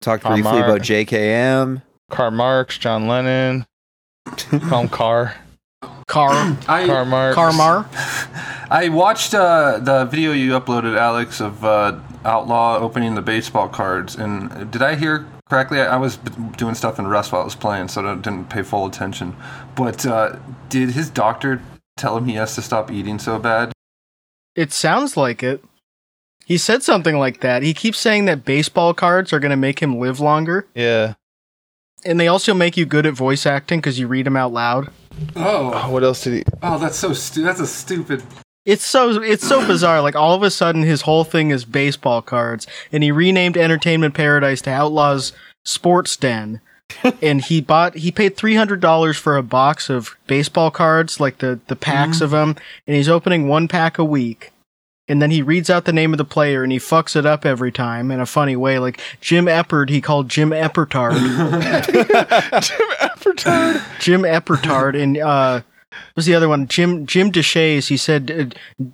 Talked 0.00 0.22
Karl 0.22 0.36
briefly 0.36 0.52
Marx. 0.52 0.64
about 0.70 0.80
JKM. 0.80 1.82
Karl 2.10 2.30
Marx, 2.30 2.78
John 2.78 3.08
Lennon, 3.08 3.66
call 4.48 4.80
him 4.80 4.88
Car, 4.88 5.34
Car, 6.06 6.30
I, 6.66 6.86
Karl 6.86 7.04
Marx. 7.04 7.36
Carmar. 7.36 7.86
I 8.70 8.88
watched 8.88 9.34
uh, 9.34 9.80
the 9.80 10.06
video 10.06 10.32
you 10.32 10.52
uploaded, 10.58 10.96
Alex, 10.96 11.42
of 11.42 11.62
uh, 11.62 12.00
Outlaw 12.24 12.78
opening 12.78 13.16
the 13.16 13.20
baseball 13.20 13.68
cards. 13.68 14.14
And 14.14 14.70
did 14.70 14.80
I 14.80 14.94
hear 14.94 15.26
correctly? 15.50 15.78
I, 15.80 15.88
I 15.88 15.96
was 15.98 16.16
b- 16.16 16.32
doing 16.56 16.74
stuff 16.74 16.98
in 16.98 17.06
Rust 17.06 17.32
while 17.32 17.42
I 17.42 17.44
was 17.44 17.54
playing, 17.54 17.88
so 17.88 18.06
I 18.06 18.14
didn't 18.14 18.48
pay 18.48 18.62
full 18.62 18.86
attention. 18.86 19.36
But 19.74 20.06
uh, 20.06 20.36
did 20.70 20.92
his 20.92 21.10
doctor 21.10 21.60
tell 21.98 22.16
him 22.16 22.24
he 22.24 22.36
has 22.36 22.54
to 22.54 22.62
stop 22.62 22.90
eating 22.90 23.18
so 23.18 23.38
bad? 23.38 23.72
It 24.54 24.72
sounds 24.72 25.18
like 25.18 25.42
it. 25.42 25.62
He 26.46 26.58
said 26.58 26.84
something 26.84 27.18
like 27.18 27.40
that. 27.40 27.64
He 27.64 27.74
keeps 27.74 27.98
saying 27.98 28.26
that 28.26 28.44
baseball 28.44 28.94
cards 28.94 29.32
are 29.32 29.40
going 29.40 29.50
to 29.50 29.56
make 29.56 29.80
him 29.80 29.98
live 29.98 30.20
longer, 30.20 30.66
Yeah. 30.76 31.14
and 32.04 32.20
they 32.20 32.28
also 32.28 32.54
make 32.54 32.76
you 32.76 32.86
good 32.86 33.04
at 33.04 33.14
voice 33.14 33.44
acting 33.46 33.80
because 33.80 33.98
you 33.98 34.06
read 34.06 34.26
them 34.26 34.36
out 34.36 34.52
loud. 34.52 34.90
Oh, 35.34 35.72
Oh, 35.74 35.90
what 35.90 36.04
else 36.04 36.22
did 36.22 36.34
he? 36.34 36.44
oh, 36.62 36.78
that's 36.78 36.96
so 36.96 37.12
stu- 37.12 37.42
That's 37.42 37.58
a 37.58 37.66
stupid. 37.66 38.22
It's 38.64 38.84
so 38.84 39.22
it's 39.22 39.46
so 39.46 39.64
bizarre. 39.66 40.00
Like 40.02 40.14
all 40.16 40.34
of 40.34 40.42
a 40.44 40.50
sudden, 40.50 40.82
his 40.82 41.02
whole 41.02 41.24
thing 41.24 41.50
is 41.50 41.64
baseball 41.64 42.22
cards, 42.22 42.66
and 42.92 43.02
he 43.02 43.10
renamed 43.12 43.56
Entertainment 43.56 44.14
Paradise 44.14 44.60
to 44.62 44.70
Outlaws 44.70 45.32
Sports 45.64 46.16
Den. 46.16 46.60
and 47.22 47.42
he 47.42 47.60
bought 47.60 47.96
he 47.96 48.12
paid 48.12 48.36
three 48.36 48.54
hundred 48.54 48.80
dollars 48.80 49.16
for 49.16 49.36
a 49.36 49.42
box 49.42 49.90
of 49.90 50.16
baseball 50.28 50.70
cards, 50.70 51.18
like 51.18 51.38
the 51.38 51.58
the 51.66 51.74
packs 51.76 52.16
mm-hmm. 52.16 52.24
of 52.24 52.30
them, 52.30 52.56
and 52.86 52.96
he's 52.96 53.08
opening 53.08 53.48
one 53.48 53.66
pack 53.66 53.98
a 53.98 54.04
week. 54.04 54.52
And 55.08 55.22
then 55.22 55.30
he 55.30 55.40
reads 55.40 55.70
out 55.70 55.84
the 55.84 55.92
name 55.92 56.12
of 56.12 56.18
the 56.18 56.24
player, 56.24 56.62
and 56.64 56.72
he 56.72 56.78
fucks 56.78 57.14
it 57.14 57.24
up 57.24 57.46
every 57.46 57.70
time 57.70 58.10
in 58.10 58.18
a 58.20 58.26
funny 58.26 58.56
way. 58.56 58.78
Like 58.80 59.00
Jim 59.20 59.46
Eppard, 59.46 59.88
he 59.88 60.00
called 60.00 60.28
Jim 60.28 60.50
Eppertard. 60.50 61.12
Jim 62.62 62.88
Eppertard. 63.00 64.00
Jim 64.00 64.22
Eppertard, 64.22 65.00
and 65.00 65.16
uh, 65.18 65.60
what 65.90 66.16
was 66.16 66.26
the 66.26 66.34
other 66.34 66.48
one? 66.48 66.66
Jim 66.66 67.06
Jim 67.06 67.30
Deshaies. 67.30 67.86
He 67.88 67.96
said 67.96 68.30
uh, 68.30 68.84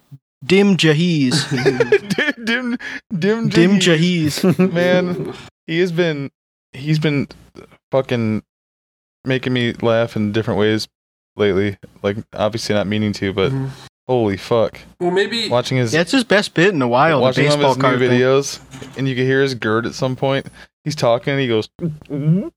Dim 0.45 0.77
Jahiz. 0.77 1.49
dim, 2.45 2.77
dim, 3.17 3.49
Dim 3.49 3.79
Jahiz. 3.79 4.41
Jahiz. 4.43 4.73
Man, 4.73 5.33
he 5.67 5.79
has 5.81 5.93
been, 5.93 6.31
he's 6.73 6.99
been 6.99 7.29
fucking 7.91 8.43
making 9.25 9.53
me 9.53 9.73
laugh 9.75 10.17
in 10.17 10.33
different 10.33 10.59
ways 10.61 10.89
lately. 11.37 11.79
Like, 12.03 12.17
obviously 12.35 12.75
not 12.75 12.87
meaning 12.87 13.13
to, 13.15 13.33
but 13.33 13.53
Mhm. 13.53 13.71
Holy 14.09 14.37
fuck. 14.37 14.79
Well, 15.01 15.11
maybe. 15.11 15.49
Watching 15.49 15.79
his, 15.79 15.93
That's 15.93 16.13
his 16.13 16.25
best 16.25 16.55
bit 16.55 16.75
in 16.75 16.83
a 16.83 16.89
while. 16.89 17.19
The 17.19 17.23
watching 17.23 17.47
all 17.49 17.57
baseball 17.57 17.71
of 17.73 17.77
his 17.77 17.83
card 17.83 18.01
new 18.01 18.09
thing. 18.09 18.21
videos, 18.21 18.99
and 18.99 19.09
you 19.09 19.15
can 19.15 19.25
hear 19.25 19.43
his 19.43 19.55
gird 19.55 19.87
at 19.87 19.95
some 19.95 20.17
point. 20.17 20.47
He's 20.85 20.95
talking, 20.97 21.33
and 21.33 21.41
he 21.41 21.49
goes, 21.49 21.69
and 22.11 22.53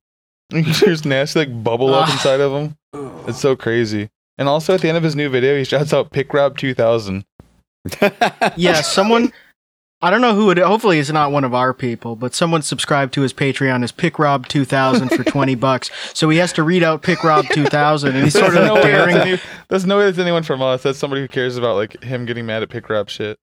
you 0.51 0.63
hear 0.63 0.89
his 0.89 1.05
nasty 1.05 1.39
like 1.39 1.63
bubble 1.63 1.93
up 1.93 2.07
Ah. 2.09 2.11
inside 2.13 2.39
of 2.41 2.51
him. 2.51 2.77
It's 3.27 3.39
so 3.39 3.55
crazy. 3.55 4.09
And 4.37 4.47
also 4.49 4.73
at 4.73 4.81
the 4.81 4.87
end 4.89 4.97
of 4.97 5.03
his 5.03 5.15
new 5.15 5.29
video, 5.29 5.57
he 5.57 5.63
shouts 5.63 5.93
out 5.93 6.11
Pick 6.11 6.33
Rob 6.33 6.57
2000. 6.57 7.23
Yeah, 8.57 8.81
someone. 8.81 9.31
I 10.05 10.11
don't 10.11 10.21
know 10.21 10.35
who 10.35 10.51
it. 10.51 10.59
Hopefully, 10.59 10.99
it's 10.99 11.11
not 11.11 11.31
one 11.31 11.43
of 11.43 11.55
our 11.55 11.73
people, 11.73 12.15
but 12.15 12.35
someone 12.35 12.61
subscribed 12.61 13.11
to 13.15 13.21
his 13.21 13.33
Patreon 13.33 13.83
as 13.83 13.91
PickRob 13.91 14.47
two 14.47 14.63
thousand 14.63 15.09
for 15.09 15.23
twenty 15.23 15.55
bucks. 15.67 15.89
So 16.13 16.29
he 16.29 16.37
has 16.37 16.53
to 16.53 16.61
read 16.61 16.83
out 16.83 17.01
PickRob 17.01 17.49
two 17.49 17.65
thousand, 17.65 18.15
and 18.15 18.23
he's 18.23 18.37
sort 18.37 18.55
of 18.55 18.65
no, 18.65 18.83
daring. 18.83 19.17
any, 19.17 19.41
there's 19.67 19.87
no 19.87 19.97
way 19.97 20.05
that's 20.05 20.19
anyone 20.19 20.43
from 20.43 20.61
us. 20.61 20.83
That's 20.83 20.99
somebody 20.99 21.23
who 21.23 21.27
cares 21.27 21.57
about 21.57 21.75
like 21.75 22.03
him 22.03 22.25
getting 22.25 22.45
mad 22.45 22.61
at 22.61 22.69
Pick 22.69 22.87
Rob 22.87 23.09
shit. 23.09 23.39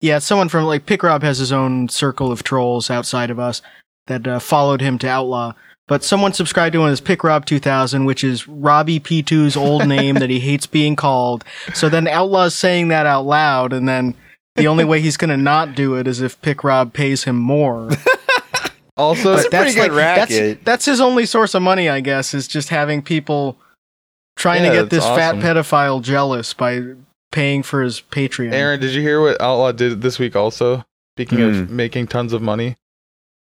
Yeah, 0.00 0.18
someone 0.18 0.48
from 0.48 0.64
like 0.64 0.84
PickRob 0.84 1.22
has 1.22 1.38
his 1.38 1.52
own 1.52 1.88
circle 1.88 2.32
of 2.32 2.42
trolls 2.42 2.90
outside 2.90 3.30
of 3.30 3.38
us 3.38 3.62
that 4.08 4.26
uh, 4.26 4.40
followed 4.40 4.80
him 4.80 4.98
to 4.98 5.08
Outlaw. 5.08 5.52
But 5.86 6.02
someone 6.02 6.32
subscribed 6.32 6.72
to 6.72 6.82
him 6.82 6.88
as 6.88 7.00
Pick 7.00 7.22
Rob 7.22 7.46
2000, 7.46 8.04
which 8.04 8.24
is 8.24 8.48
Robbie 8.48 8.98
P2's 8.98 9.56
old 9.56 9.86
name 9.86 10.16
that 10.16 10.30
he 10.30 10.40
hates 10.40 10.66
being 10.66 10.96
called. 10.96 11.44
So 11.72 11.88
then 11.88 12.08
Outlaw's 12.08 12.56
saying 12.56 12.88
that 12.88 13.06
out 13.06 13.26
loud, 13.26 13.72
and 13.72 13.88
then 13.88 14.16
the 14.56 14.66
only 14.66 14.84
way 14.84 15.00
he's 15.00 15.16
going 15.16 15.30
to 15.30 15.36
not 15.36 15.74
do 15.74 15.94
it 15.94 16.06
is 16.06 16.20
if 16.20 16.40
Pick 16.42 16.64
Rob 16.64 16.92
pays 16.92 17.24
him 17.24 17.36
more. 17.36 17.90
Also, 18.96 19.34
That's 19.36 19.46
a 19.46 19.50
pretty 19.50 19.72
good 19.72 19.92
that's, 19.92 20.30
racket. 20.30 20.64
that's 20.64 20.84
his 20.84 21.00
only 21.00 21.24
source 21.24 21.54
of 21.54 21.62
money, 21.62 21.88
I 21.88 22.00
guess, 22.00 22.34
is 22.34 22.46
just 22.46 22.68
having 22.68 23.00
people 23.00 23.56
trying 24.36 24.62
Yeah, 24.62 24.70
to 24.70 24.76
get 24.76 24.90
that's 24.90 25.06
this 25.06 25.16
fat 25.16 25.36
pedophile 25.36 26.02
jealous 26.02 26.52
by 26.52 26.82
paying 27.32 27.62
for 27.62 27.80
his 27.82 28.02
Patreon. 28.02 28.52
Aaron, 28.52 28.78
did 28.78 28.90
you 28.90 29.00
hear 29.00 29.22
what 29.22 29.40
Outlaw 29.40 29.72
did 29.72 30.02
this 30.02 30.18
week? 30.18 30.36
Also, 30.36 30.84
speaking 31.16 31.40
of 31.40 31.54
Hmm. 31.68 31.76
making 31.76 32.08
tons 32.08 32.34
of 32.34 32.42
money, 32.42 32.76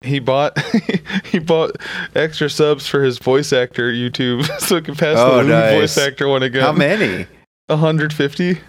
he 0.01 0.19
bought 0.19 0.55
he 1.31 1.39
bought 1.39 1.75
extra 2.13 2.51
subs 2.51 2.85
for 2.85 3.01
his 3.01 3.17
voice 3.17 3.51
actor 3.51 3.91
YouTube, 3.91 4.45
so 4.59 4.75
it 4.75 4.85
can 4.85 4.93
pass 4.95 5.17
Oh, 5.17 5.37
the 5.37 5.49
nice. 5.49 5.73
voice 5.73 5.97
actor 5.97 6.27
one 6.27 6.43
again. 6.43 6.61
How 6.61 6.71
many? 6.71 7.25
150, 7.65 8.59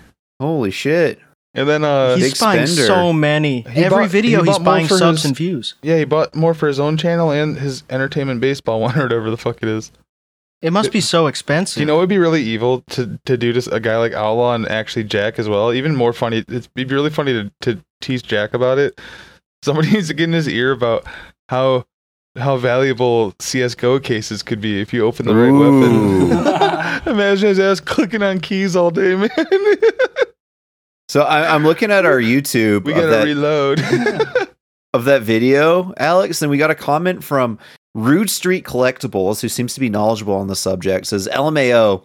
Holy 0.40 0.70
shit! 0.70 1.18
And 1.58 1.68
then 1.68 1.84
uh, 1.84 2.14
he's 2.16 2.32
Big 2.32 2.40
buying 2.40 2.66
spender. 2.66 2.86
so 2.86 3.12
many. 3.12 3.62
He 3.62 3.84
Every 3.84 4.04
bought- 4.04 4.10
video 4.10 4.42
he 4.42 4.50
he's 4.50 4.58
buying 4.58 4.88
subs 4.88 5.18
his- 5.22 5.24
and 5.26 5.36
views. 5.36 5.74
yeah, 5.82 5.98
he 5.98 6.04
bought 6.04 6.34
more 6.34 6.54
for 6.54 6.66
his 6.68 6.78
own 6.80 6.96
channel 6.96 7.30
and 7.30 7.58
his 7.58 7.82
entertainment 7.90 8.40
baseball 8.40 8.80
one 8.86 8.98
or 8.98 9.02
whatever 9.04 9.30
the 9.30 9.36
fuck 9.36 9.58
it 9.62 9.68
is. 9.68 9.92
It 10.60 10.72
must 10.72 10.90
be 10.90 11.00
so 11.00 11.28
expensive. 11.28 11.78
You 11.80 11.86
know, 11.86 11.98
it'd 11.98 12.08
be 12.08 12.18
really 12.18 12.42
evil 12.42 12.82
to 12.90 13.18
to 13.26 13.36
do 13.36 13.52
to 13.52 13.72
a 13.74 13.78
guy 13.78 13.96
like 13.96 14.12
Outlaw 14.12 14.54
and 14.54 14.66
actually 14.68 15.04
Jack 15.04 15.38
as 15.38 15.48
well. 15.48 15.72
Even 15.72 15.94
more 15.94 16.12
funny, 16.12 16.38
it'd 16.38 16.68
be 16.74 16.84
really 16.84 17.10
funny 17.10 17.32
to, 17.32 17.52
to 17.60 17.80
tease 18.00 18.22
Jack 18.22 18.54
about 18.54 18.76
it. 18.78 19.00
Somebody 19.62 19.90
needs 19.92 20.08
to 20.08 20.14
get 20.14 20.24
in 20.24 20.32
his 20.32 20.48
ear 20.48 20.72
about 20.72 21.04
how 21.48 21.84
how 22.36 22.56
valuable 22.56 23.34
CS:GO 23.38 24.00
cases 24.00 24.42
could 24.42 24.60
be 24.60 24.80
if 24.80 24.92
you 24.92 25.04
open 25.06 25.26
the 25.26 25.34
right 25.34 25.50
weapon. 25.52 27.12
Imagine 27.12 27.48
his 27.50 27.60
ass 27.60 27.78
clicking 27.78 28.22
on 28.24 28.40
keys 28.40 28.74
all 28.74 28.90
day, 28.90 29.14
man. 29.14 29.30
So 31.08 31.22
I, 31.22 31.54
I'm 31.54 31.64
looking 31.64 31.90
at 31.90 32.04
our 32.04 32.20
YouTube 32.20 32.84
we 32.84 32.92
gotta 32.92 33.06
that, 33.06 33.24
reload. 33.24 33.80
of 34.94 35.04
that 35.04 35.22
video, 35.22 35.92
Alex, 35.96 36.42
and 36.42 36.50
we 36.50 36.58
got 36.58 36.70
a 36.70 36.74
comment 36.74 37.22
from 37.22 37.58
Rude 37.94 38.30
Street 38.30 38.64
Collectibles, 38.64 39.40
who 39.40 39.48
seems 39.48 39.74
to 39.74 39.80
be 39.80 39.88
knowledgeable 39.88 40.34
on 40.34 40.48
the 40.48 40.56
subject. 40.56 41.06
Says 41.06 41.28
LMAO. 41.28 42.04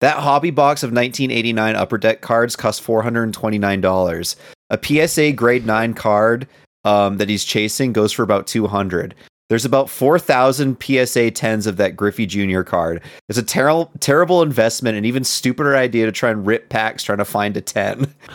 That 0.00 0.18
hobby 0.18 0.52
box 0.52 0.84
of 0.84 0.92
1989 0.92 1.74
Upper 1.74 1.98
Deck 1.98 2.20
cards 2.20 2.54
cost 2.54 2.84
$429. 2.84 4.36
A 4.70 5.08
PSA 5.08 5.32
grade 5.32 5.66
9 5.66 5.94
card 5.94 6.46
um, 6.84 7.16
that 7.16 7.28
he's 7.28 7.44
chasing 7.44 7.92
goes 7.92 8.12
for 8.12 8.22
about 8.22 8.46
200. 8.46 9.16
There's 9.48 9.64
about 9.64 9.88
4,000 9.88 10.74
PSA 10.78 11.30
10s 11.30 11.66
of 11.66 11.78
that 11.78 11.96
Griffey 11.96 12.26
Jr. 12.26 12.60
card. 12.60 13.00
It's 13.30 13.38
a 13.38 13.42
terrible, 13.42 13.90
terrible 13.98 14.42
investment 14.42 14.98
and 14.98 15.06
even 15.06 15.24
stupider 15.24 15.74
idea 15.74 16.04
to 16.04 16.12
try 16.12 16.28
and 16.30 16.46
rip 16.46 16.68
packs 16.68 17.02
trying 17.02 17.16
to 17.16 17.24
find 17.24 17.56
a 17.56 17.62
10. 17.62 18.14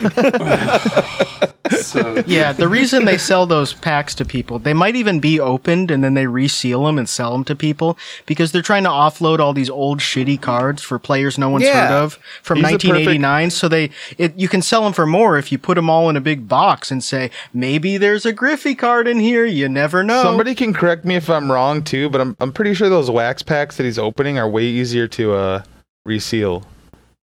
so, 1.80 2.22
Yeah, 2.26 2.52
the 2.52 2.66
reason 2.68 3.04
they 3.04 3.16
sell 3.16 3.46
those 3.46 3.74
packs 3.74 4.16
to 4.16 4.24
people, 4.24 4.58
they 4.58 4.74
might 4.74 4.96
even 4.96 5.20
be 5.20 5.38
opened 5.38 5.92
and 5.92 6.02
then 6.02 6.14
they 6.14 6.26
reseal 6.26 6.84
them 6.84 6.98
and 6.98 7.08
sell 7.08 7.30
them 7.32 7.44
to 7.44 7.54
people 7.54 7.96
because 8.26 8.50
they're 8.50 8.60
trying 8.60 8.82
to 8.82 8.90
offload 8.90 9.38
all 9.38 9.52
these 9.52 9.70
old 9.70 10.00
shitty 10.00 10.40
cards 10.40 10.82
for 10.82 10.98
players 10.98 11.38
no 11.38 11.48
one's 11.48 11.64
Yeah. 11.64 11.86
heard 11.88 11.94
of 11.94 12.14
from 12.42 12.56
He's 12.58 12.64
the 12.64 12.72
perfect- 12.72 13.06
1989. 13.06 13.50
So 13.50 13.68
they, 13.68 13.90
it, 14.18 14.36
you 14.36 14.48
can 14.48 14.62
sell 14.62 14.82
them 14.82 14.92
for 14.92 15.06
more 15.06 15.38
if 15.38 15.52
you 15.52 15.58
put 15.58 15.76
them 15.76 15.88
all 15.88 16.10
in 16.10 16.16
a 16.16 16.20
big 16.20 16.48
box 16.48 16.90
and 16.90 17.04
say 17.04 17.30
maybe 17.52 17.98
there's 17.98 18.26
a 18.26 18.32
Griffey 18.32 18.74
card 18.74 19.06
in 19.06 19.20
here. 19.20 19.44
You 19.44 19.68
never 19.68 20.02
know. 20.02 20.24
Somebody 20.24 20.56
can 20.56 20.72
correct 20.74 21.03
me 21.04 21.16
if 21.16 21.28
I'm 21.30 21.50
wrong 21.50 21.82
too, 21.82 22.08
but 22.10 22.20
I'm 22.20 22.36
I'm 22.40 22.52
pretty 22.52 22.74
sure 22.74 22.88
those 22.88 23.10
wax 23.10 23.42
packs 23.42 23.76
that 23.76 23.84
he's 23.84 23.98
opening 23.98 24.38
are 24.38 24.48
way 24.48 24.64
easier 24.64 25.08
to 25.08 25.34
uh 25.34 25.62
reseal. 26.04 26.64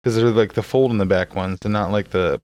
Because 0.03 0.17
they're 0.17 0.31
like 0.31 0.53
the 0.53 0.63
fold 0.63 0.91
in 0.91 0.99
the 0.99 1.07
back 1.07 1.35
ones, 1.35 1.61
and 1.65 1.73
not 1.73 1.91
like 1.91 2.11
the 2.11 2.41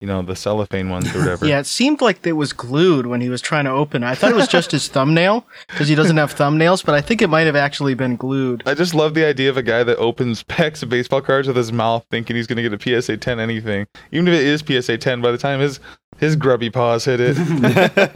you 0.00 0.06
know 0.06 0.20
the 0.22 0.36
cellophane 0.36 0.90
ones 0.90 1.14
or 1.14 1.20
whatever. 1.20 1.46
Yeah, 1.46 1.58
it 1.58 1.66
seemed 1.66 2.00
like 2.00 2.26
it 2.26 2.32
was 2.32 2.52
glued 2.52 3.06
when 3.06 3.20
he 3.20 3.28
was 3.30 3.40
trying 3.40 3.64
to 3.64 3.70
open 3.70 4.02
it. 4.02 4.06
I 4.06 4.14
thought 4.14 4.30
it 4.30 4.36
was 4.36 4.48
just 4.48 4.72
his 4.72 4.88
thumbnail 4.96 5.46
because 5.68 5.88
he 5.88 5.94
doesn't 5.94 6.16
have 6.16 6.34
thumbnails, 6.34 6.84
but 6.84 6.94
I 6.94 7.00
think 7.00 7.22
it 7.22 7.28
might 7.28 7.46
have 7.46 7.56
actually 7.56 7.94
been 7.94 8.16
glued. 8.16 8.62
I 8.66 8.74
just 8.74 8.94
love 8.94 9.14
the 9.14 9.24
idea 9.24 9.48
of 9.48 9.56
a 9.56 9.62
guy 9.62 9.82
that 9.84 9.96
opens 9.96 10.42
packs 10.42 10.82
of 10.82 10.88
baseball 10.90 11.22
cards 11.22 11.48
with 11.48 11.56
his 11.56 11.72
mouth, 11.72 12.04
thinking 12.10 12.36
he's 12.36 12.46
gonna 12.46 12.62
get 12.62 12.72
a 12.74 13.00
PSA 13.02 13.16
10 13.16 13.40
anything, 13.40 13.86
even 14.12 14.28
if 14.28 14.34
it 14.34 14.44
is 14.44 14.60
PSA 14.60 14.98
10. 14.98 15.20
By 15.22 15.30
the 15.32 15.38
time 15.38 15.60
his 15.60 15.80
his 16.18 16.36
grubby 16.36 16.70
paws 16.70 17.04
hit 17.04 17.20
it, 17.20 17.36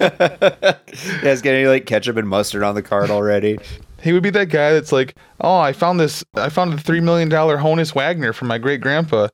yeah, 0.03 0.77
it's 1.23 1.43
getting 1.43 1.67
like 1.67 1.87
ketchup 1.87 2.17
and 2.17 2.29
mustard 2.29 2.63
on 2.63 2.75
the 2.75 2.83
card 2.83 3.11
already. 3.11 3.59
he 4.03 4.13
would 4.13 4.23
be 4.23 4.31
that 4.31 4.47
guy 4.49 4.73
that's 4.73 4.93
like, 4.93 5.17
"Oh, 5.41 5.59
I 5.59 5.73
found 5.73 6.01
this. 6.01 6.25
I 6.35 6.49
found 6.49 6.73
a 6.75 6.79
three 6.79 7.01
million 7.01 7.29
dollar 7.29 7.59
Honus 7.59 7.95
Wagner 7.95 8.33
from 8.33 8.49
my 8.49 8.59
great 8.59 8.81
grandpa," 8.81 9.29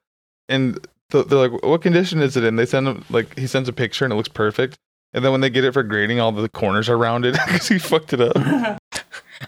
and 0.48 0.78
th- 1.22 1.28
they're 1.28 1.48
like, 1.48 1.62
"What 1.62 1.82
condition 1.82 2.20
is 2.20 2.36
it 2.36 2.44
in?" 2.44 2.56
They 2.56 2.66
send 2.66 2.88
him 2.88 3.04
like 3.10 3.38
he 3.38 3.46
sends 3.46 3.68
a 3.68 3.72
picture 3.72 4.04
and 4.04 4.12
it 4.12 4.16
looks 4.16 4.28
perfect. 4.28 4.76
And 5.12 5.24
then 5.24 5.32
when 5.32 5.40
they 5.40 5.50
get 5.50 5.64
it 5.64 5.72
for 5.72 5.82
grading, 5.82 6.20
all 6.20 6.32
the 6.32 6.48
corners 6.48 6.88
are 6.88 6.98
rounded 6.98 7.32
because 7.46 7.68
he 7.68 7.78
fucked 7.78 8.12
it 8.12 8.20
up. 8.20 8.36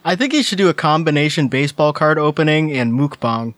I 0.04 0.16
think 0.16 0.32
he 0.32 0.42
should 0.42 0.58
do 0.58 0.68
a 0.68 0.74
combination 0.74 1.48
baseball 1.48 1.92
card 1.92 2.18
opening 2.18 2.72
and 2.72 2.92
mukbang. 2.92 3.54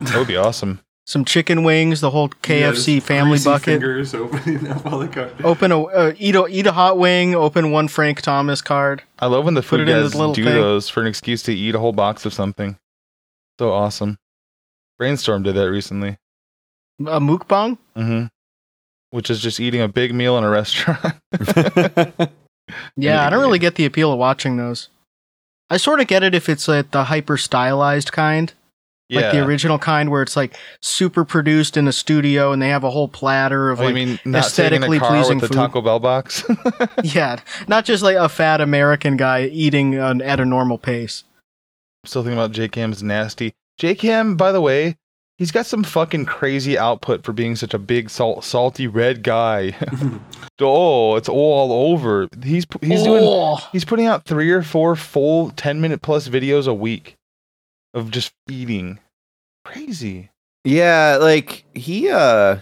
That 0.00 0.18
would 0.18 0.28
be 0.28 0.36
awesome. 0.36 0.80
Some 1.06 1.24
chicken 1.24 1.64
wings, 1.64 2.00
the 2.00 2.10
whole 2.10 2.30
KFC 2.30 2.94
just 2.96 3.06
family 3.06 3.38
bucket. 3.38 3.64
Fingers 3.64 4.14
opening 4.14 4.66
up 4.70 4.86
all 4.86 4.98
the 4.98 5.08
cards. 5.08 5.34
Open 5.44 5.70
a 5.70 5.82
uh, 5.82 6.12
eat 6.18 6.34
a 6.34 6.46
eat 6.46 6.66
a 6.66 6.72
hot 6.72 6.98
wing. 6.98 7.34
Open 7.34 7.70
one 7.70 7.88
Frank 7.88 8.22
Thomas 8.22 8.62
card. 8.62 9.02
I 9.18 9.26
love 9.26 9.44
when 9.44 9.54
the 9.54 9.62
food 9.62 9.80
it 9.80 9.86
guys 9.86 10.12
do 10.12 10.32
thing. 10.32 10.44
those 10.44 10.88
for 10.88 11.02
an 11.02 11.06
excuse 11.06 11.42
to 11.44 11.54
eat 11.54 11.74
a 11.74 11.78
whole 11.78 11.92
box 11.92 12.24
of 12.24 12.32
something. 12.32 12.78
So 13.58 13.70
awesome. 13.72 14.18
Brainstorm 14.98 15.42
did 15.42 15.56
that 15.56 15.70
recently. 15.70 16.16
A 17.00 17.20
mukbang. 17.20 17.78
hmm 17.96 18.24
Which 19.10 19.30
is 19.30 19.40
just 19.40 19.60
eating 19.60 19.80
a 19.80 19.88
big 19.88 20.14
meal 20.14 20.38
in 20.38 20.44
a 20.44 20.50
restaurant. 20.50 21.14
Yeah, 22.96 23.26
I 23.26 23.30
don't 23.30 23.40
really 23.40 23.58
get 23.58 23.74
the 23.74 23.84
appeal 23.84 24.12
of 24.12 24.18
watching 24.18 24.56
those. 24.56 24.88
I 25.70 25.76
sort 25.76 26.00
of 26.00 26.06
get 26.06 26.22
it 26.22 26.34
if 26.34 26.48
it's 26.48 26.68
like 26.68 26.90
the 26.90 27.04
hyper 27.04 27.36
stylized 27.36 28.12
kind, 28.12 28.52
yeah. 29.08 29.20
like 29.20 29.32
the 29.32 29.44
original 29.44 29.78
kind 29.78 30.10
where 30.10 30.22
it's 30.22 30.36
like 30.36 30.56
super 30.80 31.24
produced 31.24 31.76
in 31.76 31.88
a 31.88 31.92
studio 31.92 32.52
and 32.52 32.62
they 32.62 32.68
have 32.68 32.84
a 32.84 32.90
whole 32.90 33.08
platter 33.08 33.70
of 33.70 33.80
Oh, 33.80 33.84
like 33.84 33.94
mean 33.94 34.18
not 34.24 34.44
sitting 34.44 34.82
in 34.82 34.82
aesthetically 34.82 34.98
pleasing 34.98 35.38
with 35.38 35.48
the 35.48 35.48
food. 35.48 35.54
Taco 35.54 35.80
Bell 35.82 36.00
box? 36.00 36.44
yeah, 37.02 37.40
not 37.68 37.84
just 37.84 38.02
like 38.02 38.16
a 38.16 38.28
fat 38.28 38.60
American 38.60 39.16
guy 39.16 39.46
eating 39.46 39.98
uh, 39.98 40.14
at 40.22 40.40
a 40.40 40.44
normal 40.44 40.78
pace. 40.78 41.24
Still 42.04 42.22
thinking 42.22 42.38
about 42.38 42.52
J 42.52 42.68
Cam's 42.68 43.02
nasty. 43.02 43.54
JKM, 43.80 44.36
by 44.36 44.52
the 44.52 44.60
way, 44.60 44.96
he's 45.38 45.52
got 45.52 45.66
some 45.66 45.82
fucking 45.82 46.26
crazy 46.26 46.78
output 46.78 47.24
for 47.24 47.32
being 47.32 47.56
such 47.56 47.74
a 47.74 47.78
big 47.78 48.10
salt, 48.10 48.44
salty 48.44 48.86
red 48.86 49.22
guy. 49.22 49.76
oh, 50.60 51.16
it's 51.16 51.28
all 51.28 51.72
over. 51.72 52.28
He's 52.42 52.66
he's 52.80 53.02
doing 53.02 53.24
Oh. 53.24 53.56
he's 53.72 53.84
putting 53.84 54.06
out 54.06 54.24
three 54.24 54.50
or 54.50 54.62
four 54.62 54.96
full 54.96 55.50
10 55.50 55.80
minute 55.80 56.02
plus 56.02 56.28
videos 56.28 56.66
a 56.66 56.74
week 56.74 57.16
of 57.92 58.10
just 58.10 58.32
eating 58.48 58.98
crazy 59.64 60.30
yeah, 60.64 61.18
like 61.20 61.64
he 61.74 62.10
uh 62.10 62.58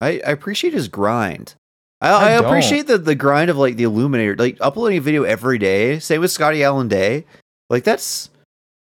I, 0.00 0.20
I 0.26 0.30
appreciate 0.30 0.74
his 0.74 0.88
grind. 0.88 1.54
I, 2.00 2.10
I 2.10 2.28
I, 2.28 2.30
appreciate 2.32 2.86
the, 2.88 2.98
the 2.98 3.14
grind 3.14 3.50
of 3.50 3.56
like 3.56 3.76
the 3.76 3.84
Illuminator, 3.84 4.36
like 4.36 4.58
uploading 4.60 4.98
a 4.98 5.00
video 5.00 5.22
every 5.22 5.58
day. 5.58 5.98
Same 5.98 6.20
with 6.20 6.30
Scotty 6.30 6.62
Allen 6.62 6.88
Day. 6.88 7.24
Like 7.70 7.84
that's 7.84 8.28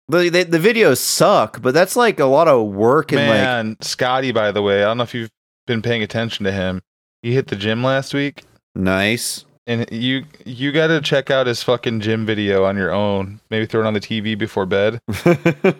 the, 0.08 0.28
the 0.28 0.44
the 0.44 0.58
videos 0.58 0.98
suck, 0.98 1.60
but 1.62 1.74
that's 1.74 1.96
like 1.96 2.20
a 2.20 2.26
lot 2.26 2.48
of 2.48 2.66
work 2.68 3.12
and 3.12 3.20
like 3.20 3.28
man 3.28 3.76
scotty 3.80 4.30
by 4.32 4.52
the 4.52 4.62
way 4.62 4.82
i 4.82 4.86
don't 4.86 4.98
know 4.98 5.02
if 5.02 5.14
you've 5.14 5.30
been 5.66 5.82
paying 5.82 6.02
attention 6.02 6.44
to 6.44 6.52
him. 6.52 6.80
He 7.22 7.34
hit 7.34 7.48
the 7.48 7.56
gym 7.56 7.82
last 7.82 8.14
week. 8.14 8.44
Nice. 8.76 9.44
and 9.66 9.90
you 9.90 10.24
you 10.44 10.70
got 10.70 10.88
to 10.88 11.00
check 11.00 11.28
out 11.30 11.46
his 11.48 11.62
fucking 11.64 12.00
gym 12.00 12.24
video 12.24 12.64
on 12.64 12.76
your 12.76 12.92
own. 12.92 13.40
Maybe 13.50 13.66
throw 13.66 13.80
it 13.82 13.86
on 13.86 13.94
the 13.94 14.00
tv 14.00 14.38
before 14.38 14.66
bed. 14.66 15.00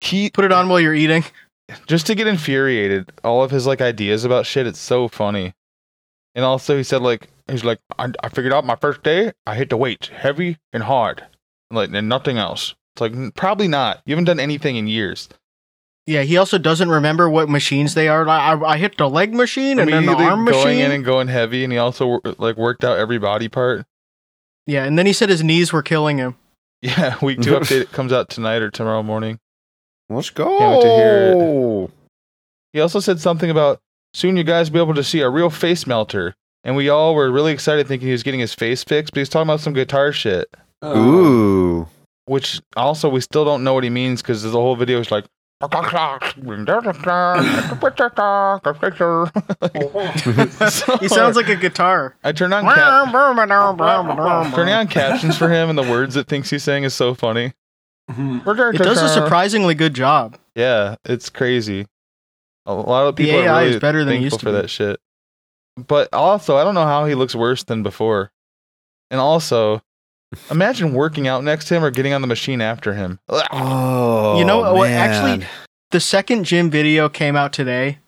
He 0.00 0.30
Put 0.30 0.44
it 0.44 0.52
on 0.52 0.68
while 0.68 0.80
you're 0.80 0.94
eating. 0.94 1.24
just 1.86 2.06
to 2.06 2.14
get 2.14 2.26
infuriated 2.26 3.10
all 3.24 3.42
of 3.42 3.50
his 3.50 3.66
like 3.66 3.80
ideas 3.80 4.24
about 4.24 4.46
shit 4.46 4.66
it's 4.66 4.78
so 4.78 5.08
funny. 5.08 5.54
And 6.34 6.44
also 6.44 6.76
he 6.76 6.82
said 6.82 7.00
like 7.02 7.28
he's 7.48 7.64
like 7.64 7.78
i, 7.98 8.08
I 8.22 8.28
figured 8.28 8.52
out 8.52 8.64
my 8.66 8.76
first 8.76 9.02
day 9.02 9.32
i 9.46 9.54
hit 9.54 9.70
the 9.70 9.76
weights 9.76 10.08
heavy 10.08 10.58
and 10.72 10.82
hard 10.82 11.24
like 11.70 11.90
and 11.92 12.08
nothing 12.08 12.38
else 12.38 12.74
it's 12.96 13.00
like 13.02 13.12
"Mm, 13.12 13.34
probably 13.34 13.68
not 13.68 14.00
you 14.06 14.12
haven't 14.14 14.24
done 14.24 14.40
anything 14.40 14.76
in 14.76 14.86
years 14.88 15.28
Yeah, 16.06 16.22
he 16.22 16.38
also 16.38 16.56
doesn't 16.56 16.88
remember 16.88 17.28
what 17.28 17.48
machines 17.50 17.94
they 17.94 18.08
are. 18.08 18.26
I, 18.26 18.52
I, 18.52 18.70
I 18.72 18.76
hit 18.78 18.96
the 18.96 19.10
leg 19.10 19.34
machine 19.34 19.78
and 19.78 19.92
then 19.92 20.06
the 20.06 20.12
arm 20.12 20.46
going 20.46 20.64
machine. 20.64 20.78
in 20.80 20.92
and 20.92 21.04
going 21.04 21.28
heavy 21.28 21.62
and 21.62 21.72
he 21.72 21.78
also 21.78 22.20
like 22.38 22.56
worked 22.56 22.84
out 22.84 22.98
every 22.98 23.18
body 23.18 23.48
part 23.48 23.84
yeah, 24.68 24.84
and 24.84 24.98
then 24.98 25.06
he 25.06 25.12
said 25.12 25.28
his 25.28 25.44
knees 25.44 25.72
were 25.72 25.82
killing 25.82 26.16
him. 26.18 26.34
yeah 26.82 27.16
week 27.22 27.40
two 27.42 27.52
update 27.52 27.92
comes 27.92 28.12
out 28.12 28.28
tonight 28.30 28.62
or 28.62 28.70
tomorrow 28.70 29.02
morning 29.02 29.38
Let's 30.08 30.30
go. 30.30 30.80
To 30.80 30.88
hear 30.88 31.88
he 32.72 32.80
also 32.80 33.00
said 33.00 33.20
something 33.20 33.50
about 33.50 33.80
soon 34.14 34.36
you 34.36 34.44
guys 34.44 34.70
will 34.70 34.74
be 34.74 34.82
able 34.82 34.94
to 34.94 35.04
see 35.04 35.20
a 35.20 35.28
real 35.28 35.50
face 35.50 35.86
melter 35.86 36.34
and 36.64 36.76
we 36.76 36.88
all 36.88 37.14
were 37.14 37.30
really 37.30 37.52
excited 37.52 37.86
thinking 37.86 38.06
he 38.08 38.12
was 38.12 38.22
getting 38.22 38.40
his 38.40 38.54
face 38.54 38.82
fixed 38.84 39.12
but 39.12 39.18
he's 39.20 39.28
talking 39.28 39.48
about 39.48 39.60
some 39.60 39.72
guitar 39.74 40.12
shit 40.12 40.48
Ooh. 40.84 41.88
Which 42.26 42.60
also 42.76 43.08
we 43.08 43.20
still 43.20 43.44
don't 43.44 43.64
know 43.64 43.74
what 43.74 43.82
he 43.84 43.90
means 43.90 44.20
because 44.22 44.42
the 44.42 44.50
whole 44.50 44.76
video 44.76 45.00
is 45.00 45.10
like. 45.10 45.24
He 51.00 51.08
sounds 51.08 51.34
like 51.36 51.48
a 51.48 51.56
guitar. 51.56 52.14
I 52.22 52.32
turn 52.32 52.52
on 52.52 52.64
cap- 52.74 53.06
turning 54.54 54.74
on 54.74 54.86
captions 54.88 55.38
for 55.38 55.48
him, 55.48 55.70
and 55.70 55.78
the 55.78 55.82
words 55.82 56.14
it 56.16 56.26
thinks 56.28 56.50
he's 56.50 56.62
saying 56.62 56.84
is 56.84 56.92
so 56.94 57.14
funny. 57.14 57.54
It 58.74 58.78
does 58.84 58.98
a 59.02 59.08
surprisingly 59.08 59.74
good 59.74 59.94
job. 59.94 60.36
Yeah, 60.54 60.96
it's 61.04 61.30
crazy. 61.30 61.86
A 62.66 62.74
lot 62.74 63.06
of 63.06 63.16
The 63.16 63.24
people 63.24 63.40
AI 63.40 63.46
are 63.48 63.60
really 63.62 63.74
is 63.76 63.80
better 63.80 64.04
than 64.04 64.20
used 64.22 64.40
to 64.40 64.46
for 64.46 64.52
be. 64.52 64.60
that 64.60 64.68
shit. 64.68 65.00
But 65.76 66.12
also, 66.12 66.56
I 66.56 66.64
don't 66.64 66.74
know 66.74 66.84
how 66.84 67.06
he 67.06 67.14
looks 67.14 67.34
worse 67.34 67.62
than 67.64 67.82
before. 67.82 68.30
And 69.10 69.20
also, 69.20 69.82
imagine 70.50 70.92
working 70.92 71.28
out 71.28 71.44
next 71.44 71.66
to 71.66 71.74
him 71.74 71.84
or 71.84 71.90
getting 71.90 72.12
on 72.12 72.20
the 72.20 72.26
machine 72.26 72.60
after 72.60 72.94
him. 72.94 73.18
Oh. 73.28 74.38
You 74.38 74.44
know, 74.44 74.58
what, 74.58 74.68
oh, 74.68 74.82
man. 74.82 74.92
actually- 75.10 75.46
The 75.90 76.00
second 76.00 76.44
gym 76.44 76.70
video 76.70 77.08
came 77.08 77.36
out 77.36 77.52
today. 77.52 77.98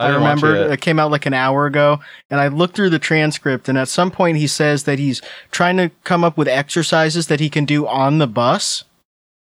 I, 0.00 0.06
didn't 0.06 0.22
remember 0.22 0.54
it 0.54 0.70
it 0.70 0.80
came 0.80 1.00
out 1.00 1.10
like 1.10 1.26
an 1.26 1.34
hour 1.34 1.66
ago, 1.66 1.98
and 2.30 2.40
I 2.40 2.46
looked 2.46 2.76
through 2.76 2.90
the 2.90 3.00
transcript, 3.00 3.68
and 3.68 3.76
at 3.76 3.88
some 3.88 4.12
point 4.12 4.36
he 4.38 4.46
says 4.46 4.84
that 4.84 5.00
he's 5.00 5.20
trying 5.50 5.76
to 5.78 5.90
come 6.04 6.22
up 6.22 6.38
with 6.38 6.46
exercises 6.46 7.26
that 7.26 7.40
he 7.40 7.50
can 7.50 7.64
do 7.64 7.84
on 7.88 8.18
the 8.18 8.28
bus 8.28 8.84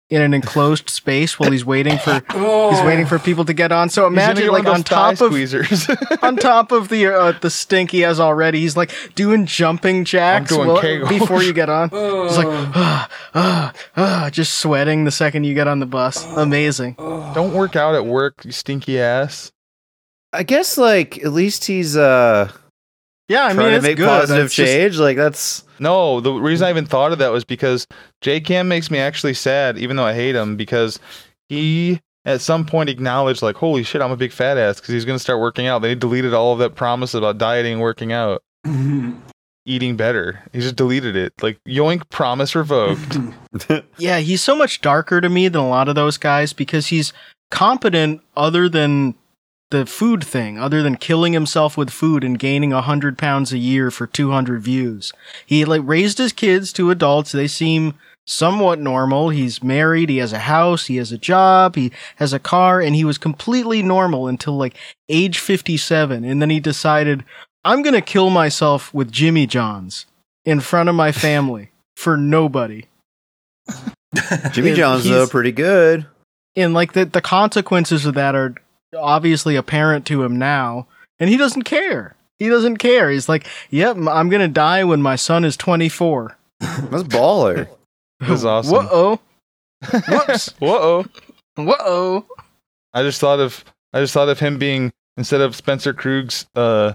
in 0.09 0.23
an 0.23 0.33
enclosed 0.33 0.89
space 0.89 1.37
while 1.39 1.51
he's 1.51 1.65
waiting 1.65 1.99
for 1.99 2.23
Oh. 2.31 2.71
he's 2.71 2.85
waiting 2.85 3.07
for 3.07 3.19
people 3.19 3.45
to 3.45 3.53
get 3.53 3.73
on. 3.73 3.89
So 3.89 4.07
imagine 4.07 4.49
like 4.49 4.65
on 4.65 4.67
of 4.67 4.75
those 4.77 4.83
thigh 4.85 5.15
top 5.15 5.21
of 5.21 5.33
squeezers. 5.33 6.23
on 6.23 6.37
top 6.37 6.71
of 6.71 6.89
the 6.89 7.07
uh, 7.07 7.33
the 7.41 7.51
stink 7.51 7.91
he 7.91 8.01
has 8.01 8.21
already, 8.21 8.61
he's 8.61 8.77
like 8.77 8.93
doing 9.15 9.47
jumping 9.47 10.05
jacks 10.05 10.51
doing 10.51 10.69
while- 10.69 11.09
before 11.09 11.43
you 11.43 11.53
get 11.53 11.69
on. 11.69 11.91
Oh. 11.93 12.25
He's 12.29 12.37
like 12.39 12.47
ah, 12.49 13.09
ah, 13.35 13.73
ah, 13.97 14.31
just 14.31 14.59
sweating 14.59 15.05
the 15.05 15.11
second 15.11 15.45
you 15.45 15.55
get 15.55 15.67
on 15.69 15.81
the 15.81 15.87
bus. 15.87 16.25
Amazing. 16.37 16.95
Oh. 16.99 17.33
don't 17.35 17.53
work 17.53 17.75
out 17.77 17.95
at 17.95 18.07
work, 18.07 18.45
you 18.45 18.53
stinky 18.53 19.01
ass. 19.01 19.51
I 20.33 20.43
guess 20.43 20.77
like 20.79 21.19
at 21.25 21.33
least 21.33 21.65
he's 21.65 21.97
uh 21.97 22.53
Yeah, 23.29 23.47
I 23.47 23.55
trying 23.55 23.57
mean 23.59 23.71
to 23.71 23.77
it's 23.77 23.83
make 23.83 23.97
good. 23.97 24.07
positive 24.07 24.47
It's 24.47 24.55
just- 24.55 24.73
change. 24.73 24.99
Like 24.99 25.17
that's 25.17 25.65
No, 25.81 26.21
the 26.21 26.33
reason 26.33 26.67
I 26.67 26.71
even 26.71 26.87
thought 26.87 27.13
of 27.13 27.19
that 27.19 27.33
was 27.33 27.45
because 27.45 27.87
JKM 28.25 28.67
makes 28.67 28.91
me 28.91 28.99
actually 28.99 29.35
sad, 29.35 29.79
even 29.79 29.97
though 29.97 30.05
I 30.05 30.15
hate 30.15 30.35
him, 30.35 30.57
because 30.57 30.99
he 31.49 32.01
at 32.25 32.41
some 32.41 32.65
point 32.67 32.89
acknowledged, 32.89 33.41
like, 33.43 33.55
holy 33.57 33.83
shit, 33.85 34.03
I'm 34.03 34.11
a 34.11 34.17
big 34.17 34.33
fat 34.33 34.59
ass, 34.59 34.81
because 34.81 34.93
he's 34.93 35.05
going 35.05 35.15
to 35.17 35.23
start 35.23 35.39
working 35.39 35.67
out. 35.69 35.81
They 35.83 35.95
deleted 35.95 36.35
all 36.35 36.53
of 36.53 36.59
that 36.59 36.75
promise 36.75 37.15
about 37.15 37.39
dieting 37.39 37.75
and 37.75 37.81
working 37.83 38.13
out, 38.13 38.43
eating 39.67 39.97
better. 39.97 40.43
He 40.53 40.61
just 40.61 40.77
deleted 40.77 41.15
it. 41.17 41.33
Like, 41.43 41.59
yoink, 41.67 42.09
promise 42.11 42.55
revoked. 42.55 43.19
Yeah, 43.99 44.19
he's 44.19 44.43
so 44.43 44.55
much 44.57 44.81
darker 44.81 45.21
to 45.21 45.29
me 45.29 45.49
than 45.49 45.61
a 45.63 45.69
lot 45.69 45.89
of 45.89 45.95
those 45.95 46.19
guys 46.19 46.53
because 46.53 46.89
he's 46.89 47.13
competent 47.51 48.21
other 48.37 48.69
than 48.69 49.15
the 49.71 49.87
food 49.87 50.23
thing, 50.23 50.59
other 50.59 50.83
than 50.83 50.97
killing 50.97 51.33
himself 51.33 51.77
with 51.77 51.91
food 51.91 52.23
and 52.23 52.39
gaining 52.39 52.73
a 52.73 52.77
100 52.77 53.19
pounds 53.19 53.53
a 53.53 53.59
year 53.59 53.91
for 53.91 54.07
200 54.07 54.63
views. 54.63 55.13
He 55.45 55.65
like 55.65 55.83
raised 55.85 56.19
his 56.19 56.33
kids 56.33 56.73
to 56.75 56.91
adults. 56.91 57.33
They 57.33 57.49
seem 57.49 57.95
somewhat 58.27 58.79
normal. 58.79 59.31
He's 59.31 59.63
married, 59.63 60.09
he 60.09 60.19
has 60.19 60.33
a 60.33 60.41
house, 60.41 60.87
he 60.87 60.97
has 60.97 61.13
a 61.13 61.19
job, 61.19 61.77
he 61.77 61.93
has 62.17 62.33
a 62.33 62.39
car, 62.39 62.81
and 62.81 62.95
he 62.95 63.05
was 63.05 63.19
completely 63.19 63.83
normal 63.83 64.29
until 64.29 64.57
like 64.57 64.77
age 65.09 65.39
57. 65.39 66.25
And 66.25 66.41
then 66.41 66.51
he 66.51 66.61
decided, 66.61 67.25
I'm 67.65 67.83
going 67.83 67.95
to 67.95 68.01
kill 68.01 68.31
myself 68.31 68.93
with 68.95 69.11
Jimmy 69.11 69.47
John's 69.47 70.07
in 70.45 70.61
front 70.61 70.89
of 70.89 70.95
my 70.95 71.11
family 71.13 71.71
for 71.97 72.17
nobody. 72.17 72.87
Jimmy 74.53 74.75
John's 74.75 75.05
though 75.05 75.27
pretty 75.27 75.53
good. 75.53 76.07
and 76.55 76.73
like 76.73 76.93
the 76.93 77.05
the 77.05 77.21
consequences 77.21 78.07
of 78.07 78.15
that 78.15 78.37
are 78.37 78.55
obviously 78.97 79.57
apparent 79.57 80.07
to 80.07 80.23
him 80.23 80.39
now 80.39 80.87
and 81.19 81.31
he 81.31 81.37
doesn't 81.37 81.63
care. 81.63 82.15
He 82.39 82.49
doesn't 82.49 82.77
care. 82.79 83.11
He's 83.11 83.29
like 83.29 83.47
yep 83.71 83.97
I'm 83.97 84.29
gonna 84.29 84.49
die 84.49 84.85
when 84.85 85.03
my 85.03 85.17
son 85.17 85.45
is 85.45 85.57
24 85.57 86.37
That's 86.61 87.03
baller. 87.05 87.69
That's 88.21 88.45
awesome. 88.45 88.87
whoa 88.87 89.21
whoops. 90.09 90.55
Whoa. 90.59 91.05
whoa 91.57 92.27
I 92.95 93.03
just 93.03 93.21
thought 93.21 93.41
of 93.41 93.65
I 93.93 94.01
just 94.01 94.15
thought 94.15 94.29
of 94.29 94.39
him 94.41 94.59
being 94.59 94.93
instead 95.17 95.41
of 95.41 95.57
Spencer 95.57 95.93
Krug's 95.95 96.47
uh 96.55 96.95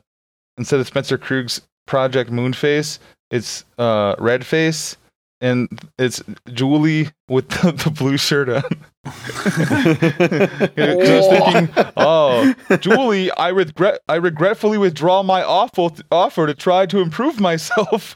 instead 0.57 0.79
of 0.79 0.87
Spencer 0.87 1.17
Krug's 1.17 1.61
Project 1.87 2.31
Moonface, 2.31 2.99
it's 3.31 3.65
uh 3.77 4.15
Redface 4.15 4.95
and 5.41 5.67
it's 5.97 6.23
Julie 6.53 7.09
with 7.27 7.49
the, 7.49 7.71
the 7.71 7.89
blue 7.89 8.17
shirt 8.17 8.47
on. 8.47 8.63
I 9.05 10.69
was 10.77 11.27
thinking, 11.27 11.69
oh, 11.97 12.53
Julie, 12.79 13.31
I 13.31 13.49
regret 13.49 14.01
I 14.07 14.15
regretfully 14.15 14.77
withdraw 14.77 15.23
my 15.23 15.43
awful 15.43 15.97
offer 16.11 16.45
to 16.45 16.53
try 16.53 16.85
to 16.85 16.99
improve 16.99 17.39
myself. 17.39 18.15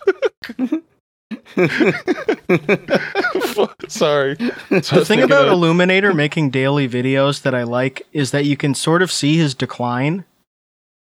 Sorry. 3.87 4.35
the 4.35 5.03
thing 5.05 5.23
about 5.23 5.47
illuminator 5.47 6.13
making 6.13 6.51
daily 6.51 6.87
videos 6.87 7.41
that 7.41 7.55
i 7.55 7.63
like 7.63 8.05
is 8.11 8.29
that 8.31 8.45
you 8.45 8.55
can 8.55 8.75
sort 8.75 9.01
of 9.01 9.11
see 9.11 9.37
his 9.37 9.55
decline 9.55 10.23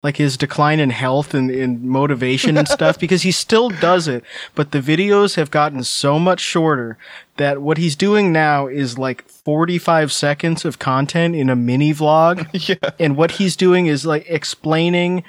like 0.03 0.17
his 0.17 0.37
decline 0.37 0.81
in 0.81 0.91
health 0.91 1.33
and 1.33 1.51
in 1.51 1.87
motivation 1.87 2.59
and 2.59 2.67
stuff 2.67 2.99
because 3.01 3.23
he 3.23 3.31
still 3.31 3.69
does 3.71 4.09
it. 4.09 4.25
But 4.55 4.73
the 4.73 4.81
videos 4.81 5.37
have 5.37 5.51
gotten 5.51 5.85
so 5.85 6.19
much 6.19 6.41
shorter 6.41 6.99
that 7.37 7.63
what 7.63 7.79
he's 7.79 7.97
doing 7.97 8.33
now 8.33 8.67
is 8.67 8.99
like 8.99 9.29
45 9.29 10.13
seconds 10.13 10.65
of 10.65 10.79
content 10.79 11.35
in 11.37 11.49
a 11.49 11.57
mini 11.57 11.93
vlog. 11.95 12.49
Yeah. 12.69 12.91
and 13.01 13.17
what 13.17 13.33
he's 13.33 13.57
doing 13.57 13.87
is 13.87 14.07
like 14.07 14.25
explaining 14.29 15.25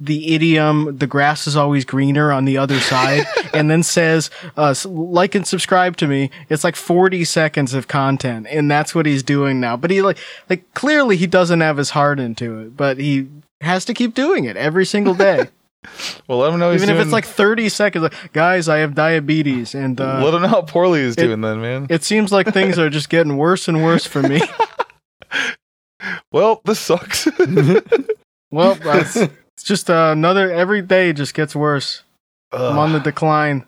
the 0.00 0.32
idiom 0.32 0.96
the 0.98 1.08
grass 1.08 1.48
is 1.48 1.56
always 1.56 1.84
greener 1.84 2.30
on 2.30 2.44
the 2.44 2.56
other 2.56 2.78
side 2.78 3.26
and 3.52 3.68
then 3.68 3.82
says 3.82 4.30
uh, 4.56 4.72
like 4.84 5.34
and 5.34 5.46
subscribe 5.46 5.96
to 5.96 6.06
me. 6.06 6.30
It's 6.48 6.62
like 6.62 6.76
40 6.76 7.24
seconds 7.24 7.74
of 7.74 7.88
content 7.88 8.46
and 8.48 8.70
that's 8.70 8.94
what 8.94 9.06
he's 9.06 9.24
doing 9.24 9.58
now. 9.58 9.76
But 9.76 9.90
he 9.90 10.02
like 10.02 10.18
like 10.48 10.72
clearly 10.74 11.16
he 11.16 11.26
doesn't 11.26 11.60
have 11.60 11.78
his 11.78 11.90
heart 11.90 12.20
into 12.20 12.60
it 12.60 12.76
but 12.76 12.98
he 12.98 13.26
has 13.60 13.84
to 13.84 13.94
keep 13.94 14.14
doing 14.14 14.44
it 14.44 14.56
every 14.56 14.84
single 14.86 15.14
day 15.14 15.48
Well, 16.26 16.38
let 16.38 16.52
him 16.52 16.58
know 16.58 16.72
he's 16.72 16.82
even 16.82 16.96
if 16.96 17.00
it's 17.00 17.12
like 17.12 17.24
30 17.24 17.68
seconds 17.68 18.02
like, 18.02 18.32
guys 18.32 18.68
i 18.68 18.78
have 18.78 18.94
diabetes 18.94 19.74
and 19.74 20.00
uh, 20.00 20.20
let 20.24 20.34
him 20.34 20.42
know 20.42 20.48
how 20.48 20.62
poorly 20.62 21.02
he's 21.04 21.14
it- 21.16 21.22
doing 21.26 21.40
then, 21.40 21.60
man. 21.60 21.86
it 21.88 22.02
seems 22.02 22.32
like 22.32 22.52
things 22.52 22.78
are 22.78 22.90
just 22.90 23.08
getting 23.08 23.36
worse 23.36 23.68
and 23.68 23.82
worse 23.82 24.04
for 24.04 24.22
me 24.22 24.40
well, 26.32 26.60
this 26.64 26.80
sucks. 26.80 27.28
well 28.50 28.74
that's 28.76 29.16
it's 29.16 29.62
just 29.64 29.90
uh, 29.90 30.10
another 30.12 30.50
every 30.50 30.80
day 30.82 31.12
just 31.12 31.34
gets 31.34 31.54
worse 31.54 32.02
i'm 32.52 32.78
on 32.78 32.92
the 32.92 33.00
decline 33.00 33.64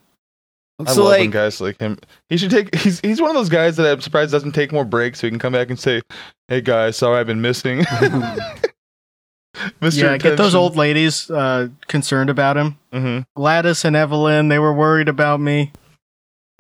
I 0.87 0.93
so 0.93 1.03
love 1.05 1.11
when 1.13 1.21
like 1.21 1.31
guys 1.31 1.61
like 1.61 1.79
him. 1.79 1.99
He 2.31 2.39
should 2.39 2.51
take. 2.51 2.75
He's 2.75 3.01
he's 3.01 3.21
one 3.21 3.29
of 3.29 3.37
those 3.37 3.51
guys 3.51 3.77
that 3.77 3.87
I'm 3.87 4.01
surprised 4.01 4.33
doesn't 4.33 4.53
take 4.53 4.73
more 4.73 4.85
breaks, 4.87 5.21
so 5.21 5.27
he 5.27 5.31
can 5.31 5.39
come 5.39 5.53
back 5.53 5.69
and 5.69 5.79
say, 5.79 6.01
"Hey 6.49 6.63
guys, 6.63 6.97
sorry 6.97 7.21
I've 7.21 7.27
been 7.27 7.43
missing." 7.43 7.85
Mr. 9.81 10.03
yeah 10.03 10.17
get 10.19 10.37
those 10.37 10.55
old 10.55 10.77
ladies 10.77 11.29
uh, 11.31 11.69
concerned 11.89 12.31
about 12.31 12.57
him 12.57 12.79
hmm 12.93 13.21
Gladys 13.37 13.85
and 13.85 13.97
Evelyn, 13.97 14.49
they 14.49 14.59
were 14.59 14.73
worried 14.73 15.09
about 15.09 15.41
me. 15.41 15.73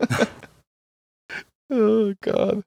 Oh 1.72 2.14
god. 2.22 2.62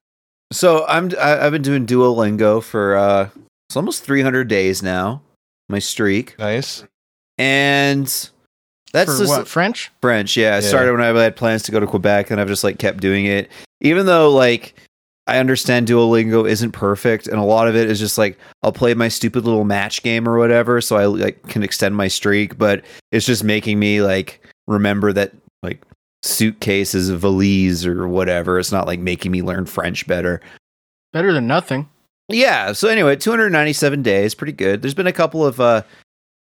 so 0.52 0.86
I'm 0.88 1.12
I, 1.20 1.46
I've 1.46 1.52
been 1.52 1.62
doing 1.62 1.86
Duolingo 1.86 2.64
for 2.64 2.96
uh 2.96 3.30
it's 3.70 3.76
almost 3.76 4.04
300 4.04 4.48
days 4.48 4.82
now. 4.84 5.22
My 5.68 5.80
streak. 5.80 6.38
Nice. 6.40 6.84
And 7.38 8.06
that's 8.94 9.12
For 9.12 9.18
just 9.18 9.28
what? 9.30 9.48
French? 9.48 9.92
French, 10.02 10.38
yeah. 10.38 10.52
I 10.52 10.56
Yeah. 10.56 10.60
started 10.62 10.92
when 10.92 11.02
I 11.02 11.08
had 11.08 11.36
plans 11.36 11.64
to 11.64 11.72
go 11.72 11.80
to 11.80 11.88
Quebec, 11.88 12.30
and 12.30 12.40
I've 12.40 12.48
just 12.48 12.64
like 12.64 12.78
kept 12.78 13.00
doing 13.00 13.26
it. 13.26 13.50
Even 13.82 14.06
though 14.06 14.30
like 14.32 14.76
I 15.26 15.38
understand 15.38 15.88
Duolingo 15.88 16.50
isn't 16.50 16.74
perfect, 16.74 17.28
and 17.28 17.38
a 17.38 17.44
lot 17.44 17.68
of 17.68 17.76
it 17.76 17.90
is 17.90 18.00
just 18.00 18.18
like 18.18 18.38
I'll 18.62 18.74
play 18.74 18.94
my 18.94 19.08
stupid 19.08 19.46
little 19.46 19.64
match 19.64 20.04
game 20.04 20.28
or 20.28 20.38
whatever, 20.38 20.82
so 20.82 20.98
I 20.98 21.06
like 21.06 21.48
can 21.48 21.64
extend 21.64 21.96
my 21.96 22.10
streak. 22.10 22.58
But 22.58 22.84
it's 23.12 23.26
just 23.26 23.44
making 23.44 23.80
me 23.80 24.02
like 24.02 24.46
remember 24.68 25.14
that 25.14 25.32
like 25.62 25.82
suitcase 26.24 26.94
is 26.94 27.10
a 27.10 27.18
valise 27.18 27.86
or 27.86 28.08
whatever. 28.08 28.60
It's 28.60 28.72
not 28.72 28.88
like 28.88 29.00
making 29.00 29.32
me 29.32 29.42
learn 29.42 29.66
French 29.66 30.06
better. 30.08 30.42
Better 31.14 31.32
than 31.32 31.48
nothing. 31.48 31.90
Yeah. 32.28 32.74
So 32.74 32.90
anyway, 32.90 33.16
297 33.16 34.02
days, 34.02 34.36
pretty 34.36 34.54
good. 34.54 34.82
There's 34.82 34.94
been 34.94 35.08
a 35.08 35.14
couple 35.14 35.46
of 35.46 35.60
uh, 35.60 35.84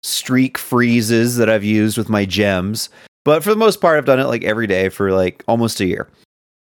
streak 0.03 0.57
freezes 0.57 1.37
that 1.37 1.49
I've 1.49 1.63
used 1.63 1.97
with 1.97 2.09
my 2.09 2.25
gems, 2.25 2.89
but 3.23 3.43
for 3.43 3.51
the 3.51 3.55
most 3.55 3.79
part, 3.79 3.97
I've 3.97 4.05
done 4.05 4.19
it 4.19 4.25
like 4.25 4.43
every 4.43 4.67
day 4.67 4.89
for 4.89 5.11
like 5.11 5.43
almost 5.47 5.79
a 5.79 5.85
year. 5.85 6.09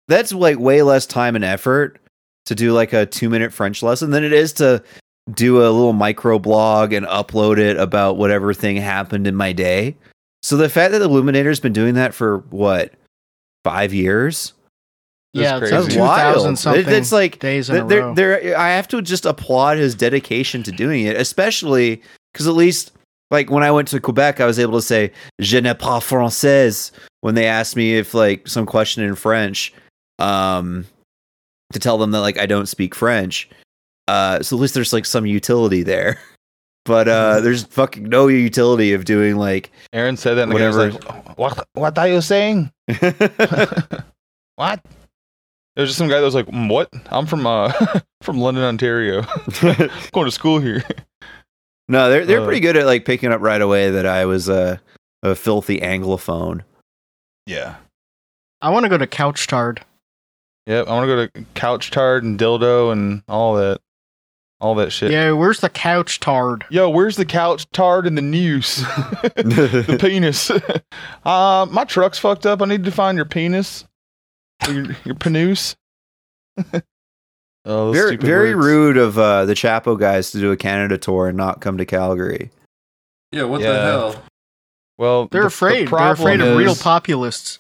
That's 0.07 0.31
like 0.33 0.59
way 0.59 0.81
less 0.81 1.05
time 1.05 1.35
and 1.35 1.43
effort 1.45 1.99
to 2.45 2.55
do 2.55 2.73
like 2.73 2.93
a 2.93 3.05
two 3.05 3.29
minute 3.29 3.51
French 3.51 3.81
lesson 3.81 4.11
than 4.11 4.23
it 4.23 4.33
is 4.33 4.53
to 4.53 4.83
do 5.33 5.57
a 5.61 5.69
little 5.71 5.93
micro 5.93 6.37
blog 6.37 6.93
and 6.93 7.05
upload 7.07 7.57
it 7.57 7.77
about 7.77 8.17
whatever 8.17 8.53
thing 8.53 8.77
happened 8.77 9.25
in 9.25 9.35
my 9.35 9.51
day. 9.51 9.95
So 10.43 10.57
the 10.57 10.69
fact 10.69 10.91
that 10.91 11.01
Illuminator's 11.01 11.59
been 11.59 11.73
doing 11.73 11.95
that 11.95 12.13
for 12.13 12.39
what 12.51 12.93
five 13.63 13.93
years. 13.95 14.53
yeah, 15.33 15.57
That's 15.57 15.71
it's 15.71 15.71
crazy. 15.95 15.99
like 15.99 16.17
That's 16.17 16.43
2000 16.43 16.45
wild. 16.45 16.59
something 16.59 16.93
it's 16.93 17.11
like 17.11 17.39
days 17.39 17.69
in 17.71 17.77
a 17.77 17.85
there, 17.85 18.01
row. 18.01 18.13
there, 18.13 18.57
I 18.59 18.69
have 18.69 18.87
to 18.89 19.01
just 19.01 19.25
applaud 19.25 19.77
his 19.79 19.95
dedication 19.95 20.61
to 20.63 20.71
doing 20.71 21.05
it, 21.05 21.15
especially 21.17 21.99
because 22.31 22.47
at 22.47 22.53
least 22.53 22.91
like 23.31 23.49
when 23.49 23.63
I 23.63 23.71
went 23.71 23.87
to 23.87 23.99
Quebec, 23.99 24.39
I 24.39 24.45
was 24.45 24.59
able 24.59 24.77
to 24.77 24.85
say 24.85 25.11
"Je 25.41 25.59
ne 25.59 25.73
parle 25.73 25.99
français" 25.99 26.91
when 27.21 27.33
they 27.33 27.47
asked 27.47 27.75
me 27.75 27.95
if 27.97 28.13
like 28.13 28.47
some 28.47 28.67
question 28.67 29.03
in 29.03 29.15
French, 29.15 29.73
um, 30.19 30.85
to 31.73 31.79
tell 31.79 31.97
them 31.97 32.11
that 32.11 32.21
like 32.21 32.37
I 32.39 32.45
don't 32.45 32.67
speak 32.67 32.93
French. 32.95 33.49
Uh, 34.07 34.41
so 34.43 34.55
at 34.55 34.59
least 34.61 34.73
there's 34.75 34.93
like 34.93 35.05
some 35.05 35.25
utility 35.25 35.83
there. 35.83 36.19
But 36.87 37.07
uh, 37.07 37.39
there's 37.39 37.63
fucking 37.63 38.03
no 38.03 38.27
utility 38.27 38.93
of 38.93 39.05
doing 39.05 39.37
like 39.37 39.71
Aaron 39.91 40.17
said 40.17 40.35
that, 40.35 40.43
and 40.43 40.51
the 40.51 40.59
guy 40.59 40.67
was 40.67 40.77
Whatever. 40.77 40.99
like, 41.09 41.37
"What? 41.39 41.67
What 41.73 41.97
are 41.97 42.07
you 42.07 42.21
saying? 42.21 42.71
what?" 44.55 44.79
There 45.75 45.81
was 45.81 45.89
just 45.89 45.97
some 45.97 46.07
guy 46.07 46.19
that 46.19 46.23
was 46.25 46.35
like, 46.35 46.45
"Mm, 46.45 46.69
"What? 46.69 46.93
I'm 47.07 47.25
from 47.25 47.47
uh 47.47 47.71
from 48.21 48.37
London, 48.39 48.63
Ontario. 48.63 49.23
Going 50.11 50.25
to 50.25 50.31
school 50.31 50.59
here." 50.59 50.83
no, 51.89 52.07
they're 52.11 52.23
they're 52.23 52.41
Uh, 52.41 52.45
pretty 52.45 52.59
good 52.61 52.77
at 52.77 52.85
like 52.85 53.03
picking 53.03 53.31
up 53.31 53.41
right 53.41 53.61
away 53.63 53.89
that 53.89 54.05
I 54.05 54.25
was 54.25 54.47
a 54.47 54.79
a 55.23 55.33
filthy 55.33 55.79
anglophone. 55.79 56.61
Yeah. 57.47 57.77
I 58.61 58.69
want 58.69 58.83
to 58.83 58.89
go 58.89 58.97
to 58.99 59.07
Couche-Tard. 59.07 59.83
Yep. 60.67 60.87
I 60.87 60.91
want 60.91 61.03
to 61.03 61.15
go 61.15 61.25
to 61.27 61.45
Couche-Tard 61.55 62.23
and 62.23 62.39
Dildo 62.39 62.91
and 62.91 63.21
all 63.27 63.55
that, 63.55 63.81
all 64.59 64.73
that 64.75 64.91
shit. 64.91 65.11
Yeah, 65.11 65.31
where's 65.31 65.59
the 65.59 65.69
Couche-Tard? 65.69 66.65
Yo, 66.69 66.89
where's 66.89 67.17
the 67.17 67.25
Couche-Tard 67.25 68.07
and 68.07 68.17
the 68.17 68.21
noose? 68.23 68.77
the 69.35 69.97
penis. 70.01 70.49
uh, 71.25 71.67
my 71.69 71.83
truck's 71.85 72.17
fucked 72.17 72.45
up. 72.47 72.61
I 72.61 72.65
need 72.65 72.83
to 72.85 72.91
find 72.91 73.15
your 73.15 73.25
penis. 73.25 73.85
Your, 74.69 74.87
your 75.03 75.15
penis. 75.15 75.75
oh, 77.65 77.91
very 77.91 78.15
very 78.15 78.55
words. 78.55 78.65
rude 78.65 78.97
of 78.97 79.17
uh, 79.19 79.45
the 79.45 79.53
Chapo 79.53 79.99
guys 79.99 80.31
to 80.31 80.39
do 80.39 80.51
a 80.51 80.57
Canada 80.57 80.97
tour 80.97 81.27
and 81.27 81.37
not 81.37 81.61
come 81.61 81.77
to 81.77 81.85
Calgary. 81.85 82.49
Yeah, 83.31 83.43
what 83.43 83.61
Yeah. 83.61 83.73
the 83.73 83.81
hell? 83.81 84.23
Well, 84.97 85.27
They're 85.29 85.41
the- 85.41 85.47
the 85.49 85.53
afraid. 85.53 85.87
They're 85.89 86.11
afraid 86.11 86.37
problem 86.39 86.53
of 86.53 86.57
real 86.57 86.75
populists. 86.75 87.59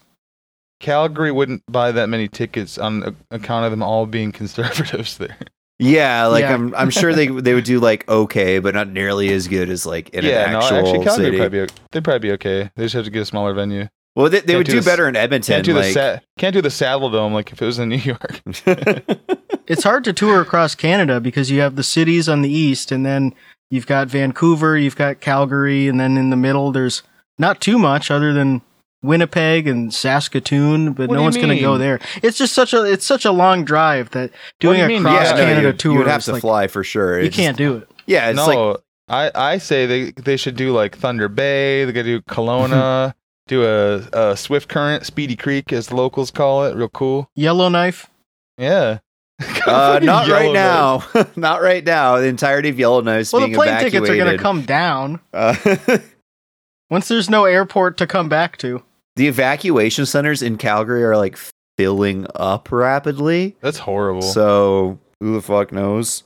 Calgary 0.85 1.31
wouldn't 1.31 1.63
buy 1.67 1.91
that 1.91 2.09
many 2.09 2.27
tickets 2.27 2.77
on 2.77 3.15
account 3.31 3.65
of 3.65 3.71
them 3.71 3.81
all 3.81 4.05
being 4.05 4.31
conservatives 4.31 5.17
there. 5.19 5.35
Yeah, 5.79 6.27
like 6.27 6.43
Yeah. 6.43 6.53
I'm 6.53 6.75
I'm 6.75 6.89
sure 6.91 7.13
they 7.13 7.27
they 7.27 7.53
would 7.55 7.63
do 7.63 7.79
like 7.79 8.07
okay, 8.07 8.59
but 8.59 8.75
not 8.75 8.89
nearly 8.89 9.33
as 9.33 9.47
good 9.47 9.69
as 9.69 9.85
like 9.85 10.09
in 10.09 10.23
yeah, 10.23 10.45
an 10.45 10.51
no, 10.53 10.59
actual 10.59 10.77
actually, 10.77 11.03
Calgary 11.03 11.25
city. 11.25 11.31
would 11.31 11.37
probably 11.49 11.65
be, 11.65 11.73
they'd 11.91 12.03
probably 12.03 12.19
be 12.19 12.31
okay. 12.33 12.69
They 12.75 12.83
just 12.85 12.93
have 12.95 13.05
to 13.05 13.09
get 13.11 13.23
a 13.23 13.25
smaller 13.25 13.53
venue. 13.55 13.87
well, 14.15 14.29
they, 14.29 14.39
they 14.41 14.45
Can't 14.53 14.57
would 14.59 14.65
do 14.67 14.71
do 14.73 14.79
the- 14.81 14.85
better 14.89 15.07
in 15.09 15.15
Edmonton. 15.15 15.55
Can't 15.55 15.65
do 15.65 15.73
the 15.73 15.79
like, 15.79 15.93
sa- 15.93 16.19
can't 16.37 16.53
do 16.53 16.61
the 16.61 16.69
Saddledome 16.69 17.33
like 17.33 17.51
if 17.51 17.61
it 17.61 17.65
was 17.65 17.79
in 17.79 17.89
New 17.89 17.97
York. 17.97 18.41
It's 19.67 19.83
hard 19.83 20.03
to 20.03 20.13
tour 20.13 20.41
across 20.41 20.75
Canada 20.75 21.19
because 21.19 21.49
you 21.49 21.59
have 21.61 21.75
the 21.75 21.81
cities 21.81 22.29
on 22.29 22.43
the 22.43 22.51
east, 22.51 22.91
and 22.91 23.03
then 23.03 23.33
you've 23.71 23.87
got 23.87 24.07
Vancouver, 24.09 24.77
you've 24.77 24.95
got 24.95 25.21
Calgary, 25.21 25.87
and 25.87 25.99
then 25.99 26.17
in 26.17 26.29
the 26.29 26.35
middle 26.35 26.71
there's 26.71 27.01
not 27.39 27.59
too 27.61 27.79
much 27.79 28.11
other 28.11 28.31
than 28.31 28.61
Winnipeg 29.05 29.67
and 29.67 29.93
Saskatoon, 29.93 30.93
but 30.93 31.09
What 31.09 31.15
no 31.15 31.21
one's 31.23 31.37
going 31.37 31.49
to 31.49 31.59
go 31.59 31.77
there. 31.77 31.99
It's 32.23 32.37
just 32.37 32.53
such 32.53 32.73
a 32.73 32.83
it's 32.83 33.05
such 33.05 33.25
a 33.25 33.31
long 33.31 33.63
drive 33.65 34.09
that 34.11 34.31
doing 34.59 34.85
do 34.87 34.97
a 34.97 35.01
cross 35.01 35.25
Yeah, 35.25 35.31
no, 35.31 35.37
Canada 35.37 35.67
you, 35.67 35.73
tour 35.73 35.91
you 35.93 35.97
would 35.99 36.07
have 36.07 36.23
to 36.25 36.33
like, 36.33 36.41
fly 36.41 36.67
for 36.67 36.83
sure. 36.83 37.21
you 37.21 37.31
can't 37.31 37.57
do 37.57 37.77
it. 37.77 37.89
Yeah, 38.05 38.29
it's 38.29 38.37
no, 38.37 38.45
like 38.47 38.79
I 39.07 39.53
I 39.53 39.57
say 39.59 39.85
they 39.85 40.11
they 40.11 40.37
should 40.37 40.55
do 40.55 40.71
like 40.73 40.97
Thunder 40.97 41.27
Bay. 41.29 41.85
They 41.85 41.91
got 41.91 42.01
to 42.03 42.19
do 42.19 42.21
Kelowna. 42.21 43.13
do 43.47 43.63
a, 43.63 44.31
a 44.31 44.35
Swift 44.37 44.67
Current, 44.69 45.05
Speedy 45.05 45.35
Creek, 45.35 45.71
as 45.71 45.87
the 45.87 45.95
locals 45.95 46.31
call 46.31 46.65
it. 46.65 46.75
Real 46.75 46.89
cool. 46.89 47.29
Yellowknife. 47.35 48.07
Yeah. 48.57 48.99
uh, 49.67 49.99
not 50.03 50.27
right 50.29 50.51
now. 50.53 51.03
not 51.35 51.61
right 51.61 51.83
now. 51.83 52.17
The 52.17 52.25
entirety 52.27 52.69
of 52.69 52.79
Yellowknife 52.79 53.21
is 53.21 53.33
Well, 53.33 53.47
the 53.47 53.53
plane 53.53 53.67
evacuated. 53.69 53.91
tickets 53.91 54.09
are 54.09 54.15
going 54.17 54.37
to 54.37 54.41
come 54.41 54.61
down 54.63 55.19
Uh, 55.33 55.55
once 56.89 57.07
there's 57.07 57.29
no 57.29 57.45
airport 57.45 57.97
to 57.97 58.07
come 58.07 58.29
back 58.29 58.57
to. 58.57 58.81
The 59.15 59.27
evacuation 59.27 60.05
centers 60.05 60.41
in 60.41 60.57
Calgary 60.57 61.03
are 61.03 61.17
like 61.17 61.37
filling 61.77 62.27
up 62.35 62.71
rapidly. 62.71 63.55
That's 63.61 63.77
horrible. 63.77 64.21
So 64.21 64.99
who 65.19 65.33
the 65.35 65.41
fuck 65.41 65.71
knows? 65.71 66.23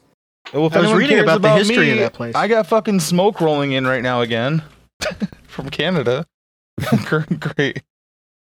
well, 0.54 0.66
if 0.66 0.74
I 0.74 0.78
was 0.78 0.86
anyone 0.86 0.98
reading 0.98 1.18
cares 1.18 1.24
about 1.24 1.42
the 1.42 1.54
history 1.54 1.78
me, 1.78 1.92
of 1.92 2.00
that 2.00 2.14
place. 2.14 2.36
I 2.36 2.48
got 2.48 2.68
fucking 2.68 3.00
smoke 3.02 3.40
rolling 3.40 3.72
in 3.74 3.86
right 3.86 4.02
now 4.02 4.22
again 4.22 4.64
from 5.44 5.70
Canada. 5.70 6.26
Great. 7.40 7.84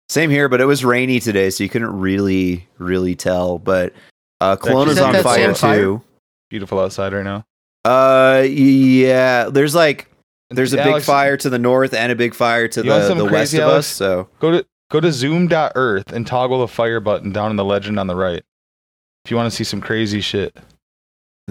Same 0.10 0.30
here, 0.30 0.48
but 0.48 0.62
it 0.62 0.66
was 0.66 0.86
rainy 0.86 1.20
today, 1.20 1.50
so 1.50 1.64
you 1.64 1.70
couldn't 1.70 2.00
really, 2.00 2.68
really 2.78 3.16
tell. 3.16 3.60
But 3.60 3.94
uh, 4.40 4.56
Kelowna's 4.56 4.94
Is 4.94 5.00
on 5.00 5.14
fire 5.22 5.54
same 5.54 5.56
fire? 5.56 5.80
too. 5.80 6.02
Beautiful 6.50 6.80
outside 6.80 7.12
right 7.12 7.26
now. 7.26 7.44
Uh, 7.84 8.44
yeah. 8.44 9.50
There's 9.50 9.76
like 9.76 10.10
there's 10.50 10.74
a 10.74 10.78
big 10.78 11.04
fire 11.04 11.38
to 11.38 11.50
the 11.50 11.60
north 11.60 11.94
and 11.94 12.12
a 12.12 12.16
big 12.16 12.34
fire 12.34 12.68
to 12.68 12.82
the, 12.82 13.14
the 13.14 13.24
west 13.26 13.30
crazy, 13.30 13.58
of 13.58 13.64
Alex? 13.64 13.78
us. 13.80 13.88
So 13.88 14.30
Go 14.40 14.52
to 14.52 14.66
go 14.90 15.00
to 15.00 15.12
zoom.earth 15.12 16.12
and 16.12 16.26
toggle 16.26 16.60
the 16.60 16.68
fire 16.68 17.00
button 17.00 17.32
down 17.32 17.52
in 17.52 17.58
the 17.58 17.66
legend 17.66 18.00
on 18.00 18.08
the 18.08 18.16
right. 18.16 18.44
If 19.26 19.32
you 19.32 19.38
want 19.38 19.52
to 19.52 19.56
see 19.56 19.66
some 19.66 19.82
crazy 19.82 20.22
shit. 20.22 20.56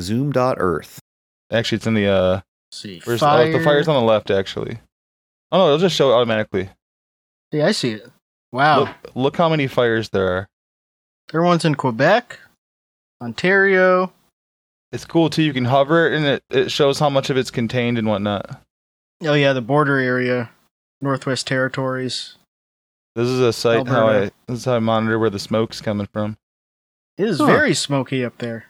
zoom.earth. 0.01 1.01
Actually, 1.53 1.77
it's 1.77 1.87
in 1.87 1.95
the 1.95 2.07
uh 2.09 2.41
see. 2.73 3.01
where's 3.05 3.21
Fire. 3.21 3.49
oh, 3.49 3.53
the 3.53 3.63
fire's 3.63 3.89
on 3.89 3.95
the 3.95 4.07
left 4.07 4.31
actually. 4.31 4.79
Oh 5.53 5.59
no, 5.59 5.67
it'll 5.67 5.79
just 5.79 5.95
show 5.95 6.11
it 6.11 6.15
automatically. 6.15 6.71
Yeah, 7.53 7.67
I 7.67 7.73
see 7.73 7.93
it. 7.93 8.11
Wow. 8.53 8.81
Look 8.81 8.89
look 9.15 9.37
how 9.37 9.49
many 9.49 9.67
fires 9.67 10.09
there 10.09 10.29
are. 10.29 10.49
There 11.29 11.41
are 11.41 11.45
ones 11.45 11.65
in 11.65 11.75
Quebec, 11.75 12.39
Ontario. 13.21 14.13
It's 14.93 15.05
cool 15.05 15.29
too. 15.29 15.43
You 15.43 15.53
can 15.53 15.65
hover 15.67 16.07
it 16.07 16.17
and 16.17 16.25
it, 16.25 16.43
it 16.51 16.71
shows 16.71 16.99
how 16.99 17.11
much 17.11 17.29
of 17.29 17.37
it's 17.37 17.51
contained 17.51 17.99
and 17.99 18.09
whatnot. 18.09 18.63
Oh 19.23 19.35
yeah, 19.35 19.53
the 19.53 19.63
border 19.63 19.97
area, 19.99 20.51
Northwest 21.01 21.47
Territories. 21.47 22.37
This 23.15 23.29
is 23.29 23.41
a 23.41 23.53
site 23.53 23.87
how 23.89 24.09
I 24.09 24.21
this 24.47 24.59
is 24.59 24.65
how 24.67 24.75
I 24.77 24.79
monitor 24.79 25.19
where 25.19 25.31
the 25.31 25.39
smoke's 25.39 25.81
coming 25.81 26.07
from. 26.13 26.37
It 27.17 27.27
is 27.29 27.39
Huh. 27.39 27.47
very 27.47 27.75
smoky 27.75 28.25
up 28.25 28.39
there. 28.39 28.67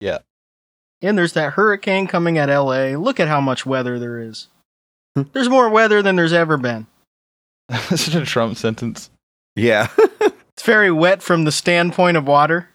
Yeah. 0.00 0.18
And 1.00 1.16
there's 1.16 1.32
that 1.32 1.54
hurricane 1.54 2.06
coming 2.06 2.36
at 2.38 2.50
LA. 2.50 2.96
Look 2.96 3.18
at 3.18 3.28
how 3.28 3.40
much 3.40 3.64
weather 3.66 3.98
there 3.98 4.18
is. 4.18 4.48
there's 5.14 5.48
more 5.48 5.68
weather 5.68 6.02
than 6.02 6.16
there's 6.16 6.32
ever 6.32 6.56
been. 6.56 6.86
Such 7.88 8.14
a 8.14 8.24
Trump 8.26 8.56
sentence. 8.56 9.10
Yeah. 9.56 9.88
It's 10.54 10.66
very 10.66 10.92
wet 10.92 11.22
from 11.22 11.44
the 11.44 11.50
standpoint 11.50 12.16
of 12.18 12.26
water. 12.26 12.68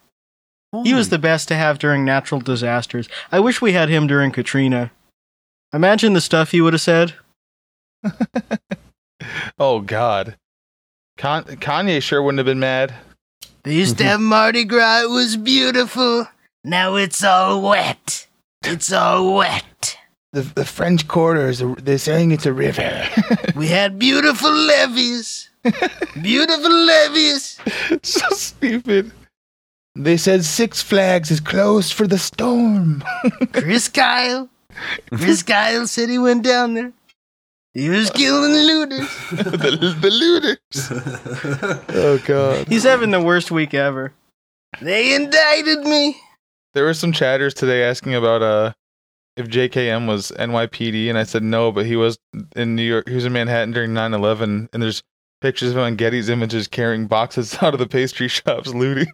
He 0.83 0.89
Hmm. 0.91 0.97
was 0.97 1.09
the 1.09 1.19
best 1.19 1.47
to 1.49 1.55
have 1.55 1.77
during 1.79 2.03
natural 2.03 2.41
disasters. 2.41 3.07
I 3.31 3.39
wish 3.39 3.61
we 3.61 3.73
had 3.73 3.87
him 3.87 4.07
during 4.07 4.31
Katrina. 4.31 4.91
Imagine 5.73 6.13
the 6.13 6.21
stuff 6.21 6.51
he 6.51 6.61
would 6.61 6.73
have 6.73 6.81
said. 6.81 7.13
oh 9.59 9.81
God. 9.81 10.37
Con- 11.17 11.43
Kanye 11.43 12.01
sure 12.01 12.21
wouldn't 12.21 12.39
have 12.39 12.45
been 12.45 12.59
mad. 12.59 12.93
They 13.63 13.73
used 13.75 13.97
to 13.97 14.03
have 14.05 14.21
Mardi 14.21 14.63
Gras. 14.63 15.03
It 15.03 15.09
was 15.09 15.35
beautiful. 15.35 16.27
Now 16.63 16.95
it's 16.95 17.23
all 17.23 17.61
wet. 17.61 18.27
It's 18.63 18.91
all 18.91 19.35
wet. 19.35 19.97
The, 20.33 20.41
the 20.41 20.65
French 20.65 21.07
Quarter 21.07 21.47
is 21.47 21.61
a, 21.61 21.75
they're 21.75 21.97
saying 21.97 22.31
it's 22.31 22.45
a 22.45 22.53
river. 22.53 23.07
We 23.55 23.67
had 23.67 23.97
beautiful 23.97 24.51
levees. 24.51 25.49
beautiful 26.21 26.71
levees. 26.71 27.59
so 28.03 28.29
stupid. 28.29 29.11
They 29.95 30.15
said 30.15 30.45
Six 30.45 30.81
Flags 30.83 31.31
is 31.31 31.39
closed 31.39 31.93
for 31.93 32.05
the 32.05 32.19
storm. 32.19 33.03
Chris 33.51 33.87
Kyle. 33.87 34.47
Chris 35.13 35.43
guy 35.43 35.83
said 35.85 36.09
he 36.09 36.17
went 36.17 36.43
down 36.43 36.73
there. 36.73 36.93
He 37.73 37.89
was 37.89 38.09
killing 38.09 38.53
looters. 38.53 39.07
the, 39.31 39.97
the 40.01 40.09
looters. 40.09 40.57
Oh 41.95 42.17
God. 42.25 42.67
He's 42.67 42.83
having 42.83 43.11
the 43.11 43.21
worst 43.21 43.51
week 43.51 43.73
ever. 43.73 44.13
They 44.81 45.13
indicted 45.13 45.79
me. 45.79 46.17
There 46.73 46.85
were 46.85 46.95
some 46.95 47.11
chatters 47.11 47.53
today 47.53 47.83
asking 47.83 48.15
about 48.15 48.41
uh 48.41 48.73
if 49.35 49.47
JKM 49.47 50.07
was 50.07 50.31
NYPD, 50.31 51.09
and 51.09 51.17
I 51.17 51.23
said 51.23 51.43
no, 51.43 51.71
but 51.71 51.85
he 51.85 51.95
was 51.95 52.17
in 52.55 52.75
New 52.75 52.81
York. 52.81 53.07
He 53.07 53.13
was 53.13 53.25
in 53.25 53.33
Manhattan 53.33 53.71
during 53.71 53.91
9/11, 53.91 54.69
and 54.73 54.81
there's 54.81 55.03
pictures 55.41 55.69
of 55.71 55.77
him 55.77 55.83
on 55.83 55.95
Getty's 55.95 56.29
images 56.29 56.67
carrying 56.67 57.05
boxes 57.05 57.55
out 57.61 57.75
of 57.75 57.79
the 57.79 57.87
pastry 57.87 58.27
shops, 58.27 58.73
looting. 58.73 59.05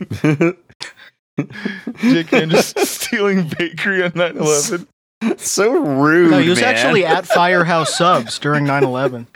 JKM 1.38 2.52
just 2.52 2.80
stealing 2.80 3.50
bakery 3.58 4.04
on 4.04 4.12
9/11. 4.12 4.88
so 5.38 5.72
rude. 5.72 6.32
No, 6.32 6.40
he 6.40 6.50
was 6.50 6.62
man. 6.62 6.76
actually 6.76 7.06
at 7.06 7.26
Firehouse 7.34 7.96
Subs 7.96 8.40
during 8.40 8.66
9 8.66 8.84
11. 8.84 9.28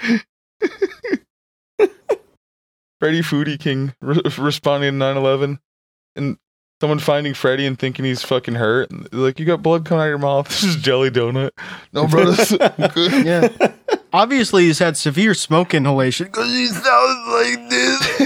Freddie 3.00 3.22
Foodie 3.22 3.60
King 3.60 3.94
re- 4.02 4.22
responding 4.38 5.00
to 5.00 5.06
9/11, 5.06 5.60
and 6.16 6.38
someone 6.82 7.00
finding 7.00 7.34
Freddie 7.34 7.66
and 7.66 7.78
thinking 7.78 8.06
he's 8.06 8.24
fucking 8.24 8.56
hurt. 8.56 8.90
And 8.90 9.08
like, 9.14 9.40
you 9.40 9.46
got 9.46 9.62
blood 9.62 9.86
coming 9.86 10.02
out 10.02 10.06
of 10.06 10.10
your 10.10 10.18
mouth. 10.18 10.48
This 10.50 10.64
is 10.64 10.76
jelly 10.78 11.12
donut. 11.12 11.52
No, 11.94 12.08
bro, 12.08 12.32
this. 12.32 12.52
Yeah. 13.24 13.50
Obviously, 14.14 14.64
he's 14.64 14.80
had 14.80 14.98
severe 14.98 15.34
smoke 15.34 15.74
inhalation 15.74 16.26
because 16.28 16.50
he 16.52 16.68
sounds 16.68 17.28
like 17.28 17.70
this. 17.70 18.18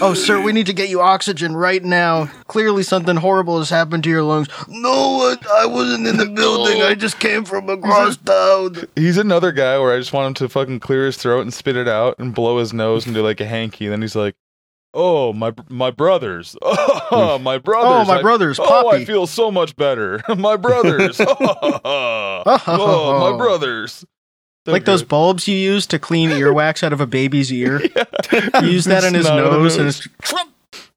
Oh, 0.00 0.14
sir, 0.14 0.40
we 0.40 0.52
need 0.52 0.66
to 0.66 0.72
get 0.72 0.88
you 0.88 1.00
oxygen 1.00 1.54
right 1.54 1.82
now. 1.82 2.26
Clearly, 2.46 2.82
something 2.82 3.16
horrible 3.16 3.58
has 3.58 3.70
happened 3.70 4.04
to 4.04 4.10
your 4.10 4.22
lungs. 4.22 4.48
No, 4.68 5.36
I 5.52 5.66
wasn't 5.66 6.06
in 6.06 6.16
the 6.16 6.26
building. 6.26 6.82
I 6.82 6.94
just 6.94 7.18
came 7.20 7.44
from 7.44 7.68
across 7.68 8.16
town. 8.16 8.76
He's 8.96 9.16
another 9.18 9.52
guy 9.52 9.78
where 9.78 9.92
I 9.94 9.98
just 9.98 10.12
want 10.12 10.28
him 10.28 10.34
to 10.34 10.48
fucking 10.48 10.80
clear 10.80 11.06
his 11.06 11.16
throat 11.16 11.42
and 11.42 11.52
spit 11.54 11.76
it 11.76 11.88
out 11.88 12.16
and 12.18 12.34
blow 12.34 12.58
his 12.58 12.72
nose 12.72 13.06
and 13.06 13.14
do 13.14 13.22
like 13.22 13.40
a 13.40 13.46
hanky. 13.46 13.86
Then 13.88 14.02
he's 14.02 14.16
like, 14.16 14.34
"Oh 14.94 15.32
my 15.32 15.52
my 15.68 15.90
brothers, 15.90 16.56
oh 16.62 17.38
my 17.40 17.54
oh, 17.56 17.58
brothers, 17.58 17.92
Oh, 17.92 18.04
my 18.04 18.18
I- 18.18 18.22
brothers, 18.22 18.58
Oh, 18.60 18.90
I 18.90 19.04
feel 19.04 19.26
so 19.26 19.50
much 19.50 19.76
better. 19.76 20.22
my 20.36 20.56
brothers, 20.56 21.20
oh 21.20 22.42
my 23.30 23.36
brothers." 23.36 24.04
So 24.66 24.72
like 24.72 24.84
those 24.84 25.02
bulbs 25.02 25.48
you 25.48 25.56
use 25.56 25.86
to 25.86 25.98
clean 25.98 26.30
earwax 26.40 26.82
out 26.82 26.92
of 26.92 27.00
a 27.00 27.06
baby's 27.06 27.52
ear. 27.52 27.80
You 28.62 28.68
use 28.68 28.84
that 28.84 29.02
in 29.04 29.14
his 29.14 29.26
nose, 29.26 29.76
and 29.76 29.88
it's. 29.88 30.06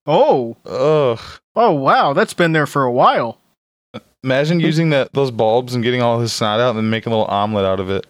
Oh, 0.05 0.55
Ugh. 0.65 1.19
oh 1.55 1.71
wow, 1.71 2.13
that's 2.13 2.33
been 2.33 2.51
there 2.51 2.67
for 2.67 2.83
a 2.83 2.91
while. 2.91 3.39
Imagine 4.23 4.59
using 4.59 4.89
that 4.91 5.11
those 5.13 5.31
bulbs 5.31 5.73
and 5.73 5.83
getting 5.83 6.01
all 6.01 6.19
his 6.19 6.31
snot 6.33 6.59
out 6.59 6.69
and 6.71 6.77
then 6.77 6.89
making 6.89 7.11
a 7.11 7.15
little 7.15 7.31
omelet 7.31 7.65
out 7.65 7.79
of 7.79 7.89
it. 7.89 8.05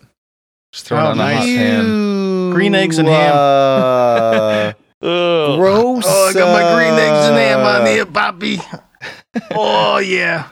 Just 0.74 0.88
throwing 0.88 1.06
Oh, 1.06 1.10
it 1.10 1.12
on 1.12 1.20
a 1.20 1.24
hot 1.36 1.36
nice. 1.36 1.46
pan. 1.58 2.50
Green 2.52 2.76
eggs 2.76 2.98
and 2.98 3.08
ham. 3.08 3.34
Uh, 3.36 4.74
gross. 5.02 6.04
Oh, 6.06 6.30
I 6.30 6.34
got 6.34 6.52
my 6.52 6.76
green 6.76 6.94
eggs 7.00 7.26
and 7.28 7.38
ham 7.38 7.60
on 7.60 7.82
uh, 7.82 7.86
here, 7.86 8.06
Poppy. 8.06 8.60
Oh 9.52 9.98
yeah, 10.00 10.50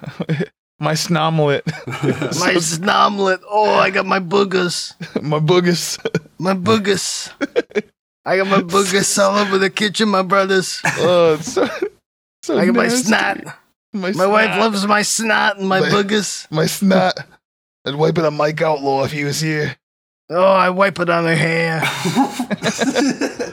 My 0.82 0.94
snomelet. 0.94 1.62
my 1.88 2.56
snomlet. 2.58 3.40
Oh, 3.48 3.76
I 3.76 3.92
got 3.92 4.06
my 4.08 4.20
boogers, 4.20 4.94
my 5.22 5.40
boogus. 5.40 6.00
my 6.40 6.56
boogers. 6.56 7.30
I 8.26 8.38
got 8.38 8.48
my 8.48 8.62
boogers 8.62 9.18
all 9.22 9.38
over 9.38 9.60
the 9.60 9.70
kitchen, 9.70 10.10
my 10.10 10.24
brothers. 10.24 10.82
Oh, 10.98 11.36
it's 11.36 11.54
so, 11.54 11.68
so 12.42 12.58
I 12.58 12.66
got 12.66 12.74
my 12.76 12.84
nasty. 12.88 13.08
snot. 13.10 13.38
My, 13.94 14.12
My 14.14 14.26
wife 14.26 14.58
loves 14.58 14.88
my 14.88 15.04
snot 15.04 15.60
and 15.60 15.70
my 15.70 15.82
My- 15.82 15.90
boogers. 15.90 16.50
my 16.50 16.66
snot. 16.66 17.14
I'd 17.86 17.96
wipe 17.96 18.18
it 18.18 18.26
on 18.26 18.36
Mike 18.36 18.62
Outlaw 18.62 19.04
if 19.04 19.12
he 19.12 19.24
was 19.24 19.40
here. 19.40 19.76
Oh, 20.30 20.44
I 20.44 20.70
wipe 20.72 21.00
it 21.00 21.10
on 21.10 21.26
her 21.26 21.36
hair. 21.36 21.82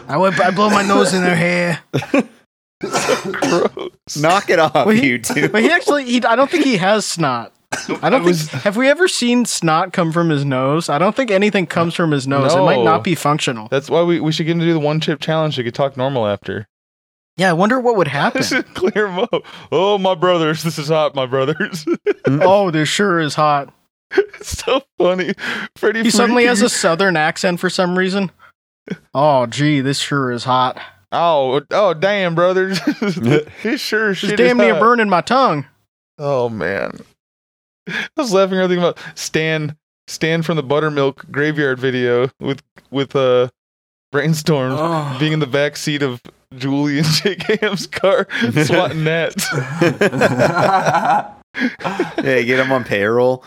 I 0.08 0.16
wipe. 0.16 0.38
I 0.40 0.50
blow 0.50 0.70
my 0.70 0.82
nose 0.82 1.12
in 1.12 1.22
her 1.22 1.34
hair. 1.36 1.82
Gross. 2.80 4.16
Knock 4.16 4.50
it 4.50 4.58
off, 4.58 4.74
Well, 4.74 4.88
he- 4.90 5.08
you 5.08 5.18
two. 5.22 5.48
But 5.48 5.62
he 5.62 5.70
actually, 5.70 6.04
he, 6.04 6.22
I 6.24 6.36
don't 6.36 6.50
think 6.50 6.64
he 6.64 6.76
has 6.76 7.04
snot. 7.06 7.52
I 8.02 8.08
don't 8.10 8.22
was- 8.24 8.48
think. 8.48 8.62
Have 8.62 8.76
we 8.76 8.88
ever 8.88 9.08
seen 9.08 9.44
snot 9.44 9.92
come 9.92 10.12
from 10.12 10.30
his 10.30 10.44
nose? 10.44 10.88
I 10.88 10.98
don't 10.98 11.14
think 11.14 11.30
anything 11.30 11.66
comes 11.66 11.94
from 11.94 12.10
his 12.10 12.26
nose. 12.26 12.54
It 12.54 12.58
might 12.60 12.82
not 12.84 13.04
be 13.04 13.14
functional. 13.14 13.68
That's 13.68 13.90
why 13.90 14.02
we, 14.02 14.20
we 14.20 14.32
should 14.32 14.46
get 14.46 14.52
him 14.52 14.60
to 14.60 14.64
do 14.66 14.72
the 14.72 14.78
one 14.80 15.00
chip 15.00 15.20
challenge. 15.20 15.54
So 15.56 15.60
he 15.62 15.64
could 15.64 15.74
talk 15.74 15.96
normal 15.96 16.26
after. 16.26 16.66
Yeah, 17.36 17.50
I 17.50 17.52
wonder 17.52 17.78
what 17.78 17.96
would 17.96 18.08
happen. 18.08 18.40
This 18.40 18.52
is 18.52 18.64
Clear 18.74 19.06
him 19.08 19.18
up. 19.20 19.42
Oh, 19.70 19.96
my 19.98 20.14
brothers. 20.14 20.62
This 20.62 20.78
is 20.78 20.88
hot, 20.88 21.14
my 21.14 21.26
brothers. 21.26 21.84
oh, 22.26 22.70
this 22.70 22.88
sure 22.88 23.20
is 23.20 23.34
hot. 23.34 23.72
it's 24.10 24.58
so 24.64 24.82
funny. 24.98 25.34
Freddie 25.76 26.02
He 26.02 26.10
suddenly 26.10 26.46
has 26.46 26.62
a 26.62 26.68
southern 26.68 27.16
accent 27.16 27.60
for 27.60 27.68
some 27.70 27.96
reason. 27.98 28.30
Oh, 29.14 29.46
gee, 29.46 29.80
this 29.82 29.98
sure 29.98 30.30
is 30.32 30.44
hot. 30.44 30.80
Oh, 31.10 31.60
oh, 31.70 31.94
damn, 31.94 32.34
brothers. 32.34 32.78
he 33.62 33.76
sure 33.76 34.12
Just 34.12 34.20
shit 34.30 34.36
damn 34.36 34.60
is 34.60 34.64
near 34.64 34.74
hot. 34.74 34.80
burning 34.80 35.08
my 35.08 35.20
tongue. 35.22 35.64
Oh 36.18 36.48
man, 36.48 36.98
I 37.88 38.06
was 38.16 38.32
laughing 38.32 38.58
everything 38.58 38.82
about 38.84 38.98
Stan. 39.14 39.76
Stan 40.08 40.42
from 40.42 40.56
the 40.56 40.62
Buttermilk 40.62 41.24
Graveyard 41.30 41.78
video 41.78 42.28
with 42.40 42.62
with 42.90 43.14
uh 43.14 43.48
brainstorm 44.10 44.72
Oh. 44.72 45.16
being 45.20 45.32
in 45.34 45.38
the 45.40 45.46
back 45.46 45.76
seat 45.76 46.02
of 46.02 46.20
Julie 46.56 46.98
and 46.98 47.06
Jake 47.22 47.42
Ham's 47.60 47.86
car 47.86 48.26
swatting 48.64 49.04
gnats. 49.04 49.46
hey, 51.54 52.44
get 52.44 52.58
him 52.58 52.72
on 52.72 52.84
payroll. 52.84 53.44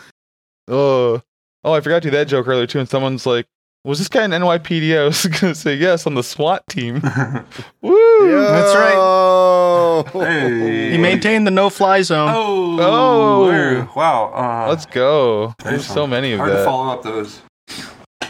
Oh, 0.67 1.21
oh, 1.63 1.73
I 1.73 1.81
forgot 1.81 2.03
to 2.03 2.07
do 2.11 2.15
that 2.17 2.27
joke 2.27 2.47
earlier 2.47 2.67
too. 2.67 2.79
And 2.79 2.87
someone's 2.89 3.25
like, 3.25 3.47
"Was 3.83 3.99
this 3.99 4.07
guy 4.07 4.23
an 4.23 4.31
NYPD?" 4.31 4.97
I 4.99 5.03
was 5.05 5.25
gonna 5.41 5.55
say 5.55 5.75
yes 5.75 6.05
on 6.07 6.13
the 6.15 6.23
SWAT 6.23 6.63
team. 6.67 6.95
Woo! 7.81 8.31
That's 8.31 8.75
right. 8.75 10.03
right. 10.13 10.27
Hey. 10.27 10.91
He 10.91 10.97
maintained 10.97 11.45
the 11.47 11.51
no-fly 11.51 12.01
zone. 12.01 12.29
Oh, 12.33 12.77
Oh. 12.79 13.87
wow. 13.95 14.31
Uh, 14.33 14.69
Let's 14.69 14.85
go. 14.85 15.53
There's 15.63 15.85
so 15.85 16.05
many 16.07 16.31
of 16.33 16.39
them. 16.39 16.47
Hard 16.47 16.57
to 16.59 16.63
follow 16.65 16.93
up 16.93 17.03
those. 17.03 17.41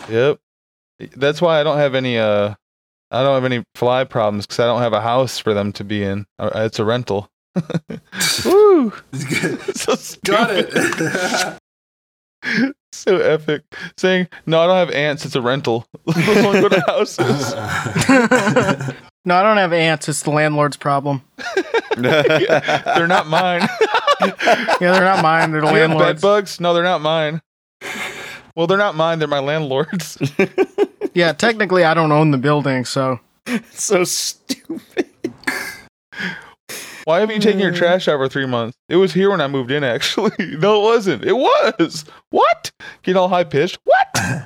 Yep. 0.09 0.39
That's 1.15 1.41
why 1.41 1.59
I 1.59 1.63
don't 1.63 1.77
have 1.77 1.95
any 1.95 2.17
uh 2.17 2.53
I 3.11 3.23
don't 3.23 3.33
have 3.35 3.45
any 3.45 3.63
fly 3.75 4.03
problems 4.03 4.45
cuz 4.45 4.59
I 4.59 4.65
don't 4.65 4.81
have 4.81 4.93
a 4.93 5.01
house 5.01 5.37
for 5.39 5.53
them 5.53 5.71
to 5.73 5.83
be 5.83 6.03
in. 6.03 6.25
Uh, 6.39 6.49
It's 6.55 6.79
a 6.79 6.85
rental. 6.85 7.29
Woo! 8.45 8.93
so 9.73 9.95
Got 10.25 10.51
it. 10.53 11.57
So 12.93 13.17
epic. 13.19 13.63
Saying, 13.97 14.27
"No, 14.45 14.59
I 14.59 14.67
don't 14.67 14.75
have 14.75 14.91
ants. 14.91 15.25
It's 15.25 15.35
a 15.35 15.41
rental." 15.41 15.85
I 16.13 16.43
want 16.43 16.59
go 16.61 16.67
to 16.67 16.81
houses. 16.87 17.53
no, 19.25 19.35
I 19.35 19.43
don't 19.43 19.55
have 19.55 19.71
ants. 19.71 20.09
It's 20.09 20.23
the 20.23 20.29
landlord's 20.29 20.75
problem. 20.75 21.21
They're 21.95 23.07
not 23.07 23.27
mine. 23.27 23.61
Yeah, 24.21 24.91
they're 24.91 25.01
not 25.01 25.23
mine. 25.23 25.51
They're 25.51 25.61
the 25.61 25.67
Do 25.67 25.73
you 25.73 25.79
have 25.79 25.89
bed 25.91 25.95
landlord's. 25.97 26.21
bugs? 26.21 26.59
No, 26.59 26.73
they're 26.73 26.83
not 26.83 27.01
mine. 27.01 27.41
Well, 28.55 28.67
they're 28.67 28.77
not 28.77 28.95
mine. 28.95 29.19
They're 29.19 29.27
my 29.27 29.39
landlord's. 29.39 30.17
Yeah, 31.13 31.31
technically, 31.33 31.83
I 31.85 31.93
don't 31.93 32.11
own 32.11 32.31
the 32.31 32.37
building, 32.37 32.85
so 32.85 33.19
it's 33.47 33.83
so 33.83 34.03
stupid. 34.03 35.09
Why 37.11 37.19
haven't 37.19 37.35
you 37.35 37.41
taken 37.41 37.59
your 37.59 37.73
trash 37.73 38.07
out 38.07 38.17
for 38.19 38.29
three 38.29 38.45
months? 38.45 38.77
It 38.87 38.95
was 38.95 39.11
here 39.11 39.29
when 39.31 39.41
I 39.41 39.47
moved 39.47 39.69
in, 39.69 39.83
actually. 39.83 40.31
No, 40.39 40.79
it 40.79 40.83
wasn't. 40.83 41.25
It 41.25 41.33
was. 41.33 42.05
What? 42.29 42.71
Getting 43.03 43.17
all 43.19 43.27
high 43.27 43.43
pitched? 43.43 43.79
What? 43.83 44.45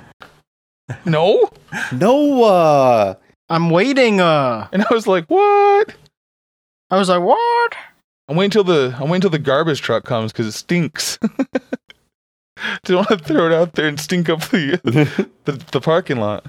no. 1.06 1.52
Noah. 1.92 3.18
I'm 3.50 3.70
waiting. 3.70 4.20
Uh, 4.20 4.68
And 4.72 4.84
I 4.84 4.92
was 4.92 5.06
like, 5.06 5.26
what? 5.28 5.94
I 6.90 6.98
was 6.98 7.08
like, 7.08 7.22
what? 7.22 7.76
I'm 8.28 8.36
waiting 8.36 8.50
till 8.50 8.64
the 8.64 8.96
I'm 9.00 9.10
waiting 9.10 9.22
till 9.22 9.30
the 9.30 9.38
garbage 9.38 9.82
truck 9.84 10.04
comes 10.04 10.32
because 10.32 10.48
it 10.48 10.54
stinks. 10.54 11.20
Don't 12.86 12.98
want 12.98 13.10
to 13.10 13.18
throw 13.20 13.46
it 13.46 13.54
out 13.54 13.74
there 13.74 13.88
and 13.88 14.00
stink 14.00 14.28
up 14.28 14.40
the, 14.50 14.80
the 15.44 15.54
the 15.72 15.82
parking 15.82 16.18
lot. 16.18 16.46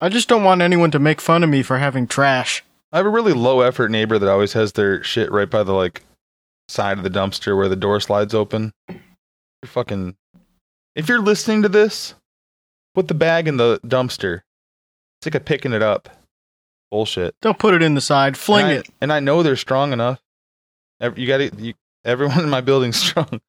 I 0.00 0.08
just 0.08 0.28
don't 0.28 0.44
want 0.44 0.62
anyone 0.62 0.90
to 0.92 0.98
make 0.98 1.20
fun 1.20 1.42
of 1.44 1.50
me 1.50 1.62
for 1.62 1.76
having 1.78 2.06
trash. 2.06 2.62
I 2.92 2.98
have 2.98 3.06
a 3.06 3.10
really 3.10 3.32
low 3.32 3.60
effort 3.60 3.90
neighbor 3.90 4.18
that 4.18 4.28
always 4.30 4.52
has 4.54 4.72
their 4.72 5.02
shit 5.02 5.30
right 5.32 5.50
by 5.50 5.62
the 5.62 5.72
like 5.72 6.02
side 6.68 6.98
of 6.98 7.04
the 7.04 7.10
dumpster 7.10 7.56
where 7.56 7.68
the 7.68 7.76
door 7.76 8.00
slides 8.00 8.34
open. 8.34 8.72
You're 8.88 8.98
fucking 9.66 10.16
if 10.94 11.08
you're 11.08 11.20
listening 11.20 11.62
to 11.62 11.68
this, 11.68 12.14
put 12.94 13.08
the 13.08 13.14
bag 13.14 13.48
in 13.48 13.56
the 13.56 13.80
dumpster. 13.84 14.40
It's 15.20 15.26
like 15.26 15.34
a 15.34 15.40
picking 15.40 15.72
it 15.72 15.82
up. 15.82 16.08
Bullshit. 16.90 17.34
Don't 17.42 17.58
put 17.58 17.74
it 17.74 17.82
in 17.82 17.94
the 17.94 18.00
side. 18.00 18.36
Fling 18.36 18.64
and 18.66 18.72
I, 18.72 18.76
it. 18.76 18.88
And 19.00 19.12
I 19.12 19.20
know 19.20 19.42
they're 19.42 19.56
strong 19.56 19.92
enough. 19.92 20.20
Ev- 21.00 21.18
You 21.18 21.26
got 21.26 21.38
to. 21.38 21.74
Everyone 22.04 22.38
in 22.40 22.48
my 22.50 22.60
building's 22.60 22.96
strong. 22.96 23.40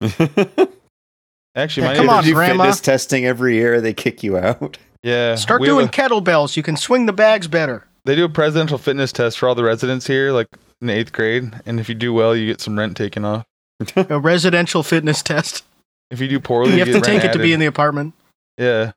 Actually, 0.00 1.86
Yeah, 1.86 1.90
my 1.92 1.96
come 1.96 2.06
neighbors- 2.06 2.08
on, 2.08 2.24
do 2.24 2.32
Grandma. 2.34 2.62
fitness 2.64 2.80
testing 2.80 3.26
every 3.26 3.54
year. 3.56 3.80
They 3.80 3.92
kick 3.94 4.22
you 4.22 4.36
out. 4.38 4.78
Yeah, 5.02 5.34
Start 5.34 5.62
doing 5.62 5.86
a- 5.88 5.90
kettlebells. 5.90 6.56
You 6.56 6.62
can 6.62 6.76
swing 6.76 7.06
the 7.06 7.12
bags 7.12 7.46
better. 7.46 7.86
They 8.04 8.14
do 8.14 8.24
a 8.24 8.28
presidential 8.28 8.78
fitness 8.78 9.12
test 9.12 9.38
for 9.38 9.48
all 9.48 9.54
the 9.54 9.64
residents 9.64 10.06
here, 10.06 10.32
like 10.32 10.48
in 10.80 10.90
eighth 10.90 11.12
grade. 11.12 11.52
And 11.66 11.80
if 11.80 11.88
you 11.88 11.94
do 11.94 12.12
well, 12.12 12.34
you 12.36 12.46
get 12.46 12.60
some 12.60 12.78
rent 12.78 12.96
taken 12.96 13.24
off. 13.24 13.44
A 13.96 14.18
residential 14.20 14.82
fitness 14.82 15.22
test. 15.22 15.64
If 16.10 16.20
you 16.20 16.28
do 16.28 16.38
poorly, 16.38 16.72
You 16.74 16.78
have 16.78 16.88
to 16.88 17.00
take 17.00 17.24
it 17.24 17.32
to 17.32 17.38
be 17.38 17.52
in 17.52 17.60
the 17.60 17.66
apartment. 17.66 18.14
Yeah. 18.56 18.92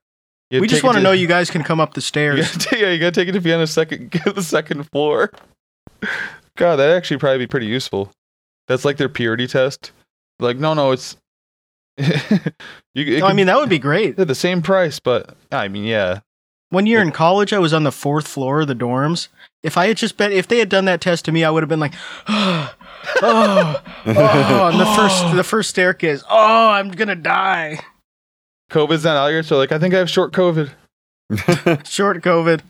You 0.51 0.61
We 0.61 0.67
just 0.67 0.83
want 0.83 0.97
to 0.97 1.03
know 1.03 1.11
you 1.13 1.27
guys 1.27 1.49
can 1.49 1.63
come 1.63 1.79
up 1.79 1.93
the 1.93 2.01
stairs. 2.01 2.39
gotta, 2.39 2.59
ta- 2.69 2.75
yeah, 2.79 2.91
you 2.91 2.99
gotta 2.99 3.11
take 3.11 3.27
it 3.27 3.31
to 3.33 3.41
be 3.41 3.51
on 3.53 3.59
the 3.59 3.67
second, 3.67 4.11
the 4.35 4.43
second 4.43 4.83
floor. 4.91 5.31
God, 6.57 6.75
that 6.77 6.89
actually 6.95 7.17
probably 7.17 7.39
be 7.39 7.47
pretty 7.47 7.65
useful. 7.65 8.11
That's 8.67 8.85
like 8.85 8.97
their 8.97 9.09
purity 9.09 9.47
test. 9.47 9.91
Like, 10.39 10.57
no, 10.57 10.73
no, 10.73 10.91
it's. 10.91 11.17
you, 11.97 12.05
it 12.95 13.19
No, 13.21 13.25
I 13.27 13.33
mean, 13.33 13.47
that 13.47 13.57
would 13.57 13.69
be 13.69 13.79
great. 13.79 14.15
they're 14.15 14.25
the 14.25 14.35
same 14.35 14.61
price, 14.61 14.99
but 14.99 15.35
I 15.51 15.67
mean, 15.67 15.83
yeah, 15.85 16.19
One 16.69 16.85
year 16.85 17.01
in 17.01 17.11
college, 17.11 17.53
I 17.53 17.59
was 17.59 17.73
on 17.73 17.83
the 17.83 17.91
fourth 17.91 18.27
floor 18.27 18.61
of 18.61 18.67
the 18.67 18.75
dorms. 18.75 19.29
If 19.63 19.77
I 19.77 19.87
had 19.87 19.97
just 19.97 20.17
been, 20.17 20.31
if 20.31 20.47
they 20.47 20.59
had 20.59 20.69
done 20.69 20.85
that 20.85 20.99
test 21.01 21.25
to 21.25 21.31
me, 21.31 21.43
I 21.43 21.49
would 21.49 21.63
have 21.63 21.69
been 21.69 21.79
like, 21.79 21.93
oh, 22.27 22.73
oh, 23.21 23.81
oh, 24.05 24.61
on 24.63 24.77
the 24.77 24.85
first, 24.85 25.35
the 25.35 25.43
first 25.43 25.69
staircase. 25.69 26.23
Oh, 26.29 26.69
I'm 26.69 26.89
gonna 26.91 27.15
die. 27.15 27.79
COVID's 28.69 29.05
not 29.05 29.15
out 29.15 29.29
here, 29.29 29.43
so 29.43 29.57
like, 29.57 29.71
I 29.71 29.79
think 29.79 29.93
I 29.93 29.97
have 29.99 30.09
short 30.09 30.33
COVID. 30.33 30.71
Short 31.85 32.21
COVID. 32.23 32.61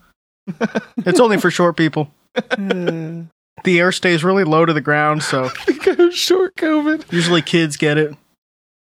it's 1.05 1.19
only 1.19 1.37
for 1.37 1.51
short 1.51 1.75
people. 1.77 2.09
Hmm. 2.55 3.23
The 3.63 3.79
air 3.79 3.91
stays 3.91 4.23
really 4.23 4.43
low 4.43 4.65
to 4.65 4.73
the 4.73 4.81
ground, 4.81 5.23
so 5.23 5.45
I 5.45 5.49
think 5.49 5.87
I 5.87 6.03
have 6.03 6.13
short 6.15 6.55
COVID. 6.55 7.11
usually 7.11 7.41
kids 7.41 7.77
get 7.77 7.97
it. 7.97 8.15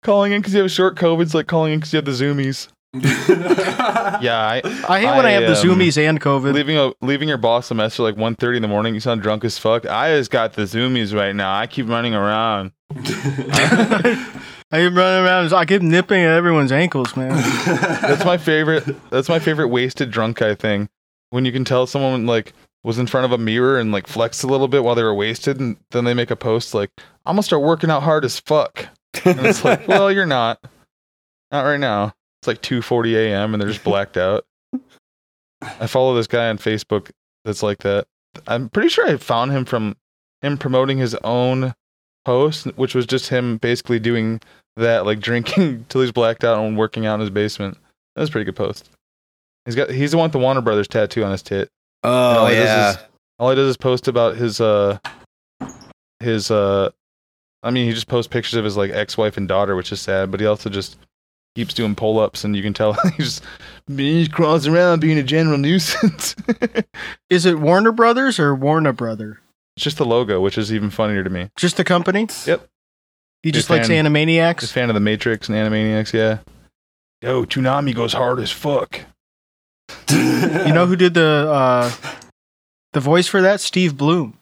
calling 0.04 0.32
in 0.32 0.42
because 0.42 0.54
you 0.54 0.62
have 0.62 0.72
short 0.72 0.96
COVID's 0.96 1.34
like 1.36 1.48
calling 1.48 1.74
in 1.74 1.80
because 1.80 1.94
you 1.94 1.98
have 1.98 2.06
the 2.06 2.12
zoomies. 2.12 2.68
Yeah, 2.94 4.38
I, 4.38 4.62
I 4.88 5.00
hate 5.00 5.16
when 5.16 5.26
I, 5.26 5.32
have 5.32 5.44
the 5.44 5.60
um, 5.72 5.78
zoomies 5.80 5.98
and 5.98 6.22
COVID. 6.22 6.54
leaving 6.54 6.78
a 6.78 6.94
leaving 7.02 7.28
your 7.28 7.38
boss 7.38 7.72
a 7.72 7.74
message 7.74 8.00
like 8.00 8.16
1.30 8.16 8.58
in 8.58 8.62
the 8.62 8.68
morning. 8.68 8.94
You 8.94 9.00
sound 9.00 9.22
drunk 9.22 9.44
as 9.44 9.58
fuck. 9.58 9.86
I 9.86 10.16
just 10.18 10.32
got 10.32 10.54
the 10.54 10.64
zoomies 10.64 11.14
right 11.14 11.36
now. 11.36 11.56
I 11.56 11.68
keep 11.68 11.90
running 11.90 12.14
around. 12.14 12.72
I 12.96 14.28
keep 14.72 14.94
running 14.94 15.26
around. 15.26 15.54
I 15.54 15.66
keep 15.66 15.82
nipping 15.82 16.22
at 16.22 16.32
everyone's 16.32 16.72
ankles, 16.72 17.16
man. 17.18 17.32
That's 18.02 18.26
my 18.26 18.38
favorite. 18.38 18.86
That's 19.10 19.30
my 19.30 19.40
favorite 19.40 19.68
wasted 19.70 20.12
drunk 20.12 20.38
guy 20.38 20.56
thing. 20.56 20.90
When 21.32 21.46
you 21.46 21.52
can 21.52 21.66
tell 21.66 21.88
someone 21.88 22.26
like 22.26 22.54
was 22.84 23.00
in 23.00 23.08
front 23.08 23.26
of 23.26 23.32
a 23.32 23.38
mirror 23.38 23.80
and 23.80 23.92
like 23.92 24.08
flexed 24.08 24.44
a 24.44 24.48
little 24.48 24.68
bit 24.68 24.84
while 24.84 24.96
they 24.96 25.04
were 25.04 25.16
wasted, 25.16 25.60
and 25.60 25.78
then 25.92 26.06
they 26.06 26.14
make 26.14 26.32
a 26.32 26.36
post 26.36 26.74
like, 26.74 26.92
"I'm 27.26 27.36
gonna 27.36 27.44
start 27.44 27.64
working 27.64 27.90
out 27.90 28.04
hard 28.04 28.24
as 28.26 28.40
fuck." 28.40 28.88
And 29.26 29.40
it's 29.46 29.64
like, 29.64 29.88
well, 29.88 30.12
you're 30.12 30.26
not. 30.26 30.60
Not 31.52 31.64
right 31.64 31.80
now. 31.80 32.14
It's 32.44 32.48
like 32.50 32.62
2:40 32.62 33.16
a.m. 33.16 33.54
and 33.54 33.62
they're 33.62 33.70
just 33.70 33.86
blacked 33.86 34.18
out. 34.18 34.44
I 35.62 35.88
follow 35.88 36.14
this 36.14 36.28
guy 36.28 36.50
on 36.50 36.58
Facebook 36.58 37.10
that's 37.46 37.64
like 37.64 37.78
that. 37.80 38.06
I'm 38.48 38.68
pretty 38.68 38.90
sure 38.90 39.08
I 39.08 39.16
found 39.16 39.52
him 39.54 39.64
from 39.64 39.96
him 40.42 40.58
promoting 40.58 40.98
his 40.98 41.16
own 41.24 41.74
post, 42.26 42.66
which 42.76 42.96
was 42.96 43.06
just 43.06 43.30
him 43.30 43.60
basically 43.60 43.98
doing 43.98 44.42
that, 44.76 45.06
like 45.06 45.22
drinking 45.22 45.86
till 45.90 46.02
he's 46.02 46.12
blacked 46.12 46.44
out 46.44 46.60
and 46.62 46.78
working 46.78 47.06
out 47.06 47.14
in 47.16 47.22
his 47.22 47.30
basement. 47.30 47.78
That 48.18 48.24
was 48.24 48.30
a 48.30 48.32
pretty 48.34 48.44
good 48.44 48.58
post. 48.58 48.90
He's 49.66 49.76
got 49.76 49.90
he's 49.90 50.12
the 50.12 50.18
one 50.18 50.26
with 50.26 50.34
the 50.34 50.40
Warner 50.40 50.60
Brothers 50.60 50.90
tattoo 50.90 51.24
on 51.24 51.32
his 51.32 51.42
tit. 51.44 51.70
Oh 52.04 52.12
all 52.40 52.52
yeah. 52.52 52.90
is- 52.92 52.98
All 53.40 53.50
he 53.52 53.56
does 53.56 53.70
is 53.70 53.78
post 53.78 54.10
about 54.10 54.36
his 54.36 54.60
uh 54.60 54.98
his 56.20 56.52
uh 56.52 56.90
I 57.64 57.72
mean 57.72 57.88
he 57.88 57.94
just 57.94 58.10
posts 58.10 58.28
pictures 58.30 58.56
of 58.56 58.66
his 58.66 58.76
like 58.76 58.92
ex-wife 58.92 59.38
and 59.38 59.48
daughter, 59.48 59.78
which 59.78 59.94
is 59.94 60.02
sad, 60.02 60.30
but 60.30 60.42
he 60.42 60.46
also 60.46 60.70
just 60.70 60.98
keeps 61.56 61.74
doing 61.74 61.96
pull-ups 61.96 62.44
and 62.44 62.56
you 62.56 62.64
can 62.64 62.74
tell 62.74 62.94
he's 63.18 63.42
just 63.88 64.32
crawling 64.32 64.68
around 64.68 65.00
being 65.00 65.18
a 65.18 65.24
general 65.24 65.58
nuisance. 65.58 66.36
Is 67.30 67.46
it 67.46 67.60
Warner 67.60 67.92
Brothers 67.92 68.40
or 68.40 68.56
Warner 68.56 68.94
Brother? 68.94 69.40
It's 69.76 69.84
just 69.84 69.98
the 69.98 70.06
logo, 70.06 70.40
which 70.42 70.58
is 70.58 70.72
even 70.74 70.90
funnier 70.92 71.24
to 71.24 71.30
me. 71.30 71.50
Just 71.58 71.78
the 71.78 71.84
company? 71.84 72.28
Yep. 72.46 72.68
He 73.42 73.52
just 73.52 73.70
likes 73.70 73.88
fan. 73.88 74.06
Just 74.06 74.14
Animaniacs? 74.14 74.72
fan 74.72 74.90
of 74.90 74.94
the 74.94 75.00
Matrix 75.00 75.50
and 75.50 75.58
Animaniacs, 75.58 76.14
yeah. 76.14 76.40
Yo, 77.22 77.44
Toonami 77.46 77.96
goes 77.96 78.14
hard 78.14 78.40
as 78.40 78.52
fuck. 78.52 79.02
You 80.10 80.74
know 80.74 80.86
who 80.86 80.96
did 80.96 81.14
the 81.14 81.48
uh, 81.50 81.92
the 82.94 83.00
voice 83.00 83.28
for 83.28 83.42
that? 83.42 83.62
Steve 83.62 83.98
Blum, 83.98 84.38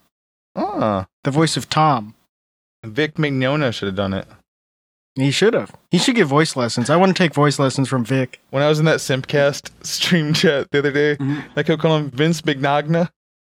Ah, 0.55 1.07
the 1.23 1.31
voice 1.31 1.55
of 1.57 1.69
Tom. 1.69 2.13
Vic 2.83 3.15
Mignogna 3.15 3.73
should 3.73 3.87
have 3.87 3.95
done 3.95 4.13
it. 4.13 4.27
He 5.15 5.31
should 5.31 5.53
have. 5.53 5.73
He 5.91 5.97
should 5.97 6.15
get 6.15 6.25
voice 6.27 6.55
lessons. 6.55 6.89
I 6.89 6.95
want 6.95 7.15
to 7.15 7.21
take 7.23 7.33
voice 7.33 7.59
lessons 7.59 7.89
from 7.89 8.05
Vic. 8.05 8.39
When 8.49 8.63
I 8.63 8.69
was 8.69 8.79
in 8.79 8.85
that 8.85 8.99
Simpcast 8.99 9.69
stream 9.85 10.33
chat 10.33 10.71
the 10.71 10.79
other 10.79 10.91
day, 10.91 11.15
Mhm. 11.17 11.43
I 11.55 11.63
kept 11.63 11.81
calling 11.81 12.05
him 12.05 12.11
Vince 12.11 12.41
Bignagna. 12.41 13.09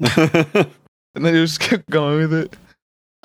and 0.00 0.70
then 1.14 1.34
he 1.34 1.40
just 1.40 1.60
kept 1.60 1.88
going 1.90 2.18
with 2.18 2.32
it. 2.32 2.56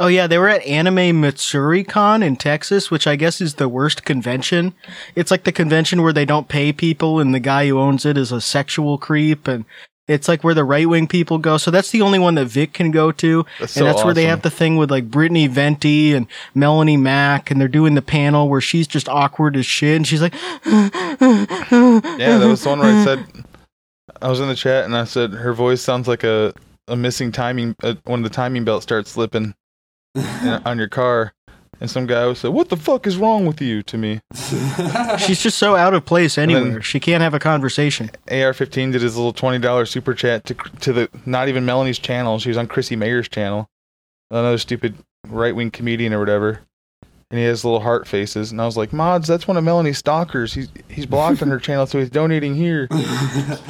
Oh 0.02 0.08
yeah, 0.08 0.28
they 0.28 0.38
were 0.38 0.48
at 0.48 0.66
Anime 0.66 1.22
MatsuriCon 1.22 2.24
in 2.24 2.38
Texas, 2.38 2.90
which 2.90 3.06
I 3.06 3.18
guess 3.18 3.42
is 3.42 3.56
the 3.56 3.68
worst 3.68 4.06
convention. 4.06 4.74
It's 5.14 5.30
like 5.30 5.44
the 5.44 5.52
convention 5.52 6.02
where 6.02 6.14
they 6.14 6.24
don't 6.24 6.48
pay 6.48 6.72
people, 6.72 7.20
and 7.20 7.34
the 7.36 7.40
guy 7.42 7.68
who 7.68 7.80
owns 7.80 8.06
it 8.06 8.18
is 8.18 8.32
a 8.32 8.40
sexual 8.40 8.98
creep, 8.98 9.46
and 9.46 9.66
it's 10.10 10.28
like 10.28 10.44
where 10.44 10.54
the 10.54 10.64
right 10.64 10.90
wing 10.90 11.08
people 11.08 11.38
go. 11.38 11.58
So 11.58 11.72
that's 11.72 11.92
the 11.92 12.02
only 12.02 12.20
one 12.20 12.36
that 12.36 12.46
Vic 12.46 12.74
can 12.74 12.92
go 12.92 13.12
to, 13.14 13.46
That's 13.60 13.78
and 13.78 13.82
so 13.82 13.86
that's 13.86 14.04
where 14.04 14.14
they 14.14 14.26
have 14.26 14.42
the 14.42 14.50
thing 14.50 14.76
with 14.76 14.92
like 14.92 15.10
Brittany 15.10 15.48
Venti 15.48 16.14
and 16.14 16.28
Melonie 16.56 17.00
Mac, 17.00 17.52
and 17.52 17.62
they're 17.62 17.68
doing 17.68 17.96
the 17.96 18.02
panel 18.02 18.50
where 18.50 18.62
she's 18.62 18.88
just 18.88 19.08
awkward 19.08 19.56
as 19.56 19.66
shit, 19.66 19.96
and 19.96 20.08
she's 20.08 20.22
like, 20.22 20.34
Yeah, 20.66 20.90
that 22.38 22.48
was 22.48 22.64
the 22.64 22.70
one 22.70 22.80
where 22.80 22.94
I 22.94 23.06
said 23.06 23.26
I 24.22 24.30
was 24.30 24.40
in 24.40 24.48
the 24.48 24.56
chat 24.56 24.86
and 24.86 24.96
I 24.96 25.06
said 25.06 25.32
her 25.32 25.54
voice 25.54 25.82
sounds 25.82 26.08
like 26.08 26.24
a 26.24 26.54
a 26.88 26.96
missing 26.96 27.32
timing 27.32 27.76
uh, 27.84 27.96
when 28.06 28.24
the 28.24 28.30
timing 28.30 28.66
belt 28.66 28.84
starts 28.84 29.12
slipping 29.12 29.54
in- 30.16 30.24
on 30.66 30.78
your 30.78 30.90
car. 30.90 31.34
And 31.82 31.90
some 31.90 32.06
guy 32.08 32.26
would 32.28 32.36
say, 32.38 32.50
"What 32.50 32.68
the 32.70 32.76
fuck 32.78 33.08
is 33.08 33.16
wrong 33.18 33.46
with 33.46 33.62
you?" 33.62 33.82
To 33.84 33.98
me, 33.98 34.20
she's 35.18 35.42
just 35.42 35.58
so 35.58 35.76
out 35.78 35.94
of 35.94 36.04
place 36.06 36.38
anywhere. 36.38 36.82
she 36.82 37.00
can't 37.00 37.24
have 37.24 37.34
a 37.34 37.40
conversation. 37.40 38.12
AR15 38.28 38.92
did 38.92 39.02
his 39.02 39.16
little 39.16 39.32
twenty 39.34 39.60
dollars 39.60 39.90
super 39.90 40.14
chat 40.14 40.44
to 40.46 40.54
to 40.82 40.92
the 40.92 41.10
not 41.26 41.48
even 41.48 41.66
Melonie's 41.66 42.00
channel. 42.00 42.38
She 42.40 42.50
was 42.50 42.58
on 42.58 42.68
Chrissie 42.68 42.98
Mayr's 42.98 43.30
channel, 43.30 43.70
another 44.30 44.58
stupid 44.58 44.96
right 45.28 45.56
wing 45.56 45.72
comedian 45.72 46.14
or 46.14 46.20
whatever. 46.20 46.60
And 47.32 47.38
he 47.40 47.46
has 47.46 47.64
little 47.64 47.82
heart 47.82 48.08
faces, 48.08 48.52
and 48.52 48.60
I 48.60 48.66
was 48.66 48.76
like, 48.76 48.92
"Mods, 48.92 49.28
that's 49.28 49.48
one 49.48 49.56
of 49.56 49.64
Melonie's 49.64 50.00
stalkers. 50.00 50.54
He's 50.56 50.68
he's 50.90 51.06
blocked 51.06 51.42
on 51.44 51.48
her 51.50 51.60
channel, 51.60 51.86
so 51.86 52.00
he's 52.00 52.10
donating 52.10 52.56
here." 52.56 52.88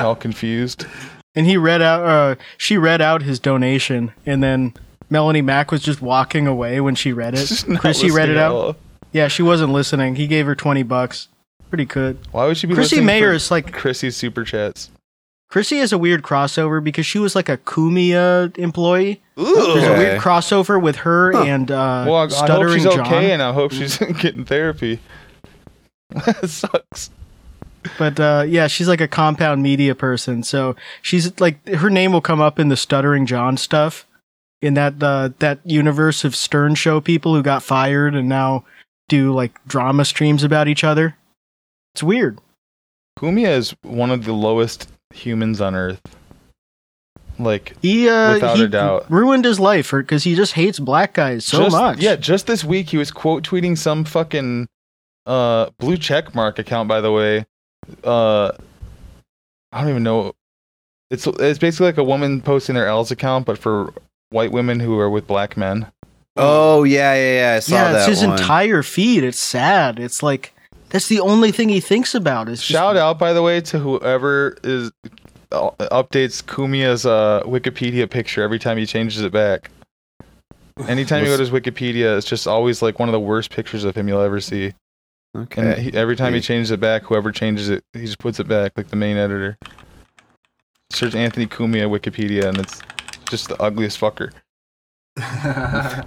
all 0.00 0.16
confused. 0.16 0.86
and 1.34 1.46
he 1.46 1.56
read 1.56 1.82
out 1.82 2.04
uh 2.04 2.34
she 2.56 2.76
read 2.78 3.00
out 3.00 3.22
his 3.22 3.38
donation 3.40 4.12
and 4.26 4.42
then 4.42 4.74
Melonie 5.10 5.44
Mac 5.44 5.70
was 5.70 5.82
just 5.82 6.02
walking 6.02 6.46
away 6.46 6.80
when 6.80 6.94
she 6.94 7.12
read 7.12 7.34
it. 7.34 7.64
Chrissy 7.78 8.10
read 8.10 8.28
it 8.28 8.36
out. 8.36 8.76
Yeah, 9.12 9.28
she 9.28 9.42
wasn't 9.42 9.72
listening. 9.72 10.16
He 10.16 10.26
gave 10.26 10.46
her 10.46 10.54
20 10.54 10.82
bucks. 10.82 11.28
Pretty 11.70 11.84
good. 11.86 12.18
Why 12.30 12.46
would 12.46 12.56
she 12.56 12.66
be 12.66 12.74
Chrissy 12.74 12.96
listening 12.96 13.06
Mayer 13.06 13.32
is 13.32 13.50
like 13.50 13.72
Chrissy's 13.72 14.16
super 14.16 14.44
chats? 14.44 14.90
Chrissy 15.50 15.78
is 15.78 15.92
a 15.92 15.98
weird 15.98 16.22
crossover 16.22 16.82
because 16.82 17.06
she 17.06 17.18
was 17.18 17.34
like 17.34 17.48
a 17.48 17.56
Cumia 17.56 18.56
employee. 18.58 19.22
Ooh, 19.38 19.54
There's 19.74 19.84
a 19.84 19.92
weird 19.92 20.20
crossover 20.20 20.80
with 20.80 20.96
her 20.96 21.34
and 21.34 21.70
uh 21.70 22.04
Well, 22.06 22.16
I, 22.16 22.18
I 22.18 22.22
hope 22.22 22.30
Stuttering 22.30 22.74
she's 22.74 22.84
John. 22.84 23.00
okay, 23.00 23.32
and 23.32 23.42
I 23.42 23.52
hope 23.52 23.72
she's 23.72 23.96
getting 24.20 24.44
therapy. 24.44 25.00
that 26.10 26.48
sucks. 26.48 27.10
But 27.98 28.18
uh, 28.20 28.44
yeah, 28.46 28.66
she's 28.66 28.88
like 28.88 29.00
a 29.00 29.08
compound 29.08 29.62
media 29.62 29.94
person. 29.94 30.42
So 30.42 30.76
she's 31.00 31.38
like 31.40 31.66
her 31.68 31.88
name 31.88 32.12
will 32.12 32.20
come 32.20 32.40
up 32.40 32.58
in 32.58 32.68
the 32.68 32.76
Stuttering 32.76 33.24
John 33.24 33.56
stuff 33.56 34.06
in 34.60 34.74
that 34.74 35.02
uh, 35.02 35.30
that 35.38 35.60
universe 35.64 36.24
of 36.24 36.34
Stern 36.34 36.74
Show 36.74 37.00
people 37.00 37.34
who 37.34 37.42
got 37.42 37.62
fired 37.62 38.14
and 38.14 38.28
now 38.28 38.64
do 39.08 39.32
like 39.32 39.52
drama 39.66 40.04
streams 40.04 40.42
about 40.42 40.68
each 40.68 40.84
other. 40.84 41.16
It's 41.94 42.02
weird. 42.02 42.38
Cumia 43.18 43.48
is 43.48 43.74
one 43.82 44.10
of 44.10 44.24
the 44.24 44.32
lowest 44.32 44.88
humans 45.12 45.60
on 45.60 45.74
Earth. 45.74 46.00
Like 47.38 47.76
He 47.82 48.08
uh, 48.08 48.34
Without 48.34 48.56
he 48.56 48.64
a 48.64 48.68
doubt. 48.68 49.10
ruined 49.10 49.44
his 49.44 49.60
life 49.60 49.92
because 49.92 50.24
he 50.24 50.34
just 50.34 50.54
hates 50.54 50.78
black 50.78 51.14
guys 51.14 51.44
so 51.44 51.64
just, 51.64 51.76
much. 51.76 51.98
Yeah, 51.98 52.16
just 52.16 52.46
this 52.46 52.64
week 52.64 52.90
he 52.90 52.96
was 52.96 53.10
quote 53.10 53.44
tweeting 53.44 53.78
some 53.78 54.04
fucking 54.04 54.68
uh 55.26 55.70
blue 55.78 55.96
check 55.96 56.34
mark 56.34 56.58
account. 56.58 56.88
By 56.88 57.00
the 57.00 57.12
way, 57.12 57.46
uh, 58.02 58.52
I 59.72 59.80
don't 59.80 59.90
even 59.90 60.02
know. 60.02 60.34
It's 61.10 61.26
it's 61.26 61.58
basically 61.58 61.86
like 61.86 61.98
a 61.98 62.04
woman 62.04 62.40
posting 62.40 62.74
their 62.74 62.88
L's 62.88 63.10
account, 63.10 63.46
but 63.46 63.56
for 63.56 63.92
white 64.30 64.52
women 64.52 64.80
who 64.80 64.98
are 64.98 65.10
with 65.10 65.26
black 65.26 65.56
men. 65.56 65.90
oh 66.36 66.84
yeah, 66.84 67.14
yeah, 67.14 67.32
yeah. 67.40 67.56
I 67.56 67.58
saw 67.60 67.74
yeah, 67.74 67.92
that 67.92 68.08
it's 68.08 68.20
his 68.20 68.26
one. 68.26 68.38
entire 68.38 68.82
feed. 68.82 69.24
It's 69.24 69.38
sad. 69.38 69.98
It's 69.98 70.22
like 70.22 70.54
that's 70.90 71.08
the 71.08 71.20
only 71.20 71.52
thing 71.52 71.68
he 71.68 71.80
thinks 71.80 72.14
about. 72.14 72.48
Is 72.48 72.60
just- 72.60 72.70
Shout 72.70 72.96
out, 72.96 73.18
by 73.18 73.32
the 73.32 73.42
way, 73.42 73.60
to 73.62 73.78
whoever 73.78 74.56
is 74.64 74.90
uh, 75.52 75.70
updates 75.80 76.42
Cumia's 76.42 77.06
uh, 77.06 77.42
Wikipedia 77.44 78.08
picture 78.08 78.42
every 78.42 78.58
time 78.58 78.78
he 78.78 78.86
changes 78.86 79.22
it 79.22 79.32
back. 79.32 79.70
Anytime 80.86 81.24
you 81.24 81.30
go 81.30 81.36
to 81.36 81.42
his 81.42 81.50
Wikipedia, 81.50 82.16
it's 82.16 82.26
just 82.26 82.46
always 82.46 82.82
like 82.82 83.00
one 83.00 83.08
of 83.08 83.12
the 83.12 83.20
worst 83.20 83.50
pictures 83.50 83.82
of 83.82 83.96
him 83.96 84.06
you'll 84.06 84.20
ever 84.20 84.40
see. 84.40 84.72
And 85.34 85.52
okay. 85.52 85.82
he, 85.82 85.92
every 85.92 86.14
time 86.16 86.34
he 86.34 86.40
changes 86.40 86.70
it 86.70 86.80
back, 86.80 87.02
whoever 87.02 87.32
changes 87.32 87.68
it, 87.68 87.82
he 87.92 88.02
just 88.02 88.18
puts 88.18 88.38
it 88.38 88.46
back, 88.46 88.72
like 88.76 88.88
the 88.88 88.96
main 88.96 89.16
editor. 89.16 89.58
Search 90.90 91.14
Anthony 91.14 91.46
Cumia 91.46 91.88
Wikipedia, 91.88 92.44
and 92.48 92.58
it's 92.58 92.80
just 93.30 93.48
the 93.48 93.60
ugliest 93.62 94.00
fucker. 94.00 94.32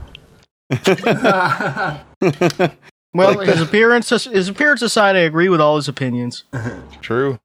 well, 3.13 3.36
like 3.36 3.47
his 3.47 3.61
appearance, 3.61 4.09
his 4.09 4.47
appearance 4.47 4.82
aside, 4.82 5.15
I 5.15 5.19
agree 5.19 5.49
with 5.49 5.61
all 5.61 5.76
his 5.76 5.88
opinions. 5.88 6.43
True. 7.01 7.39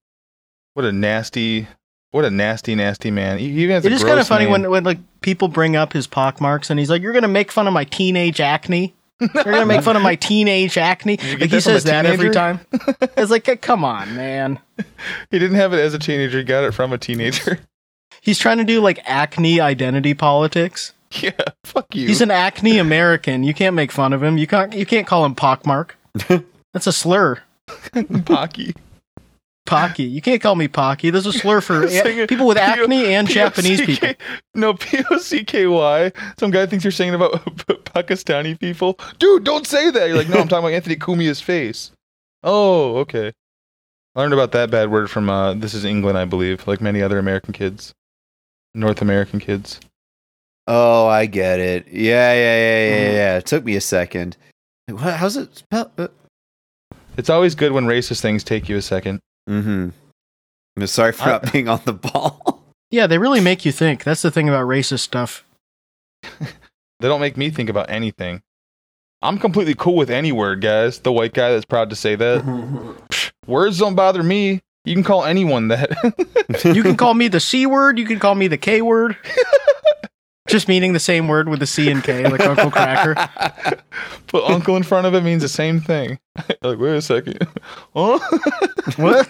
What 0.74 0.84
a 0.84 0.92
nasty, 0.92 1.66
what 2.10 2.24
a 2.24 2.30
nasty, 2.30 2.74
nasty 2.74 3.10
man. 3.10 3.38
He 3.38 3.50
he 3.50 3.62
even 3.64 3.74
has 3.74 3.84
It 3.84 3.92
a 3.92 3.94
is 3.94 4.04
kind 4.04 4.20
of 4.20 4.26
funny 4.28 4.44
name. 4.44 4.52
when 4.52 4.70
when 4.70 4.84
like 4.84 4.98
people 5.22 5.48
bring 5.48 5.74
up 5.76 5.92
his 5.92 6.06
pockmarks 6.06 6.70
and 6.70 6.78
he's 6.78 6.90
like, 6.90 7.02
"You're 7.02 7.12
gonna 7.14 7.28
make 7.28 7.50
fun 7.50 7.66
of 7.66 7.72
my 7.72 7.84
teenage 7.84 8.40
acne. 8.40 8.94
You're 9.20 9.44
gonna 9.44 9.66
make 9.66 9.82
fun 9.82 9.96
of 9.96 10.02
my 10.02 10.14
teenage 10.20 10.76
acne." 10.76 11.18
you 11.22 11.38
Like 11.38 11.40
he 11.40 11.46
that 11.46 11.48
from 11.48 11.56
a 11.56 11.60
says 11.60 11.84
that 11.84 12.06
every 12.06 12.30
time. 12.30 12.60
It's 13.16 13.30
like, 13.30 13.62
come 13.62 13.82
on, 13.84 14.14
man. 14.14 14.58
he 15.30 15.38
didn't 15.38 15.56
have 15.56 15.72
it 15.72 15.78
as 15.80 15.94
a 15.94 15.98
teenager. 15.98 16.38
He 16.38 16.44
got 16.44 16.64
it 16.64 16.72
from 16.74 16.92
a 16.92 16.98
teenager. 16.98 17.58
He's 18.26 18.40
trying 18.40 18.58
to 18.58 18.64
do 18.64 18.80
like 18.80 18.98
acne 19.04 19.60
identity 19.60 20.12
politics. 20.12 20.94
yeah, 21.12 21.30
fuck 21.62 21.94
you. 21.94 22.08
He's 22.08 22.20
an 22.20 22.32
acne 22.32 22.78
American. 22.78 23.44
You 23.44 23.54
can't 23.54 23.76
make 23.76 23.92
fun 23.92 24.12
of 24.12 24.20
him. 24.20 24.36
You 24.36 24.48
can't. 24.48 24.74
You 24.74 24.84
can't 24.84 25.06
call 25.06 25.24
him 25.24 25.36
pockmark. 25.36 25.90
That's 26.74 26.88
a 26.88 26.92
slur. 26.92 27.40
Pocky. 28.24 28.74
Pocky. 29.64 30.02
You 30.02 30.20
can't 30.20 30.42
call 30.42 30.56
me 30.56 30.66
Pocky. 30.66 31.10
There's 31.10 31.26
a 31.26 31.32
slur 31.32 31.60
for 31.60 31.84
a- 31.86 32.26
people 32.26 32.48
with 32.48 32.58
acne 32.58 33.14
and 33.14 33.28
Japanese 33.28 33.80
people. 33.80 34.14
No, 34.56 34.74
P 34.74 35.04
O 35.08 35.18
C 35.18 35.44
K 35.44 35.68
Y. 35.68 36.10
Some 36.36 36.50
guy 36.50 36.66
thinks 36.66 36.84
you're 36.84 36.90
saying 36.90 37.14
about 37.14 37.44
Pakistani 37.84 38.58
people. 38.58 38.98
Dude, 39.20 39.44
don't 39.44 39.68
say 39.68 39.92
that. 39.92 40.08
You're 40.08 40.16
like, 40.16 40.28
no, 40.28 40.40
I'm 40.40 40.48
talking 40.48 40.64
about 40.64 40.74
Anthony 40.74 40.96
Cumia's 40.96 41.40
face. 41.40 41.92
Oh, 42.42 42.96
okay. 42.96 43.32
I 44.16 44.20
learned 44.20 44.32
about 44.32 44.50
that 44.52 44.70
bad 44.70 44.90
word 44.90 45.10
from 45.10 45.30
uh, 45.30 45.54
This 45.54 45.74
is 45.74 45.84
England, 45.84 46.18
I 46.18 46.24
believe, 46.24 46.66
like 46.66 46.80
many 46.80 47.02
other 47.02 47.18
American 47.18 47.52
kids, 47.52 47.94
North 48.76 49.02
American 49.02 49.40
kids. 49.40 49.80
Oh, 50.66 51.06
I 51.06 51.26
get 51.26 51.60
it. 51.60 51.86
Yeah, 51.88 52.32
yeah, 52.32 52.56
yeah, 52.56 52.88
yeah, 52.88 52.96
Mm-hmm. 53.06 53.14
yeah. 53.16 53.36
It 53.38 53.46
took 53.46 53.64
me 53.64 53.76
a 53.76 53.80
second. 53.80 54.36
How's 54.98 55.36
it 55.36 55.56
spelled? 55.56 55.90
Uh, 55.98 56.08
It's 57.16 57.30
always 57.30 57.54
good 57.54 57.72
when 57.72 57.86
racist 57.86 58.20
things 58.20 58.44
take 58.44 58.68
you 58.68 58.76
a 58.76 58.82
second. 58.82 59.20
mm-hmm. 59.48 59.88
I'm 60.78 60.86
sorry 60.86 61.12
for 61.12 61.22
I- 61.24 61.26
not 61.32 61.52
being 61.52 61.68
on 61.68 61.80
the 61.84 61.92
ball. 61.94 62.62
Yeah, 62.90 63.06
they 63.06 63.18
really 63.18 63.40
make 63.40 63.64
you 63.64 63.72
think. 63.72 64.04
That's 64.04 64.22
the 64.22 64.30
thing 64.30 64.48
about 64.48 64.66
racist 64.66 65.00
stuff. 65.00 65.44
They 66.98 67.08
don't 67.08 67.20
make 67.20 67.36
me 67.36 67.50
think 67.50 67.68
about 67.68 67.90
anything. 67.90 68.40
I'm 69.20 69.36
completely 69.38 69.74
cool 69.74 69.96
with 69.96 70.08
any 70.08 70.32
word, 70.32 70.62
guys. 70.62 70.98
The 71.00 71.12
white 71.12 71.34
guy 71.34 71.50
that's 71.52 71.66
proud 71.66 71.90
to 71.90 71.96
say 71.96 72.14
that. 72.16 72.96
Words 73.46 73.78
don't 73.78 73.94
bother 73.94 74.22
me. 74.22 74.62
You 74.86 74.94
can 74.94 75.02
call 75.02 75.24
anyone 75.24 75.68
that. 75.68 75.90
You 76.64 76.82
can 76.84 76.96
call 76.96 77.12
me 77.12 77.26
the 77.26 77.40
C 77.40 77.66
word. 77.66 77.98
You 77.98 78.06
can 78.06 78.20
call 78.20 78.36
me 78.36 78.46
the 78.46 78.56
K 78.56 78.80
word. 78.80 79.16
Just 80.48 80.68
meaning 80.68 80.92
the 80.92 81.00
same 81.00 81.26
word 81.26 81.48
with 81.48 81.58
the 81.58 81.66
C 81.66 81.90
and 81.90 82.04
K, 82.04 82.22
like 82.22 82.40
Uncle 82.40 82.70
Kracker. 82.70 83.80
Put 84.28 84.44
uncle 84.44 84.76
in 84.76 84.84
front 84.84 85.06
of 85.06 85.14
it 85.14 85.22
means 85.22 85.42
the 85.42 85.48
same 85.48 85.80
thing. 85.80 86.20
like, 86.62 86.78
wait 86.78 86.96
a 86.96 87.02
second. 87.02 87.38
Huh? 87.42 88.18
Oh. 88.22 88.38
What? 88.96 89.28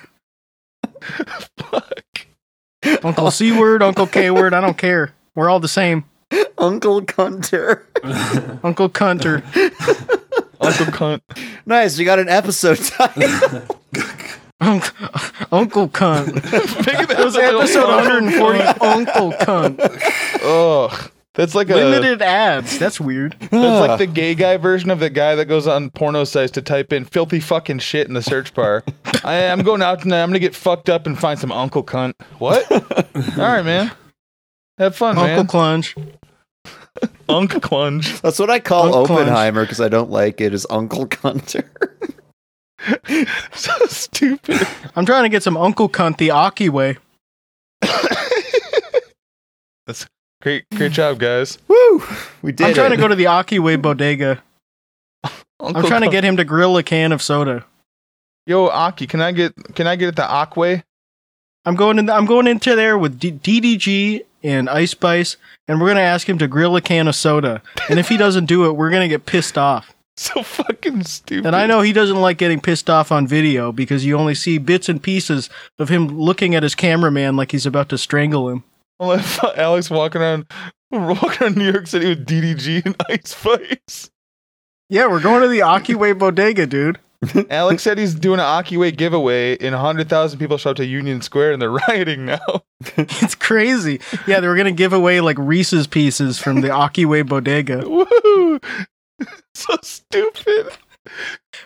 Fuck. 1.57 2.27
Uncle 3.03 3.31
C 3.31 3.59
word, 3.59 3.83
Uncle 3.83 4.07
K 4.07 4.31
word. 4.31 4.53
I 4.53 4.61
don't 4.61 4.77
care. 4.77 5.15
We're 5.35 5.49
all 5.49 5.61
the 5.61 5.69
same. 5.69 6.05
Uncle 6.59 7.01
Cunter. 7.01 7.83
Uncle 8.63 8.91
Cunter. 8.91 9.43
Uncle 10.61 10.87
cunt. 10.87 11.21
Nice, 11.65 11.99
you 11.99 12.05
got 12.05 12.19
an 12.19 12.29
episode 12.29 12.77
title. 12.77 13.63
Uncle, 14.61 15.09
Uncle 15.53 15.89
Cunt. 15.89 16.35
Make 16.35 17.09
That 17.09 17.25
was 17.25 17.37
episode 17.37 17.89
140. 17.89 18.61
Uncle 18.61 19.33
Cunt. 19.33 19.81
Ugh. 20.43 21.13
That's 21.35 21.55
like 21.55 21.69
a 21.69 21.75
Limited 21.75 22.23
ads. 22.23 22.79
That's 22.79 22.99
weird. 22.99 23.37
that's 23.39 23.53
like 23.53 23.99
the 23.99 24.07
gay 24.07 24.35
guy 24.35 24.57
version 24.57 24.89
of 24.89 25.01
the 25.01 25.11
guy 25.11 25.35
that 25.35 25.45
goes 25.45 25.67
on 25.67 25.91
porno 25.91 26.25
sites 26.25 26.53
to 26.53 26.63
type 26.63 26.95
in 26.95 27.05
filthy 27.05 27.41
fucking 27.41 27.81
shit 27.81 28.09
in 28.09 28.15
the 28.15 28.23
search 28.23 28.55
bar. 28.55 28.83
I, 29.25 29.49
I'm 29.49 29.61
going 29.63 29.83
out 29.83 30.01
tonight. 30.01 30.23
I'm 30.23 30.31
gonna 30.31 30.39
get 30.39 30.55
fucked 30.55 30.89
up 30.89 31.07
and 31.07 31.19
find 31.19 31.39
some 31.39 31.53
uncle 31.53 31.85
cunt. 31.85 32.15
What? 32.39 32.71
All 32.73 32.83
right, 33.37 33.65
man. 33.65 33.93
Have 34.79 34.97
fun, 34.97 35.19
Uncle 35.19 35.37
man. 35.61 35.83
Clunge. 35.83 36.17
Uncle 37.29 37.61
Clunge. 37.61 38.19
That's 38.23 38.39
what 38.39 38.49
I 38.49 38.59
call 38.59 38.85
Uncle 38.85 39.17
Clunge. 39.17 39.23
Oppenheimer 39.23 39.65
because 39.65 39.81
I 39.83 39.89
don't 39.91 40.11
like 40.11 40.41
it. 40.41 40.55
Is 40.55 40.67
Uncle 40.71 41.07
Cunter. 41.07 41.69
so 43.55 43.73
stupid. 43.87 44.67
I'm 44.95 45.07
trying 45.07 45.25
to 45.25 45.29
get 45.29 45.43
some 45.43 45.57
Uncle 45.57 45.89
Cunt 45.89 46.19
the 46.19 46.31
Aki 46.31 46.69
way. 46.69 46.99
That's 49.87 50.07
great. 50.43 50.65
Great 50.75 50.93
job, 50.93 51.19
guys. 51.19 51.59
Woo! 51.69 52.03
We 52.43 52.53
did 52.53 52.67
I'm 52.69 52.75
trying 52.75 52.93
it. 52.93 52.97
to 52.97 53.03
go 53.03 53.09
to 53.09 53.15
the 53.15 53.27
Aki 53.27 53.59
way 53.59 53.77
bodega. 53.77 54.43
Uncle 55.61 55.77
I'm 55.77 55.87
trying 55.87 56.03
to 56.03 56.11
get 56.11 56.25
him 56.25 56.37
to 56.37 56.45
grill 56.45 56.77
a 56.77 56.83
can 56.83 57.13
of 57.13 57.23
soda. 57.23 57.65
Yo, 58.47 58.67
Aki, 58.67 59.07
can 59.07 59.21
I 59.21 59.33
get 59.33 59.55
can 59.75 59.87
I 59.87 59.97
get 59.97 60.09
it 60.09 60.17
the 60.17 60.23
Aquay? 60.23 60.83
I'm 61.65 61.75
going 61.75 61.99
in. 61.99 62.09
I'm 62.09 62.27
going 62.27 62.47
into 62.47 62.77
there 62.77 62.97
with 62.97 63.19
D- 63.19 63.33
DDG 63.33 64.25
and 64.45 64.71
Ice 64.71 64.93
Spice, 64.93 65.37
and 65.67 65.81
we're 65.81 65.89
gonna 65.89 66.01
ask 66.01 66.29
him 66.29 66.39
to 66.39 66.47
grill 66.47 66.77
a 66.77 66.81
can 66.81 67.09
of 67.09 67.17
soda. 67.17 67.61
And 67.89 67.99
if 67.99 68.09
he 68.09 68.17
doesn't 68.17 68.47
do 68.47 68.67
it, 68.67 68.73
we're 68.73 68.91
gonna 68.91 69.09
get 69.09 69.27
pissed 69.27 69.59
off. 69.59 69.96
So 70.19 70.43
fucking 70.43 71.05
stupid. 71.05 71.45
And 71.47 71.55
I 71.55 71.67
know 71.67 71.83
he 71.83 71.93
doesn't 71.93 72.17
like 72.17 72.39
getting 72.39 72.59
pissed 72.59 72.89
off 72.89 73.13
on 73.13 73.27
video 73.27 73.71
because 73.71 74.07
you 74.07 74.17
only 74.17 74.35
see 74.35 74.57
bits 74.57 74.89
and 74.89 75.03
pieces 75.03 75.51
of 75.79 75.91
him 75.91 76.09
looking 76.09 76.55
at 76.55 76.63
his 76.63 76.75
cameraman 76.75 77.37
like 77.37 77.53
he's 77.53 77.67
about 77.67 77.91
to 77.91 77.99
strangle 77.99 78.49
him. 78.49 78.65
I'll 78.99 79.09
let 79.09 79.45
Alex 79.59 79.91
walking 79.91 80.23
around 80.23 80.47
walking 80.91 81.43
around 81.43 81.57
New 81.59 81.71
York 81.71 81.87
City 81.87 82.09
with 82.09 82.27
DDG 82.27 82.87
and 82.87 82.97
Ice 83.11 83.37
Spice. 83.37 84.11
Yeah, 84.89 85.07
we're 85.09 85.21
going 85.21 85.43
to 85.43 85.49
the 85.49 85.61
Aki 85.63 85.97
Way 85.97 86.13
bodega, 86.13 86.67
dude. 86.67 86.99
Alex 87.51 87.83
said 87.83 87.99
he's 87.99 88.15
doing 88.15 88.41
an 88.41 88.47
Akiway 88.47 88.97
giveaway, 88.97 89.57
and 89.59 89.75
100,000 89.75 90.39
people 90.39 90.59
show 90.59 90.71
up 90.71 90.77
to 90.77 90.87
Union 90.87 91.21
Square, 91.23 91.53
and 91.53 91.63
they're 91.63 91.71
rioting 91.89 92.25
now. 92.27 92.63
It's 92.97 93.35
crazy. 93.35 94.01
Yeah, 94.27 94.41
they 94.41 94.49
were 94.49 94.57
gonna 94.57 94.73
give 94.73 94.93
away 94.93 95.21
like 95.21 95.37
Reese's 95.39 95.87
pieces 95.87 96.39
from 96.39 96.61
the 96.61 96.71
Aki 96.71 97.05
Way 97.07 97.23
bodega. 97.23 97.89
Woo! 97.89 98.61
so 99.55 99.77
stupid. 99.83 100.69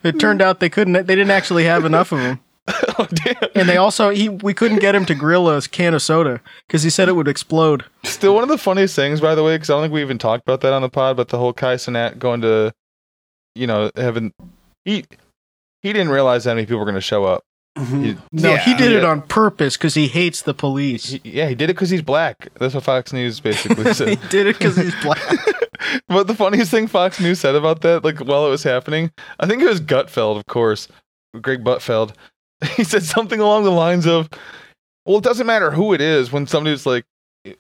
It 0.03 0.19
turned 0.21 0.43
out 0.43 0.61
they 0.61 0.69
couldn't. 0.69 0.93
They 0.93 1.15
didn't 1.17 1.31
actually 1.31 1.65
have 1.65 1.85
enough 1.85 2.13
of 2.13 2.19
them. 2.19 2.41
Oh 2.99 3.07
damn! 3.11 3.35
And 3.57 3.69
they 3.69 3.79
also 3.79 4.11
he 4.11 4.29
we 4.29 4.55
couldn't 4.55 4.79
get 4.79 4.95
him 4.95 5.05
to 5.07 5.15
grill 5.15 5.49
a 5.49 5.61
can 5.63 5.95
of 5.95 6.03
soda 6.03 6.41
because 6.69 6.83
he 6.85 6.91
said 6.91 7.09
it 7.09 7.13
would 7.17 7.27
explode. 7.27 7.85
Still 8.05 8.35
one 8.35 8.43
of 8.45 8.49
the 8.49 8.59
funniest 8.59 8.95
things, 8.95 9.21
by 9.21 9.35
the 9.35 9.43
way, 9.43 9.55
because 9.57 9.71
I 9.71 9.73
don't 9.73 9.83
think 9.83 9.95
we 9.95 10.03
even 10.03 10.19
talked 10.19 10.43
about 10.47 10.61
that 10.61 10.73
on 10.73 10.83
the 10.83 10.89
pod. 10.91 11.17
But 11.17 11.31
the 11.31 11.39
whole 11.39 11.53
Kai 11.53 11.77
Cenat 11.77 12.19
going 12.19 12.43
to, 12.43 12.73
you 13.57 13.67
know, 13.67 13.91
having 13.97 14.33
he 14.85 15.05
he 15.83 15.93
didn't 15.93 16.11
realize 16.11 16.45
how 16.45 16.53
many 16.55 16.67
people 16.67 16.79
were 16.79 16.85
going 16.85 16.95
to 16.95 17.01
show 17.01 17.25
up. 17.25 17.43
Mm-hmm. 17.79 18.03
He- 18.05 18.17
No, 18.33 18.57
he 18.57 18.73
Yeah. 18.73 18.77
did 18.77 18.93
it 18.93 19.05
on 19.05 19.23
purpose 19.23 19.77
because 19.77 19.95
he 19.95 20.07
hates 20.07 20.43
the 20.43 20.55
police. 20.55 21.07
he- 21.11 21.21
yeah, 21.25 21.49
he 21.49 21.55
did 21.57 21.71
it 21.71 21.75
because 21.75 21.91
he's 21.91 22.03
black. 22.03 22.51
That's 22.61 22.75
what 22.75 22.85
Fox 22.85 23.13
News 23.13 23.41
basically 23.41 23.93
said. 23.95 24.09
he 24.09 24.17
did 24.29 24.47
it 24.47 24.59
because 24.59 24.77
he's 24.77 24.95
black. 25.03 25.19
But 26.09 26.27
the 26.27 26.35
funniest 26.35 26.71
thing 26.71 26.87
Fox 26.87 27.21
News 27.21 27.41
said 27.41 27.55
about 27.55 27.81
that, 27.83 28.05
like 28.05 28.19
while 28.19 28.47
it 28.47 28.51
was 28.51 28.63
happening, 28.63 29.11
I 29.39 29.47
think 29.47 29.63
it 29.63 29.69
was 29.69 29.81
Gutfeld, 29.81 30.37
of 30.37 30.47
course, 30.47 30.89
Greg 31.41 31.65
Buttfeld. 31.65 32.15
He 32.77 32.85
said 32.85 33.03
something 33.03 33.41
along 33.41 33.65
the 33.65 33.71
lines 33.71 34.07
of, 34.07 34.29
"Well, 35.07 35.17
it 35.19 35.25
doesn't 35.25 35.47
matter 35.47 35.71
who 35.71 35.95
it 35.95 36.01
is 36.01 36.31
when 36.31 36.47
somebody's 36.47 36.85
like." 36.85 37.05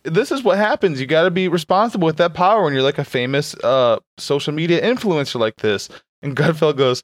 This 0.02 0.30
is 0.30 0.42
what 0.42 0.58
happens. 0.58 1.00
You 1.00 1.06
got 1.06 1.22
to 1.22 1.30
be 1.30 1.48
responsible 1.48 2.04
with 2.04 2.18
that 2.18 2.34
power 2.34 2.62
when 2.62 2.74
you're 2.74 2.82
like 2.82 2.98
a 2.98 3.04
famous 3.04 3.54
uh, 3.64 3.98
social 4.18 4.52
media 4.52 4.82
influencer 4.82 5.40
like 5.40 5.56
this. 5.56 5.88
And 6.20 6.36
Gutfeld 6.36 6.76
goes, 6.76 7.02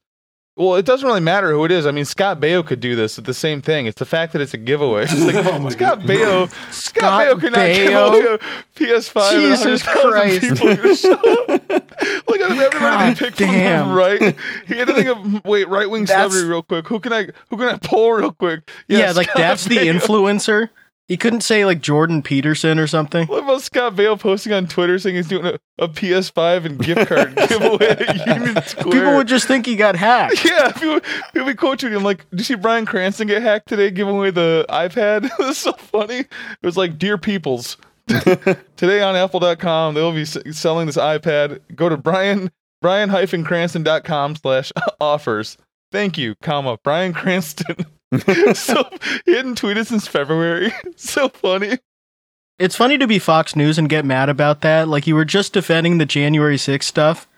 "Well, 0.57 0.75
it 0.77 0.85
doesn't 0.87 1.07
really 1.07 1.21
matter 1.21 1.53
who 1.53 1.65
it 1.65 1.71
is. 1.71 1.87
I 1.87 1.91
mean, 1.91 2.05
Scott 2.07 2.41
Baio 2.41 2.67
could 2.67 2.81
do 2.81 2.97
this. 2.97 3.19
It's 3.19 3.27
the 3.27 3.35
same 3.35 3.61
thing. 3.63 3.87
It's 3.87 3.99
the 3.99 4.05
fact 4.07 4.33
that 4.33 4.41
it's 4.43 4.55
a 4.55 4.59
giveaway. 4.59 5.03
It's 5.09 5.15
like 5.15 5.35
Oh 5.37 5.59
my 5.59 5.69
Scott 5.71 5.99
God. 6.01 6.09
Baio, 6.09 6.51
Scott, 6.73 6.73
Scott 6.73 7.23
Baio 7.27 7.41
could 7.41 7.53
not 7.53 7.67
give 7.69 7.93
away 7.93 8.35
a 8.35 8.39
PS5. 8.75 9.33
and 9.33 9.43
Jesus 9.57 9.87
100,000 9.87 10.11
Christ. 10.11 10.41
people 10.41 10.69
are 10.69 10.77
gonna 10.77 10.97
show 10.97 11.13
up. 11.13 12.29
Look 12.29 12.41
at 12.41 12.51
him, 12.51 12.59
everybody 12.59 12.71
God 12.81 13.17
they 13.17 13.25
picked 13.27 13.39
damn. 13.39 13.85
from 13.87 13.89
the 13.91 13.95
right. 14.01 14.37
He 14.67 14.75
had 14.77 14.89
to 14.89 14.95
think 14.95 15.09
of 15.09 15.45
wait 15.45 15.69
right 15.69 15.89
wing 15.91 16.05
That's- 16.05 16.31
celebrity 16.33 16.49
real 16.51 16.63
quick. 16.63 16.89
Who 16.89 17.01
can 17.01 17.13
I 17.13 17.29
who 17.51 17.57
can 17.57 17.69
I 17.69 17.77
pull 17.79 18.13
real 18.13 18.33
quick? 18.33 18.71
Yeah, 18.89 19.13
like 19.13 19.27
Scott 19.29 19.37
that's 19.37 19.65
the 19.65 19.77
influencer. 19.77 20.71
He 21.09 21.17
couldn't 21.17 21.43
say 21.43 21.65
like 21.65 21.81
Jordan 21.81 22.21
Peterson 22.21 22.81
or 22.81 22.89
something. 22.89 23.29
What 23.29 23.45
about 23.45 23.63
Scott 23.63 23.95
Baio 23.95 24.19
posting 24.19 24.53
on 24.53 24.67
Twitter 24.67 24.99
saying 24.99 25.15
he's 25.15 25.29
doing 25.29 25.47
a, 25.47 25.59
a 25.79 25.89
PS5 25.89 26.65
and 26.65 26.79
gift 26.79 27.07
card 27.09 27.37
giveaway 27.49 27.91
at 27.91 28.27
Union 28.27 28.61
Square? 28.65 28.85
People 28.93 29.15
would 29.15 29.29
just 29.29 29.47
think 29.47 29.67
he 29.67 29.77
got 29.77 29.95
hacked. 29.95 30.45
yeah, 30.45 30.73
people, 30.73 31.01
people 31.33 31.47
be 31.47 31.55
coaching 31.55 31.93
him 31.93 32.03
like, 32.03 32.29
did 32.31 32.41
you 32.41 32.45
see 32.45 32.55
Bryan 32.57 32.87
Cranston 32.87 33.29
get 33.29 33.41
hacked 33.41 33.69
today, 33.69 33.91
giving 33.93 34.17
away 34.17 34.31
the 34.31 34.67
iPad? 34.69 35.27
it 35.27 35.33
was 35.39 35.59
so 35.59 35.73
funny. 35.75 36.21
It 36.21 36.29
was 36.63 36.77
like, 36.77 36.99
dear 36.99 37.19
peoples, 37.19 37.77
today 38.09 39.01
on 39.01 39.15
Apple.com 39.15 39.95
they'll 39.95 40.13
be 40.13 40.23
s- 40.23 40.39
selling 40.53 40.87
this 40.87 40.97
iPad. 40.97 41.61
Go 41.77 41.89
to 41.89 41.97
Brian 41.97 42.51
Brian-Cranston.com 42.83 44.37
slash 44.37 44.73
offers. 45.01 45.57
Thank 45.93 46.19
you, 46.19 46.35
comma 46.43 46.79
Bryan 46.83 47.13
Cranston. 47.13 47.87
so 48.55 48.89
he 49.25 49.35
hadn't 49.35 49.61
tweeted 49.61 49.87
since 49.87 50.07
February. 50.07 50.73
so 50.97 51.29
funny. 51.29 51.79
It's 52.59 52.77
funny 52.77 52.97
to 52.99 53.07
be 53.07 53.19
Fox 53.19 53.55
News 53.55 53.79
and 53.79 53.89
get 53.89 54.05
mad 54.05 54.29
about 54.29 54.63
that. 54.63 54.89
Like 54.89 55.07
you 55.07 55.15
were 55.15 55.25
just 55.25 55.53
defending 55.53 55.99
the 55.99 56.07
January 56.07 56.57
6th 56.57 56.85
stuff. 56.85 57.29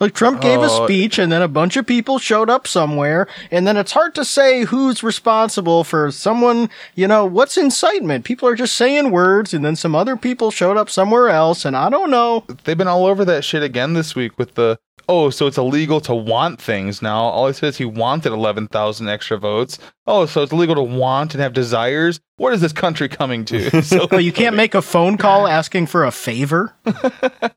Like 0.00 0.14
Trump 0.14 0.40
gave 0.40 0.60
a 0.60 0.68
Oh. 0.70 0.84
speech 0.84 1.18
and 1.18 1.30
then 1.30 1.42
a 1.42 1.48
bunch 1.48 1.76
of 1.76 1.86
people 1.86 2.18
showed 2.18 2.50
up 2.50 2.66
somewhere 2.66 3.26
and 3.50 3.66
then 3.66 3.76
it's 3.76 3.92
hard 3.92 4.14
to 4.16 4.24
say 4.24 4.64
who's 4.64 5.02
responsible 5.02 5.84
for 5.84 6.10
someone, 6.10 6.70
you 6.94 7.06
know, 7.06 7.24
what's 7.24 7.56
incitement? 7.56 8.24
People 8.24 8.48
are 8.48 8.56
just 8.56 8.74
saying 8.74 9.10
words 9.10 9.54
and 9.54 9.64
then 9.64 9.76
some 9.76 9.94
other 9.94 10.16
people 10.16 10.50
showed 10.50 10.76
up 10.76 10.90
somewhere 10.90 11.28
else 11.28 11.64
and 11.64 11.76
I 11.76 11.88
don't 11.90 12.10
know. 12.10 12.44
They've 12.64 12.76
been 12.78 12.88
all 12.88 13.06
over 13.06 13.24
that 13.26 13.44
shit 13.44 13.62
again 13.62 13.92
this 13.94 14.14
week 14.16 14.38
with 14.38 14.54
the 14.54 14.78
oh, 15.08 15.30
so 15.30 15.46
it's 15.46 15.58
illegal 15.58 16.00
to 16.00 16.14
want 16.14 16.60
things 16.60 17.02
now. 17.02 17.18
All 17.24 17.46
he 17.48 17.52
says 17.52 17.76
he 17.76 17.84
wanted 17.84 18.32
eleven 18.32 18.68
thousand 18.68 19.08
extra 19.08 19.36
votes. 19.36 19.78
Oh, 20.06 20.26
so 20.26 20.42
it's 20.42 20.52
illegal 20.52 20.74
to 20.76 20.82
want 20.82 21.34
and 21.34 21.42
have 21.42 21.52
desires. 21.52 22.18
What 22.36 22.52
is 22.54 22.60
this 22.60 22.72
country 22.72 23.08
coming 23.08 23.44
to? 23.46 23.82
So 23.82 24.06
But 24.06 24.24
you 24.24 24.32
can't 24.32 24.56
make 24.56 24.74
a 24.74 24.82
phone 24.82 25.16
call 25.18 25.46
asking 25.46 25.86
for 25.86 26.04
a 26.04 26.12
favor. 26.12 26.72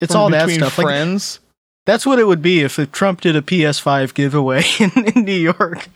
It's 0.00 0.14
all 0.14 0.28
that 0.30 0.50
stuff. 0.50 0.76
Like, 0.76 0.84
Friends. 0.84 1.40
That's 1.86 2.04
what 2.04 2.18
it 2.18 2.24
would 2.26 2.42
be 2.42 2.60
if 2.60 2.76
Trump 2.92 3.22
did 3.22 3.34
a 3.36 3.42
PS5 3.42 4.12
giveaway 4.14 4.62
in, 4.78 4.90
in 5.16 5.24
New 5.24 5.32
York. 5.32 5.88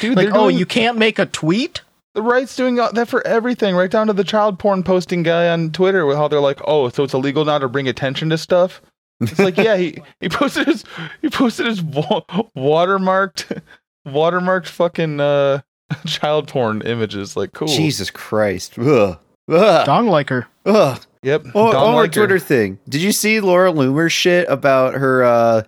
Dude, 0.00 0.16
Like, 0.16 0.28
oh, 0.32 0.48
you 0.48 0.66
can't 0.66 0.96
make 0.98 1.18
a 1.18 1.26
tweet? 1.26 1.80
the 2.14 2.22
right's 2.22 2.56
doing 2.56 2.74
that 2.76 3.06
for 3.08 3.24
everything, 3.26 3.76
right 3.76 3.90
down 3.90 4.08
to 4.08 4.12
the 4.12 4.24
child 4.24 4.58
porn 4.58 4.82
posting 4.82 5.22
guy 5.22 5.48
on 5.50 5.70
Twitter 5.70 6.04
with 6.04 6.16
how 6.16 6.26
they're 6.26 6.40
like, 6.40 6.60
oh, 6.66 6.88
so 6.88 7.04
it's 7.04 7.14
illegal 7.14 7.44
now 7.44 7.58
to 7.58 7.68
bring 7.68 7.86
attention 7.86 8.28
to 8.30 8.38
stuff. 8.38 8.82
It's 9.20 9.38
like, 9.38 9.56
yeah, 9.56 9.76
he 9.76 9.98
he 10.20 10.28
posted 10.28 10.66
his 10.66 10.84
he 11.22 11.28
posted 11.28 11.66
his 11.66 11.80
wa- 11.82 12.22
watermarked 12.56 13.62
watermarked 14.06 14.66
fucking 14.66 15.20
uh 15.20 15.60
child 16.06 16.48
porn 16.48 16.82
images. 16.82 17.36
Like, 17.36 17.52
cool. 17.52 17.68
Jesus 17.68 18.10
Christ. 18.10 18.78
Ugh. 18.78 19.18
Ugh. 19.48 19.86
Dong 19.86 20.08
liker. 20.08 20.46
Ugh. 20.66 21.00
Yep. 21.22 21.46
Oh, 21.54 21.72
Don 21.72 21.94
Liker. 21.94 22.12
Twitter 22.12 22.38
thing. 22.38 22.78
Did 22.88 23.02
you 23.02 23.12
see 23.12 23.40
Laura 23.40 23.72
Loomer's 23.72 24.12
shit 24.12 24.48
about 24.48 24.94
her 24.94 25.24
uh, 25.24 25.62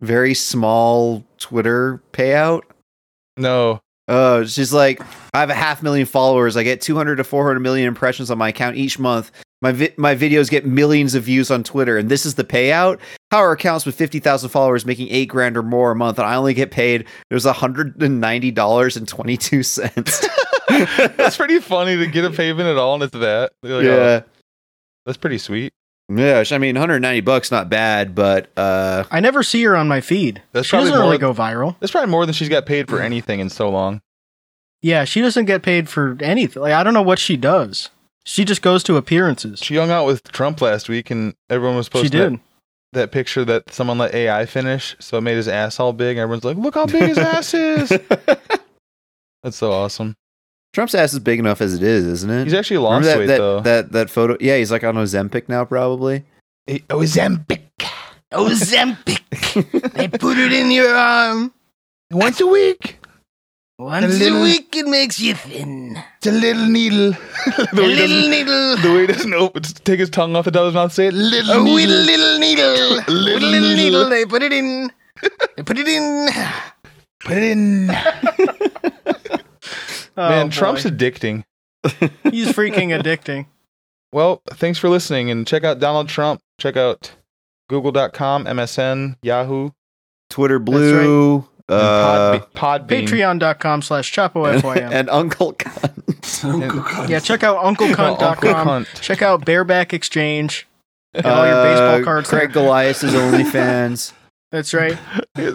very 0.00 0.34
small 0.34 1.24
Twitter 1.38 2.02
payout? 2.12 2.62
No. 3.36 3.80
Uh, 4.06 4.44
she's 4.44 4.72
like, 4.72 5.00
I 5.32 5.40
have 5.40 5.50
a 5.50 5.54
half 5.54 5.82
million 5.82 6.06
followers. 6.06 6.56
I 6.56 6.62
get 6.62 6.80
200 6.80 7.16
to 7.16 7.24
400 7.24 7.60
million 7.60 7.88
impressions 7.88 8.30
on 8.30 8.38
my 8.38 8.50
account 8.50 8.76
each 8.76 8.98
month. 8.98 9.30
My 9.62 9.72
vi- 9.72 9.94
my 9.96 10.14
videos 10.14 10.50
get 10.50 10.66
millions 10.66 11.14
of 11.14 11.22
views 11.24 11.50
on 11.50 11.64
Twitter, 11.64 11.96
and 11.96 12.10
this 12.10 12.26
is 12.26 12.34
the 12.34 12.44
payout. 12.44 12.98
How 13.30 13.38
are 13.38 13.52
accounts 13.52 13.86
with 13.86 13.94
50,000 13.94 14.50
followers 14.50 14.84
making 14.84 15.08
eight 15.08 15.26
grand 15.26 15.56
or 15.56 15.62
more 15.62 15.92
a 15.92 15.96
month, 15.96 16.18
and 16.18 16.26
I 16.26 16.34
only 16.34 16.52
get 16.52 16.70
paid 16.70 17.06
it 17.30 17.34
was 17.34 17.46
190 17.46 18.50
dollars 18.50 18.96
and 18.98 19.08
22 19.08 19.62
cents. 19.62 20.26
That's 20.68 21.38
pretty 21.38 21.60
funny 21.60 21.96
to 21.96 22.06
get 22.06 22.26
a 22.26 22.30
payment 22.36 22.68
at 22.68 22.76
all, 22.76 22.94
and 22.94 23.04
it's 23.04 23.12
that. 23.14 23.52
Like, 23.62 23.72
oh, 23.72 23.80
yeah, 23.80 24.20
that's 25.06 25.18
pretty 25.18 25.38
sweet. 25.38 25.72
yeah. 26.08 26.44
I 26.50 26.58
mean, 26.58 26.74
190 26.74 27.20
bucks, 27.22 27.50
not 27.50 27.68
bad, 27.68 28.14
but 28.14 28.50
uh, 28.56 29.04
I 29.10 29.20
never 29.20 29.42
see 29.42 29.62
her 29.64 29.76
on 29.76 29.88
my 29.88 30.00
feed. 30.00 30.42
That's 30.52 30.66
she 30.66 30.70
probably 30.70 30.90
doesn't 30.90 31.02
really 31.06 31.18
more- 31.18 31.34
go 31.34 31.40
viral. 31.42 31.76
That's 31.80 31.92
probably 31.92 32.10
more 32.10 32.26
than 32.26 32.32
she's 32.34 32.48
got 32.48 32.66
paid 32.66 32.88
for 32.88 33.00
anything 33.00 33.40
in 33.40 33.48
so 33.50 33.68
long. 33.70 34.00
Yeah, 34.82 35.04
she 35.04 35.22
doesn't 35.22 35.46
get 35.46 35.62
paid 35.62 35.88
for 35.88 36.16
anything. 36.20 36.62
Like 36.62 36.72
I 36.74 36.82
don't 36.82 36.92
know 36.94 37.02
what 37.02 37.18
she 37.18 37.36
does. 37.38 37.88
She 38.26 38.44
just 38.44 38.62
goes 38.62 38.82
to 38.84 38.96
appearances. 38.96 39.60
She 39.60 39.76
hung 39.76 39.90
out 39.90 40.06
with 40.06 40.22
Trump 40.32 40.60
last 40.60 40.88
week, 40.88 41.10
and 41.10 41.34
everyone 41.50 41.76
was 41.76 41.86
She 41.86 41.90
posting 41.90 42.10
did. 42.10 42.32
That, 42.32 42.40
that 42.92 43.10
picture 43.12 43.44
that 43.46 43.72
someone 43.72 43.98
let 43.98 44.14
AI 44.14 44.46
finish, 44.46 44.94
so 45.00 45.18
it 45.18 45.22
made 45.22 45.36
his 45.36 45.48
ass 45.48 45.80
all 45.80 45.92
big. 45.92 46.16
And 46.16 46.22
everyone's 46.22 46.44
like, 46.44 46.56
"Look 46.56 46.74
how 46.74 46.86
big 46.86 47.02
his 47.02 47.18
ass 47.18 47.52
is!" 47.54 47.88
That's 49.42 49.56
so 49.56 49.72
awesome. 49.72 50.16
Trump's 50.74 50.94
ass 50.94 51.12
is 51.14 51.20
big 51.20 51.38
enough 51.38 51.60
as 51.60 51.72
it 51.74 51.82
is, 51.82 52.04
isn't 52.04 52.30
it? 52.30 52.44
He's 52.44 52.52
actually 52.54 52.78
Remember 52.78 52.94
lost 52.96 53.06
that, 53.06 53.18
weight 53.18 53.26
that, 53.26 53.38
though. 53.38 53.60
that 53.60 53.92
that 53.92 54.10
photo. 54.10 54.36
Yeah, 54.40 54.56
he's 54.58 54.70
like 54.72 54.82
on 54.84 54.96
Ozempic 54.96 55.48
now, 55.48 55.64
probably. 55.64 56.24
He- 56.66 56.80
Ozempic 56.90 57.60
Ozempic. 58.32 59.92
they 59.94 60.08
put 60.08 60.36
it 60.36 60.52
in 60.52 60.70
your 60.72 60.92
arm. 60.94 61.52
once 62.10 62.40
a 62.40 62.46
week. 62.46 62.98
Once 63.78 64.18
little- 64.18 64.38
a 64.38 64.42
week 64.42 64.74
it 64.74 64.86
makes 64.86 65.20
you 65.20 65.34
thin. 65.34 65.96
It's 66.18 66.26
a 66.26 66.32
little 66.32 66.66
needle. 66.66 67.10
the, 67.46 67.68
A 67.72 67.76
way 67.82 67.94
little 67.94 68.28
needle. 68.28 68.76
the 68.78 68.92
way 68.94 69.00
he 69.02 69.06
doesn't 69.08 69.34
open, 69.34 69.62
take 69.62 70.00
his 70.00 70.10
tongue 70.10 70.34
off 70.36 70.44
the 70.44 70.50
top 70.50 70.60
of 70.62 70.66
his 70.66 70.74
mouth. 70.74 70.92
Say 70.92 71.06
it. 71.06 71.14
Little 71.14 71.52
A 71.54 71.62
wee 71.64 71.86
needle. 71.86 71.96
little 71.96 72.38
needle. 72.38 72.74
Little 73.08 73.14
Little, 73.14 73.48
little 73.50 73.68
needle. 73.70 73.76
needle. 73.76 74.08
They 74.10 74.24
put 74.26 74.42
it 74.42 74.52
in. 74.52 74.90
They 75.56 75.62
put 75.62 75.78
it 75.78 75.86
in. 75.88 76.28
Put 77.20 77.36
it 77.36 77.42
in. 77.44 77.90
Oh, 80.16 80.28
Man, 80.28 80.46
boy. 80.48 80.52
Trump's 80.52 80.84
addicting. 80.84 81.44
He's 82.30 82.48
freaking 82.52 82.98
addicting. 82.98 83.46
Well, 84.12 84.42
thanks 84.50 84.78
for 84.78 84.88
listening, 84.88 85.30
and 85.30 85.46
check 85.46 85.64
out 85.64 85.80
Donald 85.80 86.08
Trump. 86.08 86.40
Check 86.60 86.76
out 86.76 87.12
Google.com, 87.68 88.44
MSN, 88.44 89.16
Yahoo, 89.22 89.70
Twitter 90.30 90.58
Blue, 90.60 91.36
and 91.68 91.76
uh, 91.76 92.40
Podbe- 92.54 92.86
Podbean. 92.86 93.06
Patreon.com 93.08 93.82
slash 93.82 94.16
and, 94.18 94.32
ChapoFYM. 94.32 94.90
and 94.92 95.10
Uncle 95.10 95.54
Cunt. 95.54 96.84
God. 96.84 97.10
Yeah, 97.10 97.18
check 97.20 97.42
out 97.42 97.56
Uncle 97.64 97.88
UncleCunt.com. 97.88 98.84
Cunt. 98.84 99.00
Check 99.00 99.22
out 99.22 99.44
Bareback 99.44 99.92
Exchange. 99.92 100.66
Get 101.14 101.26
all 101.26 101.46
your 101.46 101.62
baseball 101.64 102.00
Uh, 102.00 102.04
cards. 102.04 102.28
Craig 102.28 102.52
there. 102.52 102.62
Golias's 102.62 103.12
OnlyFans. 103.14 104.12
That's 104.54 104.72
right. 104.72 104.96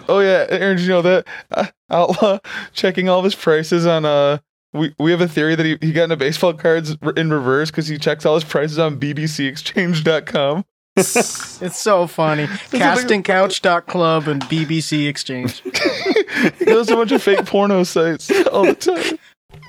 Oh 0.08 0.20
yeah, 0.20 0.44
Aaron, 0.50 0.76
did 0.76 0.82
you 0.84 0.90
know 0.90 1.00
that 1.00 1.26
uh, 1.50 1.66
Outlaw 1.88 2.38
checking 2.74 3.08
all 3.08 3.18
of 3.18 3.24
his 3.24 3.34
prices 3.34 3.86
on 3.86 4.04
uh. 4.04 4.38
We, 4.72 4.94
we 5.00 5.10
have 5.10 5.20
a 5.22 5.26
theory 5.26 5.56
that 5.56 5.66
he, 5.66 5.78
he 5.80 5.90
got 5.90 6.04
into 6.04 6.16
baseball 6.16 6.52
cards 6.52 6.94
in 7.16 7.32
reverse 7.32 7.72
because 7.72 7.88
he 7.88 7.98
checks 7.98 8.24
all 8.24 8.34
his 8.34 8.44
prices 8.44 8.78
on 8.78 9.00
bbcexchange.com. 9.00 10.64
It's 10.96 11.78
so 11.78 12.06
funny. 12.06 12.46
Castingcouch.club 12.46 14.28
and 14.28 14.42
BBC 14.42 15.08
Exchange. 15.08 15.62
he 16.58 16.64
goes 16.66 16.86
to 16.88 16.92
a 16.92 16.96
bunch 16.96 17.12
of 17.12 17.22
fake 17.22 17.46
porno 17.46 17.82
sites 17.82 18.30
all 18.48 18.64
the 18.64 19.18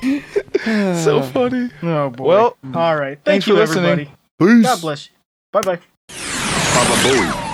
time. 0.04 0.94
so 1.04 1.22
funny. 1.24 1.72
Oh 1.82 2.10
boy. 2.10 2.28
Well, 2.28 2.58
all 2.76 2.96
right. 2.96 3.18
thanks 3.24 3.46
Thank 3.46 3.48
you, 3.48 3.54
for 3.56 3.60
listening. 3.62 3.86
everybody. 3.86 4.18
Peace. 4.40 4.66
God 4.66 4.82
bless 4.82 5.08
you. 5.08 5.14
Bye 5.54 5.62
bye. 5.62 5.80
Baba 6.10 6.96
Booey. 7.02 7.51